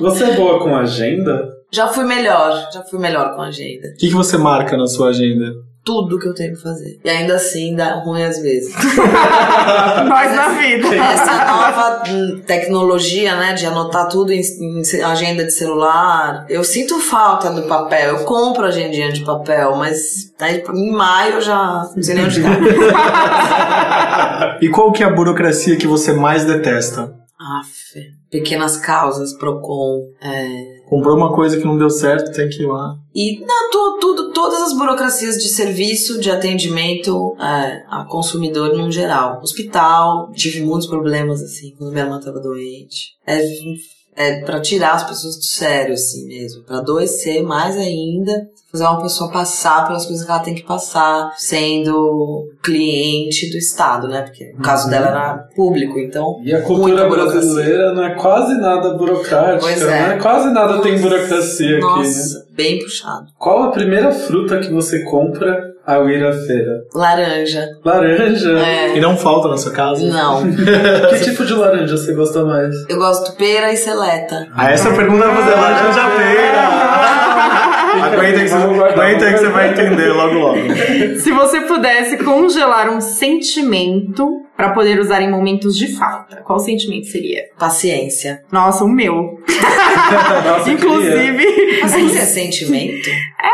[0.00, 1.48] Você é boa com agenda?
[1.70, 3.88] Já fui melhor, já fui melhor com a agenda.
[3.88, 5.52] O que, que você marca na sua agenda?
[5.84, 7.00] Tudo que eu tenho que fazer.
[7.04, 8.72] E ainda assim dá ruim às vezes.
[10.08, 10.94] nós na vida.
[10.94, 17.00] Essa nova hum, tecnologia, né, de anotar tudo em, em agenda de celular, eu sinto
[17.00, 18.18] falta do papel.
[18.18, 22.40] Eu compro agendinha de papel, mas aí, em maio eu já não sei nem onde
[22.42, 22.48] tá.
[24.62, 27.12] E qual que é a burocracia que você mais detesta?
[27.40, 30.08] Aff, pequenas causas, Procon.
[30.20, 30.80] É...
[30.88, 32.96] Comprou uma coisa que não deu certo, tem que ir lá.
[33.14, 38.90] E não, tu- tudo, todas as burocracias de serviço, de atendimento é, a consumidor no
[38.90, 39.40] geral.
[39.42, 43.12] Hospital, tive muitos problemas assim, quando minha irmã tava doente.
[43.26, 43.38] É,
[44.16, 46.62] é para tirar as pessoas do sério, assim mesmo.
[46.64, 48.48] Pra adoecer mais ainda.
[48.70, 54.08] Fazer uma pessoa passar pelas coisas que ela tem que passar, sendo cliente do Estado,
[54.08, 54.22] né?
[54.22, 56.40] Porque o caso dela era público, então.
[56.42, 59.86] E a cultura brasileira não é quase nada burocrática, Pois é.
[60.08, 60.18] né?
[60.22, 61.90] Quase nada tem burocracia aqui, né?
[61.96, 63.26] Nossa, bem puxado.
[63.38, 66.84] Qual a primeira fruta que você compra à feira?
[66.94, 67.68] Laranja.
[67.84, 68.58] Laranja?
[68.58, 68.96] É.
[68.96, 70.04] E não falta na sua casa?
[70.04, 70.42] Não.
[71.12, 72.74] Que tipo de laranja você gosta mais?
[72.88, 74.48] Eu gosto de pera e seleta.
[74.54, 77.68] Ah, essa é a pergunta pra fazer laranja pera.
[78.00, 80.58] Aguenta que, aguenta que você vai entender logo logo.
[81.20, 87.06] Se você pudesse congelar um sentimento pra poder usar em momentos de falta, qual sentimento
[87.06, 87.42] seria?
[87.58, 88.42] Paciência.
[88.50, 89.38] Nossa, o meu.
[90.44, 90.70] Nossa.
[90.70, 91.80] Inclusive.
[91.80, 93.10] Paciência é sentimento?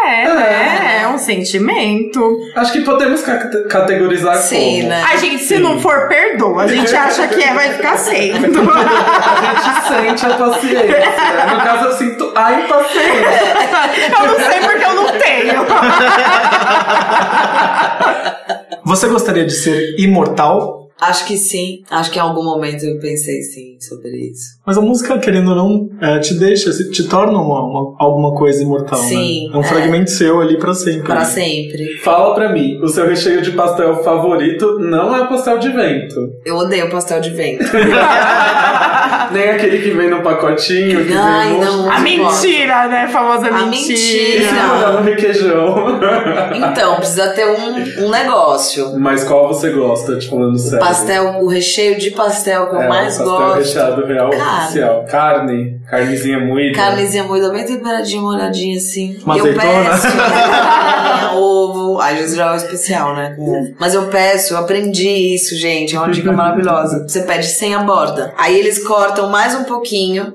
[0.06, 1.00] É, né?
[1.02, 2.38] É um sentimento.
[2.56, 4.88] Acho que podemos ca- categorizar Sim, como.
[4.90, 5.02] né?
[5.10, 6.64] A gente, se não for, perdoa.
[6.64, 8.60] A gente acha que é, vai ficar sendo.
[8.70, 11.54] A gente sente a paciência.
[11.54, 13.47] No caso, eu sinto a impaciência.
[14.20, 15.64] Eu não sei porque eu não tenho.
[18.84, 20.88] Você gostaria de ser imortal?
[21.00, 21.82] Acho que sim.
[21.90, 24.57] Acho que em algum momento eu pensei sim sobre isso.
[24.68, 28.62] Mas a música, querendo ou não, é, te deixa, te torna uma, uma- alguma coisa
[28.62, 29.54] imortal, Sim, né?
[29.54, 29.64] É um é.
[29.64, 31.04] fragmento seu ali pra sempre.
[31.04, 31.96] Para sempre.
[32.04, 36.16] Fala pra mim, o seu recheio de pastel favorito não é o pastel de vento.
[36.44, 37.64] Eu odeio pastel de vento.
[39.32, 41.90] Nem aquele que vem no pacotinho, que Ai, vem não.
[41.90, 43.04] A mentira, né?
[43.04, 43.98] A famosa A mentira.
[43.98, 44.52] mentira.
[44.68, 45.98] molhar no requeijão.
[46.70, 48.98] Então, precisa ter um, um negócio.
[48.98, 50.78] Mas qual você gosta, te falando sério?
[50.84, 53.58] Pastel, o recheio de pastel que eu é, mais pastel gosto.
[53.58, 54.42] recheado real Cara.
[54.66, 55.06] Oficial.
[55.10, 56.76] Carne, carnezinha moída.
[56.76, 59.18] Carnezinha moída bem temperadinha, molhadinha assim.
[59.24, 59.90] Uma eu azeitona.
[59.90, 60.06] peço
[61.38, 62.00] ovo.
[62.00, 63.36] Às vezes já é o especial, né?
[63.78, 65.96] Mas eu peço, eu aprendi isso, gente.
[65.96, 67.04] É uma dica maravilhosa.
[67.08, 68.32] Você pede sem a borda.
[68.38, 70.34] Aí eles cortam mais um pouquinho,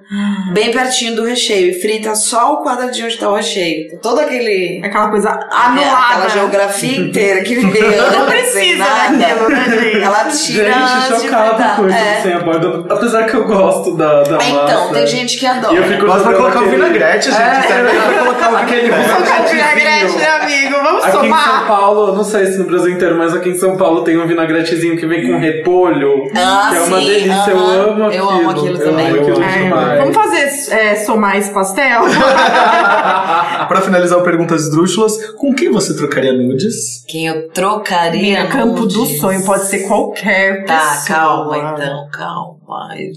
[0.53, 1.69] bem pertinho do recheio.
[1.69, 3.97] E frita só o quadradinho onde tá o recheio.
[4.01, 4.81] Todo aquele.
[4.83, 6.29] Aquela coisa Aquela anulada.
[6.29, 8.11] geografia inteira que veio.
[8.11, 10.03] Não precisa daquilo, né, gente?
[10.03, 11.75] Ela tira Gente, fritar.
[11.77, 12.21] com isso É.
[12.21, 12.85] sem a borda.
[12.93, 14.73] Apesar que eu gosto da, da É, massa.
[14.73, 15.83] Então, tem gente que E eu adora.
[15.87, 17.41] fico vai jogando colocar o aquele- vinagrete, gente.
[17.41, 19.51] É, Você vai colocar o aquele vinagrete.
[19.55, 20.73] Vinagrete, né, amigo?
[20.83, 21.67] Vamos Aqui em São somar.
[21.67, 24.97] Paulo, não sei se no Brasil inteiro, mas aqui em São Paulo tem um vinagretezinho
[24.97, 26.23] que vem com repolho.
[26.35, 27.83] Ah, que é uma sim, delícia, eu aham.
[27.91, 28.23] amo aquilo.
[28.23, 29.07] Eu amo aquilo também.
[29.09, 32.01] Eu amo aquilo É, vamos fazer é, somar esse pastel?
[33.67, 37.03] Pra finalizar o Perguntas Esdrúxulas, com quem você trocaria nudes?
[37.07, 38.21] Quem eu trocaria.
[38.21, 39.19] Minha campo do nudes?
[39.19, 41.05] sonho pode ser qualquer Tá, pessoa.
[41.17, 42.95] calma então, calma.
[42.97, 43.13] Eu não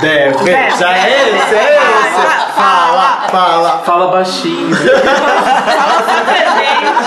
[0.00, 0.76] Deve, Deve.
[0.76, 2.52] já é esse, é esse.
[2.54, 3.78] Fala, fala.
[3.84, 4.68] Fala baixinho.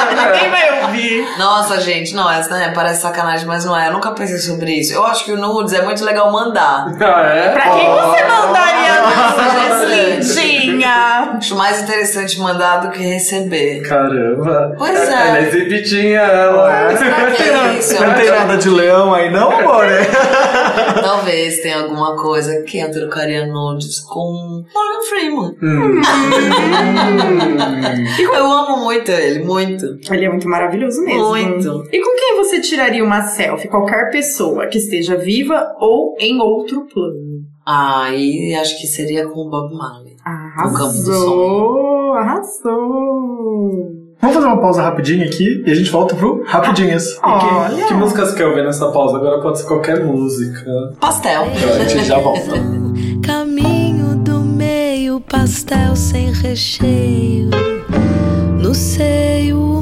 [0.09, 1.37] Ninguém vai ouvir.
[1.37, 3.87] Nossa, gente, não, essa né, parece sacanagem, mas não é.
[3.87, 4.93] Eu nunca pensei sobre isso.
[4.93, 6.85] Eu acho que o nudes é muito legal mandar.
[7.01, 7.49] ah, é?
[7.49, 8.27] Pra quem você Oh.
[8.27, 9.43] mandaria Nossa,
[9.85, 10.44] nudes, gente.
[10.85, 11.37] Coxinha!
[11.37, 13.81] Acho mais interessante mandar do que receber.
[13.81, 14.75] Caramba.
[14.77, 15.13] Pois é.
[15.13, 16.93] Ela é exibidinha, ela.
[17.35, 19.85] Que isso, Não tem nada de leão aí não, amor?
[21.01, 25.55] Talvez tenha alguma coisa que eu trocaria nudes com Morgan Freeman.
[25.61, 26.01] Hum.
[28.35, 29.97] Eu amo muito ele, muito.
[30.11, 31.29] Ele é muito maravilhoso mesmo.
[31.29, 31.83] Muito.
[31.91, 33.67] E com quem você tiraria uma selfie?
[33.67, 37.45] Qualquer pessoa que esteja viva ou em outro plano.
[37.65, 40.15] Ah, e acho que seria com o Bob Marley.
[40.25, 42.13] Do Arrasou!
[42.13, 44.05] Arrasou!
[44.21, 47.19] Vamos fazer uma pausa rapidinho aqui e a gente volta pro Rapidinhas.
[47.21, 47.85] Olha!
[47.87, 49.17] Que música você quer ouvir nessa pausa?
[49.17, 50.93] Agora pode ser qualquer música.
[50.99, 51.43] Pastel.
[51.43, 52.55] A gente já volta.
[53.21, 57.49] Caminho do meio, pastel sem recheio.
[58.61, 59.74] No seio,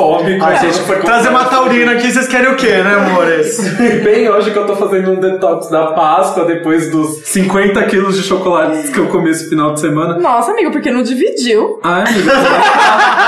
[0.00, 0.38] fome.
[0.40, 3.58] Ai, gente, trazer uma taurina aqui, vocês querem o quê, né, amores?
[4.02, 8.22] Bem hoje que eu tô fazendo um detox da Páscoa depois dos 50 quilos de
[8.22, 10.18] chocolates que eu comi esse final de semana.
[10.18, 11.78] Nossa, amigo, porque não dividiu?
[11.82, 13.19] Ai, amiga, passa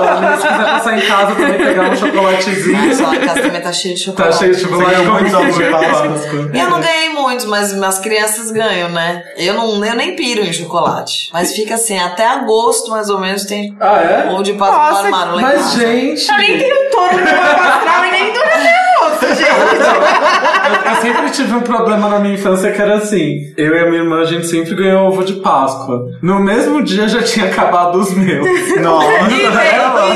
[0.00, 0.32] casa.
[0.32, 0.36] ó.
[0.36, 2.88] Se quiser passar em casa também pegar um chocolatezinho.
[2.88, 4.38] Nossa, em casa também tá cheio de Tá chocolate.
[4.38, 4.96] cheio de chocolate.
[4.96, 6.08] Você de Páscoa.
[6.08, 6.50] Páscoa.
[6.54, 9.22] Eu não ganhei muitos, mas as crianças ganham, né?
[9.36, 11.28] Eu, não, eu nem piro em chocolate.
[11.32, 14.30] Mas fica assim, até agosto mais ou menos tem Ah, é?
[14.30, 16.28] ovo de Nossa, no armário lá Mas, gente.
[16.30, 19.41] Eu nem tenho touro no meu mapa astral e nem do meu outro, gente.
[19.52, 23.86] Eu, eu sempre tive um problema na minha infância que era assim: eu e a
[23.86, 26.10] minha irmã, a gente sempre ganhou ovo de Páscoa.
[26.22, 28.46] No mesmo dia já tinha acabado os meus.
[28.80, 29.08] Nossa.
[29.26, 29.46] Idem,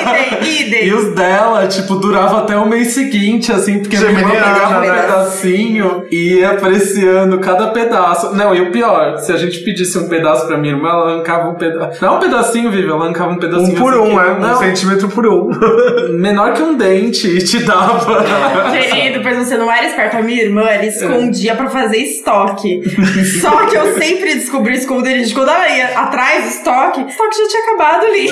[0.01, 0.87] idem, idem.
[0.87, 4.81] E os dela, tipo, durava até o mês seguinte, assim, porque minha irmã pegava um
[4.81, 5.03] né?
[5.03, 8.35] pedacinho e ia apreciando cada pedaço.
[8.35, 11.49] Não, e o pior, se a gente pedisse um pedaço pra minha irmã, ela arrancava
[11.49, 12.05] um pedaço.
[12.05, 13.77] Não um pedacinho, Vivi, ela arrancava um pedacinho.
[13.77, 14.53] Um por assim, um, é.
[14.53, 15.51] Um centímetro por um.
[16.19, 18.25] menor que um dente e te dava.
[18.73, 20.17] Querido, pois você não era esperto.
[20.17, 22.81] A minha irmã, ela escondia pra fazer estoque.
[23.41, 25.35] Só que eu sempre descobri o esconderijo.
[25.35, 28.31] Quando ela ia atrás do estoque, o estoque já tinha acabado ali.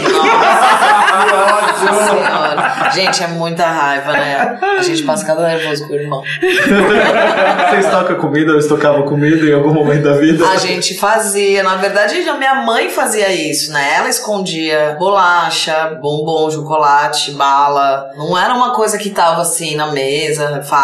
[1.80, 2.90] Nossa senhora.
[2.94, 4.58] Gente, é muita raiva, né?
[4.78, 6.22] A gente passa cada nervoso com o irmão.
[6.40, 10.46] Você estoca comida, eu estocava comida em algum momento da vida.
[10.48, 13.94] A gente fazia, na verdade, a minha mãe fazia isso, né?
[13.96, 18.10] Ela escondia bolacha, bombom, chocolate, bala.
[18.16, 20.83] Não era uma coisa que tava assim na mesa, fácil.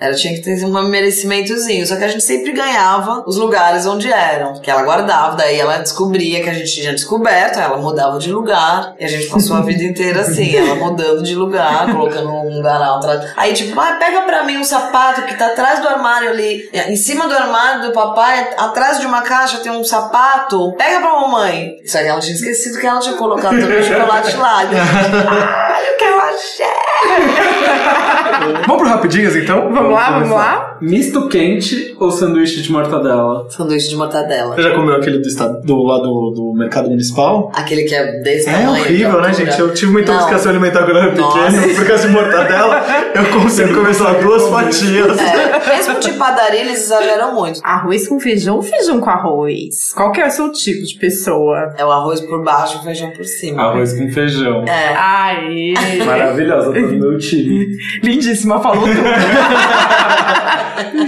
[0.00, 1.86] Ela tinha que ter um merecimentozinho.
[1.86, 4.60] Só que a gente sempre ganhava os lugares onde eram.
[4.60, 8.94] Que ela guardava, daí ela descobria que a gente tinha descoberto, ela mudava de lugar.
[8.98, 12.80] E a gente passou a vida inteira assim, ela mudando de lugar, colocando um lugar
[12.80, 13.32] atrás.
[13.36, 16.68] Aí, tipo, ah, pega pra mim um sapato que tá atrás do armário ali.
[16.72, 20.72] Em cima do armário do papai, atrás de uma caixa tem um sapato.
[20.76, 21.76] Pega pra mamãe.
[21.86, 24.64] Só que ela tinha esquecido que ela tinha colocado também o chocolate lá.
[24.64, 27.53] E eu, o que eu achei.
[28.66, 29.70] Vamos pro Rapidinhas, então?
[29.72, 30.78] Vamos lá, vamos lá?
[30.80, 33.46] Misto quente ou sanduíche de mortadela?
[33.50, 34.54] Sanduíche de mortadela.
[34.54, 37.50] Você já comeu aquele do, estado, do lá do, do mercado municipal?
[37.54, 38.70] Aquele que é desse É tamanho.
[38.84, 39.58] horrível, né, gente?
[39.58, 40.14] Eu tive uma Não.
[40.14, 41.38] intoxicação alimentar quando eu era Nossa.
[41.50, 41.74] pequeno.
[41.74, 42.82] Por causa de mortadela,
[43.14, 45.18] eu consigo comer só duas fatias.
[45.18, 47.60] É, mesmo de padaria, eles exageram muito.
[47.62, 49.92] Arroz com feijão ou feijão com arroz?
[49.94, 51.72] Qual que é o seu tipo de pessoa?
[51.78, 53.62] É o arroz por baixo e o feijão por cima.
[53.62, 54.64] Arroz com feijão.
[54.66, 54.94] É.
[54.96, 55.72] Ai,
[56.04, 57.53] Maravilhosa, no meu time.
[58.02, 58.94] Lindíssima, falou tudo.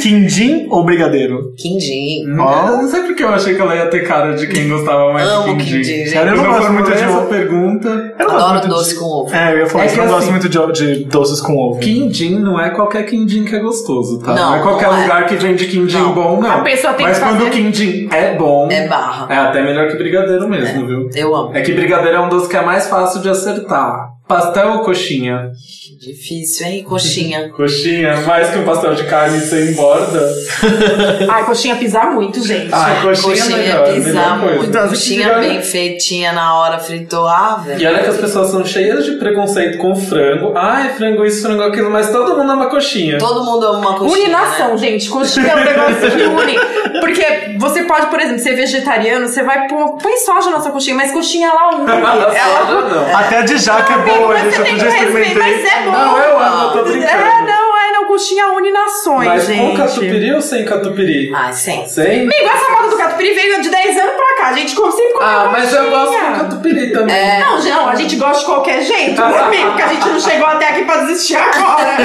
[0.00, 1.52] Quindim ou brigadeiro?
[1.56, 2.24] Quindim.
[2.38, 2.68] Ó.
[2.68, 5.28] Eu não sei porque eu achei que ela ia ter cara de quem gostava mais
[5.28, 5.76] Amo de quindim.
[5.82, 6.16] quindim, gente.
[6.16, 7.26] Eu não gosto muito de essa ovo.
[7.28, 7.88] pergunta.
[7.88, 9.00] Eu não gosto Adoro muito doce de...
[9.00, 9.34] com ovo.
[9.34, 11.56] É, eu ia falar É que Eu não gosto assim- muito de, de doces com
[11.56, 11.80] ovo.
[11.80, 14.34] Quindim não é qualquer quindim que é gostoso, tá?
[14.34, 15.02] Não, é qualquer não é.
[15.02, 16.12] lugar que vende quindim Não.
[16.14, 16.50] bom, não.
[16.50, 19.26] A pessoa tem Mas que quando fazer- o quindim é bom, É barra.
[19.34, 21.10] é até melhor que brigadeiro mesmo, viu?
[21.14, 21.50] Eu amo.
[21.56, 24.10] É que brigadeiro é um doce que é mais fácil de acertar.
[24.26, 25.52] Pastel ou coxinha?
[26.00, 26.84] Difícil, hein?
[26.84, 27.48] Coxinha.
[27.56, 30.28] Coxinha, mais que um pastel de carne sem borda.
[31.30, 32.68] Ai, coxinha pisar muito, gente.
[32.72, 34.56] Ah, coxinha, é Coxinha melhor, pisar melhor coisa.
[34.56, 34.74] muito.
[34.74, 37.26] Nossa, Coxinha bem feitinha na hora, fritou.
[37.26, 37.80] Ah, velho.
[37.80, 40.52] E olha que as pessoas são cheias de preconceito com frango.
[40.56, 43.18] Ai, frango isso, frango aquilo, mas todo mundo ama coxinha.
[43.18, 44.24] Todo mundo ama uma coxinha.
[44.24, 44.78] Une nação, né?
[44.78, 45.08] gente.
[45.08, 47.00] Coxinha é um negócio que une.
[47.00, 49.98] Porque você pode, por exemplo, ser vegetariano, você vai pôr.
[49.98, 51.86] Põe soja na sua coxinha, mas coxinha ela une.
[51.90, 53.18] ela.
[53.18, 54.64] Até de jaca é Amigo, boa, mas gente.
[54.64, 55.34] que respeitar, experimentei.
[55.34, 55.90] mas é bom.
[55.92, 57.12] Não, eu amo, eu tô brincando.
[57.12, 59.60] É, não, é, não, coxinha une nações, Mas gente.
[59.60, 61.32] com catupiry ou sem catupiry?
[61.34, 61.84] Ai, sim.
[61.86, 62.22] Sem?
[62.22, 64.35] Amigo, essa moda do catupiry veio de 10 anos pra cá.
[64.46, 67.14] A gente come- sempre comeu Ah, mas eu gosto com catupiry também.
[67.16, 67.40] É.
[67.40, 69.66] Não, não, a gente gosta de qualquer jeito, né, amigo?
[69.68, 71.96] Porque a gente não chegou até aqui pra desistir agora.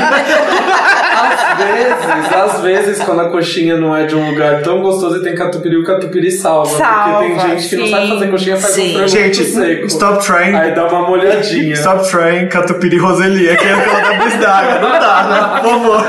[1.22, 5.24] Às vezes, às vezes, quando a coxinha não é de um lugar tão gostoso e
[5.24, 6.78] tem catupiry, o catupiry salva.
[6.78, 7.92] Salva, porque tem gente que não sim.
[7.92, 8.90] sabe fazer coxinha, faz Sim.
[8.90, 9.86] um frango Gente, muito seco.
[9.88, 10.56] stop trying.
[10.56, 11.74] Aí dá uma molhadinha.
[11.74, 14.80] Stop trying Catupiry Roselia, que é aquela da bisnaga.
[14.80, 15.62] Não dá, né?
[15.62, 16.06] Por favor.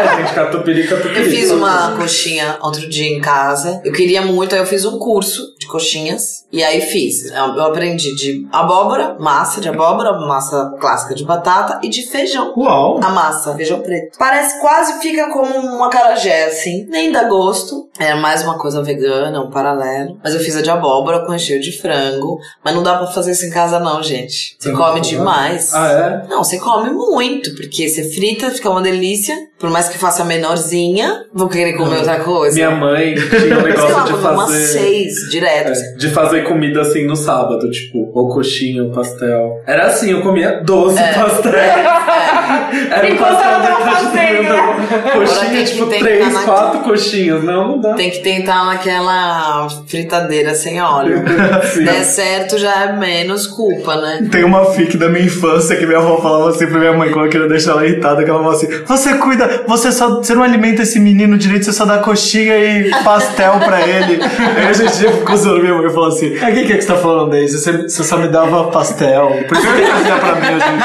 [0.00, 1.18] É, gente, catupiry, catupiry.
[1.18, 3.80] Eu fiz uma coxinha outro dia em casa.
[3.84, 6.44] Eu queria muito, aí eu fiz um curso de coxinhas.
[6.52, 7.30] E aí fiz.
[7.30, 12.52] Eu aprendi de abóbora, massa de abóbora, massa clássica de batata e de feijão.
[12.56, 12.98] Uau.
[13.02, 14.18] A massa, feijão preto.
[14.18, 16.86] Parece quase fica como um acarajé, assim.
[16.88, 17.88] Nem dá gosto.
[17.98, 20.18] É mais uma coisa vegana, um paralelo.
[20.24, 22.38] Mas eu fiz a de abóbora com recheio de frango.
[22.64, 24.56] Mas não dá pra fazer isso em casa, não, gente.
[24.58, 25.74] Você come demais.
[25.74, 26.28] Ah, é?
[26.28, 29.36] Não, você come muito, porque você frita, fica uma delícia.
[29.60, 32.54] Por mais que faça menorzinha, vou querer comer outra coisa.
[32.54, 34.66] Minha mãe tinha um Sei lá, negócio de umas fazer.
[34.66, 35.68] seis direto.
[35.78, 39.62] É, de fazer comida assim no sábado, tipo, ou coxinha, ou pastel.
[39.66, 41.12] Era assim, eu comia 12 É.
[41.12, 41.54] pastéis.
[42.90, 45.10] Era um pastel ela tava fazendo.
[45.12, 47.44] Coxinha, tipo, tentar 3, na- 4 coxinhas.
[47.44, 47.94] Não, não dá.
[47.94, 51.22] Tem que tentar naquela fritadeira sem óleo.
[51.72, 51.84] Sim.
[51.84, 54.26] Der certo já é menos culpa, né?
[54.30, 57.26] Tem uma fic da minha infância que minha avó falava assim pra minha mãe quando
[57.26, 60.42] eu queria deixar ela irritada, que ela falava assim: Você cuida, você só você não
[60.42, 64.20] alimenta esse menino direito, você só dá coxinha e pastel pra ele.
[64.56, 66.76] Aí a gente ficou zoando minha mãe e falou assim: "Ah, O que, que é
[66.76, 67.58] que você tá falando, Daisy?
[67.58, 69.44] Você, você só me dava pastel.
[69.48, 70.84] Por isso que tem que cozinhar pra mim hoje em dia.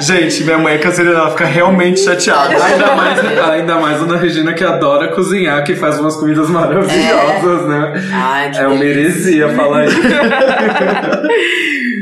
[0.00, 2.54] Gente, minha mãe é cancerina, ela fica realmente chateada.
[2.64, 3.18] Ainda mais,
[3.50, 7.92] ainda mais Ana Regina que adora cozinhar, que faz umas comidas maravilhosas, né?
[8.12, 10.00] Ai, que É uma heresia falar isso.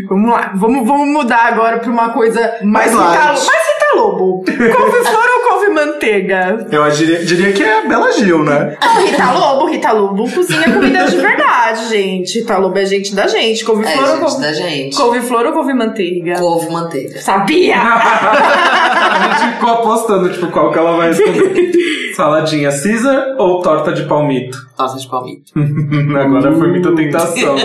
[0.08, 3.26] Vamos lá, vamos, vamos mudar agora pra uma coisa mais Mais light.
[3.26, 3.46] mais
[3.90, 4.44] Rita Lobo.
[4.44, 6.66] Couve-flor ou couve-manteiga?
[6.70, 8.76] Eu diria, diria que é Bela Gil, né?
[8.80, 12.40] Não, Rita Lobo, Rita Lobo cozinha comida de verdade, gente.
[12.40, 13.62] Rita Lobo é gente da gente.
[13.62, 14.40] É, Couve-flor ou gente, couve...
[14.40, 14.96] da gente.
[14.96, 16.34] Couve-flor ou couve-manteiga?
[16.38, 17.20] Couve manteiga.
[17.20, 17.76] Sabia!
[19.10, 21.72] A gente ficou apostando, tipo, qual que ela vai responder.
[22.20, 24.58] Saladinha Caesar ou torta de palmito?
[24.76, 25.52] Torta de palmito.
[26.20, 27.56] Agora foi muita tentação.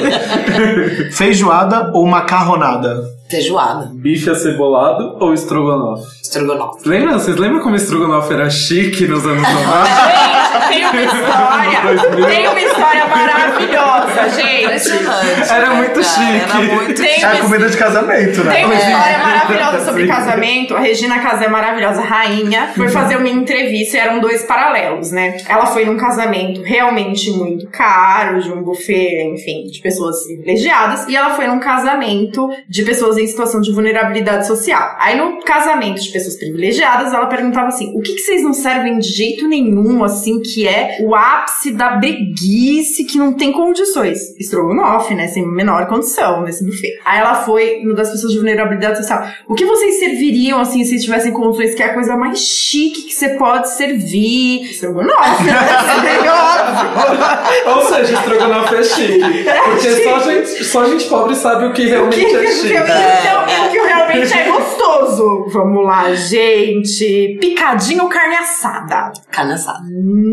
[1.12, 3.04] Feijoada ou macarronada?
[3.30, 3.92] Feijoada.
[3.94, 6.06] Bife acebolado ou estrogonofe?
[6.24, 6.88] Estrogonofe.
[6.88, 7.20] Lembra?
[7.20, 10.45] Vocês lembram como estrogonofe era chique nos anos 90?
[10.68, 12.28] Tem uma história.
[12.28, 15.52] Tem uma história maravilhosa, gente.
[15.52, 16.42] Era muito chique.
[16.44, 18.54] Era muito Tem É uma comida de casamento, né?
[18.54, 20.76] Tem uma história maravilhosa sobre casamento.
[20.76, 25.38] A Regina Casé, maravilhosa rainha, foi fazer uma entrevista e eram dois paralelos, né?
[25.48, 31.08] Ela foi num casamento realmente muito caro, de um buffet, enfim, de pessoas privilegiadas.
[31.08, 34.96] E ela foi num casamento de pessoas em situação de vulnerabilidade social.
[35.00, 39.00] Aí no casamento de pessoas privilegiadas, ela perguntava assim: o que, que vocês não servem
[39.00, 44.20] de jeito nenhum, assim, que é o ápice da breguice, que não tem condições?
[44.40, 45.28] Estrogonofe, né?
[45.28, 46.90] Sem menor condição nesse buffet.
[47.06, 49.24] Aí ela foi no das pessoas de vulnerabilidade social.
[49.48, 53.14] O que vocês serviriam, assim, se tivessem condições, que é a coisa mais chique que
[53.14, 54.70] você pode servir?
[54.70, 55.54] Estrogonofe, né?
[56.26, 57.76] É óbvio.
[57.76, 59.46] Ou seja, estrogonofe é chique.
[59.66, 62.74] Porque só gente, só gente pobre sabe o que O realmente que, é que- chique.
[62.74, 65.46] então, o que realmente é gostoso.
[65.52, 67.38] Vamos lá, gente.
[67.40, 69.12] Picadinho ou carne assada?
[69.32, 69.80] Carne assada.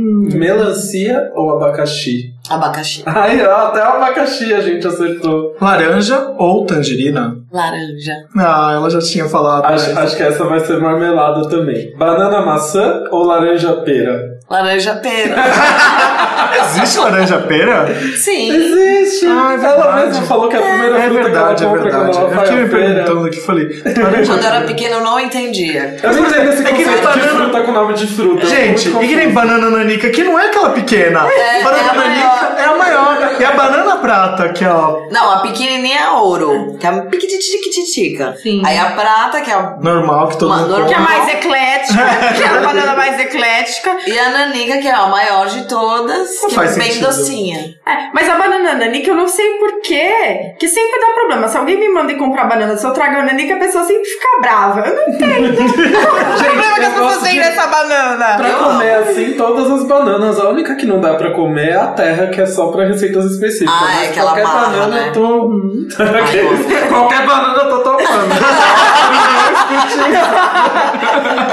[0.02, 2.34] Melancia ou abacaxi?
[2.50, 3.02] Abacaxi.
[3.06, 5.56] Ai, ó, até o abacaxi a gente acertou.
[5.60, 7.36] Laranja ou tangerina?
[7.52, 8.14] Laranja.
[8.36, 9.64] Ah, ela já tinha falado.
[9.66, 10.02] Acho, né?
[10.02, 11.94] acho que essa vai ser marmelada também.
[11.96, 14.32] Banana maçã ou laranja pera?
[14.50, 15.36] Laranja pera.
[16.66, 17.86] Existe laranja pera?
[18.16, 18.50] Sim.
[18.50, 19.26] Existe!
[19.26, 21.76] Ah, é ela mesma falou que é a primeira É fruta verdade, que é ela
[21.78, 22.18] compra verdade.
[22.18, 23.82] quando ela Eu fiquei me perguntando aqui, falei.
[24.26, 25.96] Quando eu era pequena, eu não entendia.
[26.02, 28.46] Eu não entendo esse É que conceito de banana- fruta com nome de fruta.
[28.46, 31.26] Gente, e que nem banana nanica, que não é aquela pequena.
[31.26, 32.54] É, banana é nanica maior.
[32.58, 33.21] é a maior.
[33.40, 37.02] E a banana prata, que é ó, Não, a pequenininha é ouro, que é a
[37.02, 38.36] piquitititica.
[38.42, 38.62] Sim.
[38.64, 39.76] Aí a prata, que é a...
[39.80, 40.88] normal, que todo Uma- mundo normal.
[40.88, 42.02] Que é mais eclética,
[42.36, 43.96] que é a banana mais eclética.
[44.06, 47.06] E a nanica, que é a maior de todas, Não que faz é bem sentido.
[47.06, 47.58] docinha.
[47.86, 51.48] É, mas a banana nanica eu não sei porquê, que sempre dá problema.
[51.48, 54.04] Se alguém me manda ir comprar banana, se eu trago a nanica, a pessoa sempre
[54.04, 54.80] fica brava.
[54.86, 55.62] Eu não entendo.
[56.32, 58.36] O problema que eu as pessoas têm de- nessa banana?
[58.36, 60.38] Pra Eu comer assim, todas as bananas.
[60.40, 62.84] A única que não dá pra comer é a terra, que é só pra
[63.22, 63.74] receitas específicas.
[63.82, 65.08] Ah, é aquela qualquer barra, banana né?
[65.08, 65.50] eu tô.
[65.98, 68.32] Ai, qualquer banana eu tô tomando.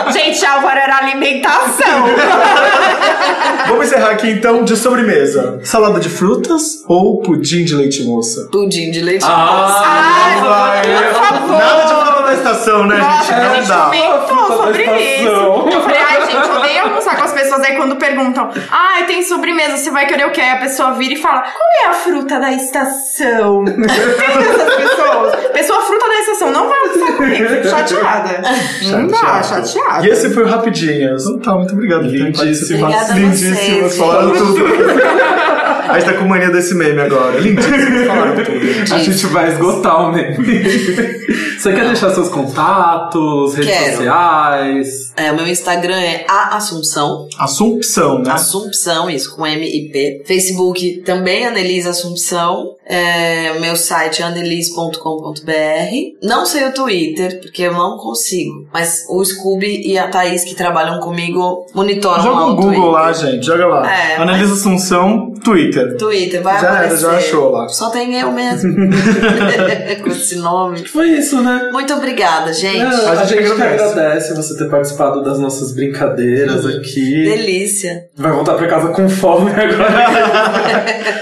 [0.12, 2.04] Gente, Álvaro era alimentação.
[3.68, 8.48] Vamos encerrar aqui então de sobremesa: salada de frutas ou pudim de leite moça?
[8.52, 9.36] Pudim de leite moça.
[9.36, 10.82] Ah, Ai,
[11.14, 11.58] por favor.
[11.60, 13.34] Nada de fruta da estação, né, Nossa, gente?
[13.34, 13.86] a Não gente dá.
[13.86, 15.28] comentou Fruta da sobre isso.
[15.28, 17.62] Eu falei, ai, gente, eu odeio almoçar com as pessoas.
[17.62, 20.42] Aí quando perguntam, ai, tem sobremesa, você vai querer o quê?
[20.42, 23.66] Aí a pessoa vira e fala, qual é a fruta da estação?
[23.66, 25.36] tem essas pessoas.
[25.54, 27.70] Pessoa fruta da estação, não vai almoçar comigo.
[27.70, 28.42] Chateada.
[28.92, 30.08] Não dá, chateada.
[30.08, 31.26] E esse foi o Rapidinhas.
[31.26, 32.04] Então tá, muito obrigado.
[32.04, 34.40] Lindíssimas, falaram gente.
[34.40, 35.19] tudo.
[35.90, 37.40] A gente tá com mania desse meme agora.
[37.40, 38.94] Lindíssimo, falaram tudo.
[38.94, 40.38] A gente vai esgotar o meme.
[41.60, 43.98] Você quer deixar seus contatos, redes Quero.
[43.98, 44.88] sociais?
[45.18, 47.28] É, o meu Instagram é a Assunção.
[47.38, 48.32] Assumpção, né?
[48.32, 50.24] Assumpção, isso, com M e P.
[50.26, 52.76] Facebook também, Anelise Assumpção.
[52.86, 56.18] É, meu site é anelise.com.br.
[56.24, 58.68] Não sei o Twitter, porque eu não consigo.
[58.74, 62.92] Mas o Scooby e a Thaís, que trabalham comigo, monitoram Joga lá o Google Twitter.
[62.92, 63.46] lá, gente.
[63.46, 63.94] Joga lá.
[63.94, 65.79] É, Analisa Assunção, Twitter.
[65.98, 67.02] Twitter, vai Já era, aparecer.
[67.02, 67.68] já achou lá.
[67.70, 68.74] Só tem eu mesmo.
[70.04, 70.86] com esse nome.
[70.88, 71.70] Foi isso, né?
[71.72, 72.80] Muito obrigada, gente.
[72.80, 73.84] É, a, a gente agradece.
[73.84, 77.24] agradece você ter participado das nossas brincadeiras aqui.
[77.24, 78.06] Delícia.
[78.16, 80.80] Vai voltar pra casa com fome agora.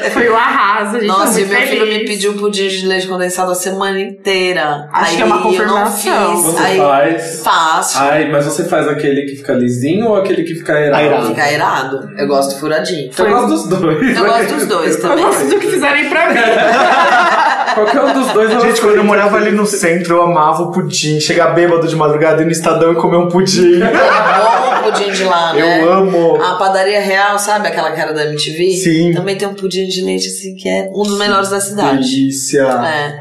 [0.11, 3.07] Foi o arraso, a gente Nossa, tá e meu filho me pediu pudim de leite
[3.07, 4.87] condensado a semana inteira.
[4.91, 6.35] Acho Aí que é uma confirmação.
[6.35, 6.45] fiz.
[6.45, 7.41] Você Aí faz.
[7.43, 7.97] faço.
[7.99, 11.03] Ai, mas você faz aquele que fica lisinho ou aquele que fica Airado.
[11.03, 11.27] aerado?
[11.27, 12.09] Fica irado.
[12.17, 13.11] Eu gosto furadinho.
[13.17, 14.17] Eu gosto dos dois.
[14.17, 15.23] Eu gosto dos dois Eu também.
[15.25, 16.39] gosto do que fizerem pra mim.
[17.75, 20.71] Qualquer um dos dois eu Gente, quando eu morava ali no centro, eu amava o
[20.71, 21.19] pudim.
[21.19, 23.79] Chegar bêbado de madrugada, ir no Estadão e comer um pudim.
[23.83, 25.83] É bom o pudim de lá, né?
[25.83, 26.41] Eu amo.
[26.41, 28.71] A padaria real, sabe aquela que era da MTV?
[28.71, 29.13] Sim.
[29.13, 31.97] Também tem um pudim de leite, assim, que é um dos melhores da cidade.
[31.97, 32.61] Delícia.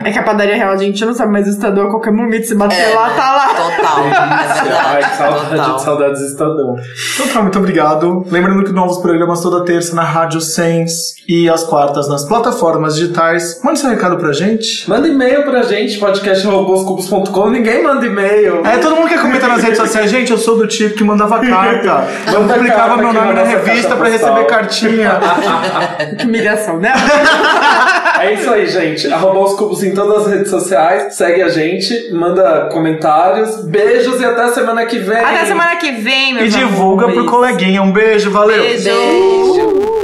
[0.02, 0.08] É.
[0.08, 2.46] É que a padaria real a gente não sabe, mas o Estadão a qualquer momento
[2.46, 3.14] se bater É, lá, né?
[3.16, 3.48] tá lá.
[3.48, 3.98] Total.
[3.98, 4.68] É verdade.
[4.86, 5.78] Ai, que saudade, Total.
[5.80, 6.76] saudades do Estadão.
[7.14, 8.24] Então tá, muito obrigado.
[8.30, 13.60] Lembrando que novos programas toda terça na Rádio Sense e às quartas nas plataformas digitais.
[13.64, 14.88] Mande seu recado pra gente.
[14.88, 17.50] Manda e-mail pra gente, podcast.roboscubos.com.
[17.50, 18.62] Ninguém manda e-mail.
[18.64, 21.40] É, todo mundo que comenta nas redes sociais, gente, eu sou do tipo que mandava
[21.40, 22.06] carta.
[22.32, 24.34] Eu Manda publicava carta meu nome na revista pra postal.
[24.34, 25.20] receber cartinha.
[26.18, 26.92] Que humilhação, né?
[28.18, 29.12] É isso aí, gente.
[29.12, 31.14] Arroba os cubos em todas as redes sociais.
[31.16, 33.62] Segue a gente, manda comentários.
[33.66, 35.18] Beijos e até semana que vem.
[35.18, 37.22] Até semana que vem, E meus divulga amores.
[37.22, 37.82] pro coleguinha.
[37.82, 38.62] Um beijo, valeu.
[38.62, 38.84] Beijo.
[38.88, 39.95] Beijo.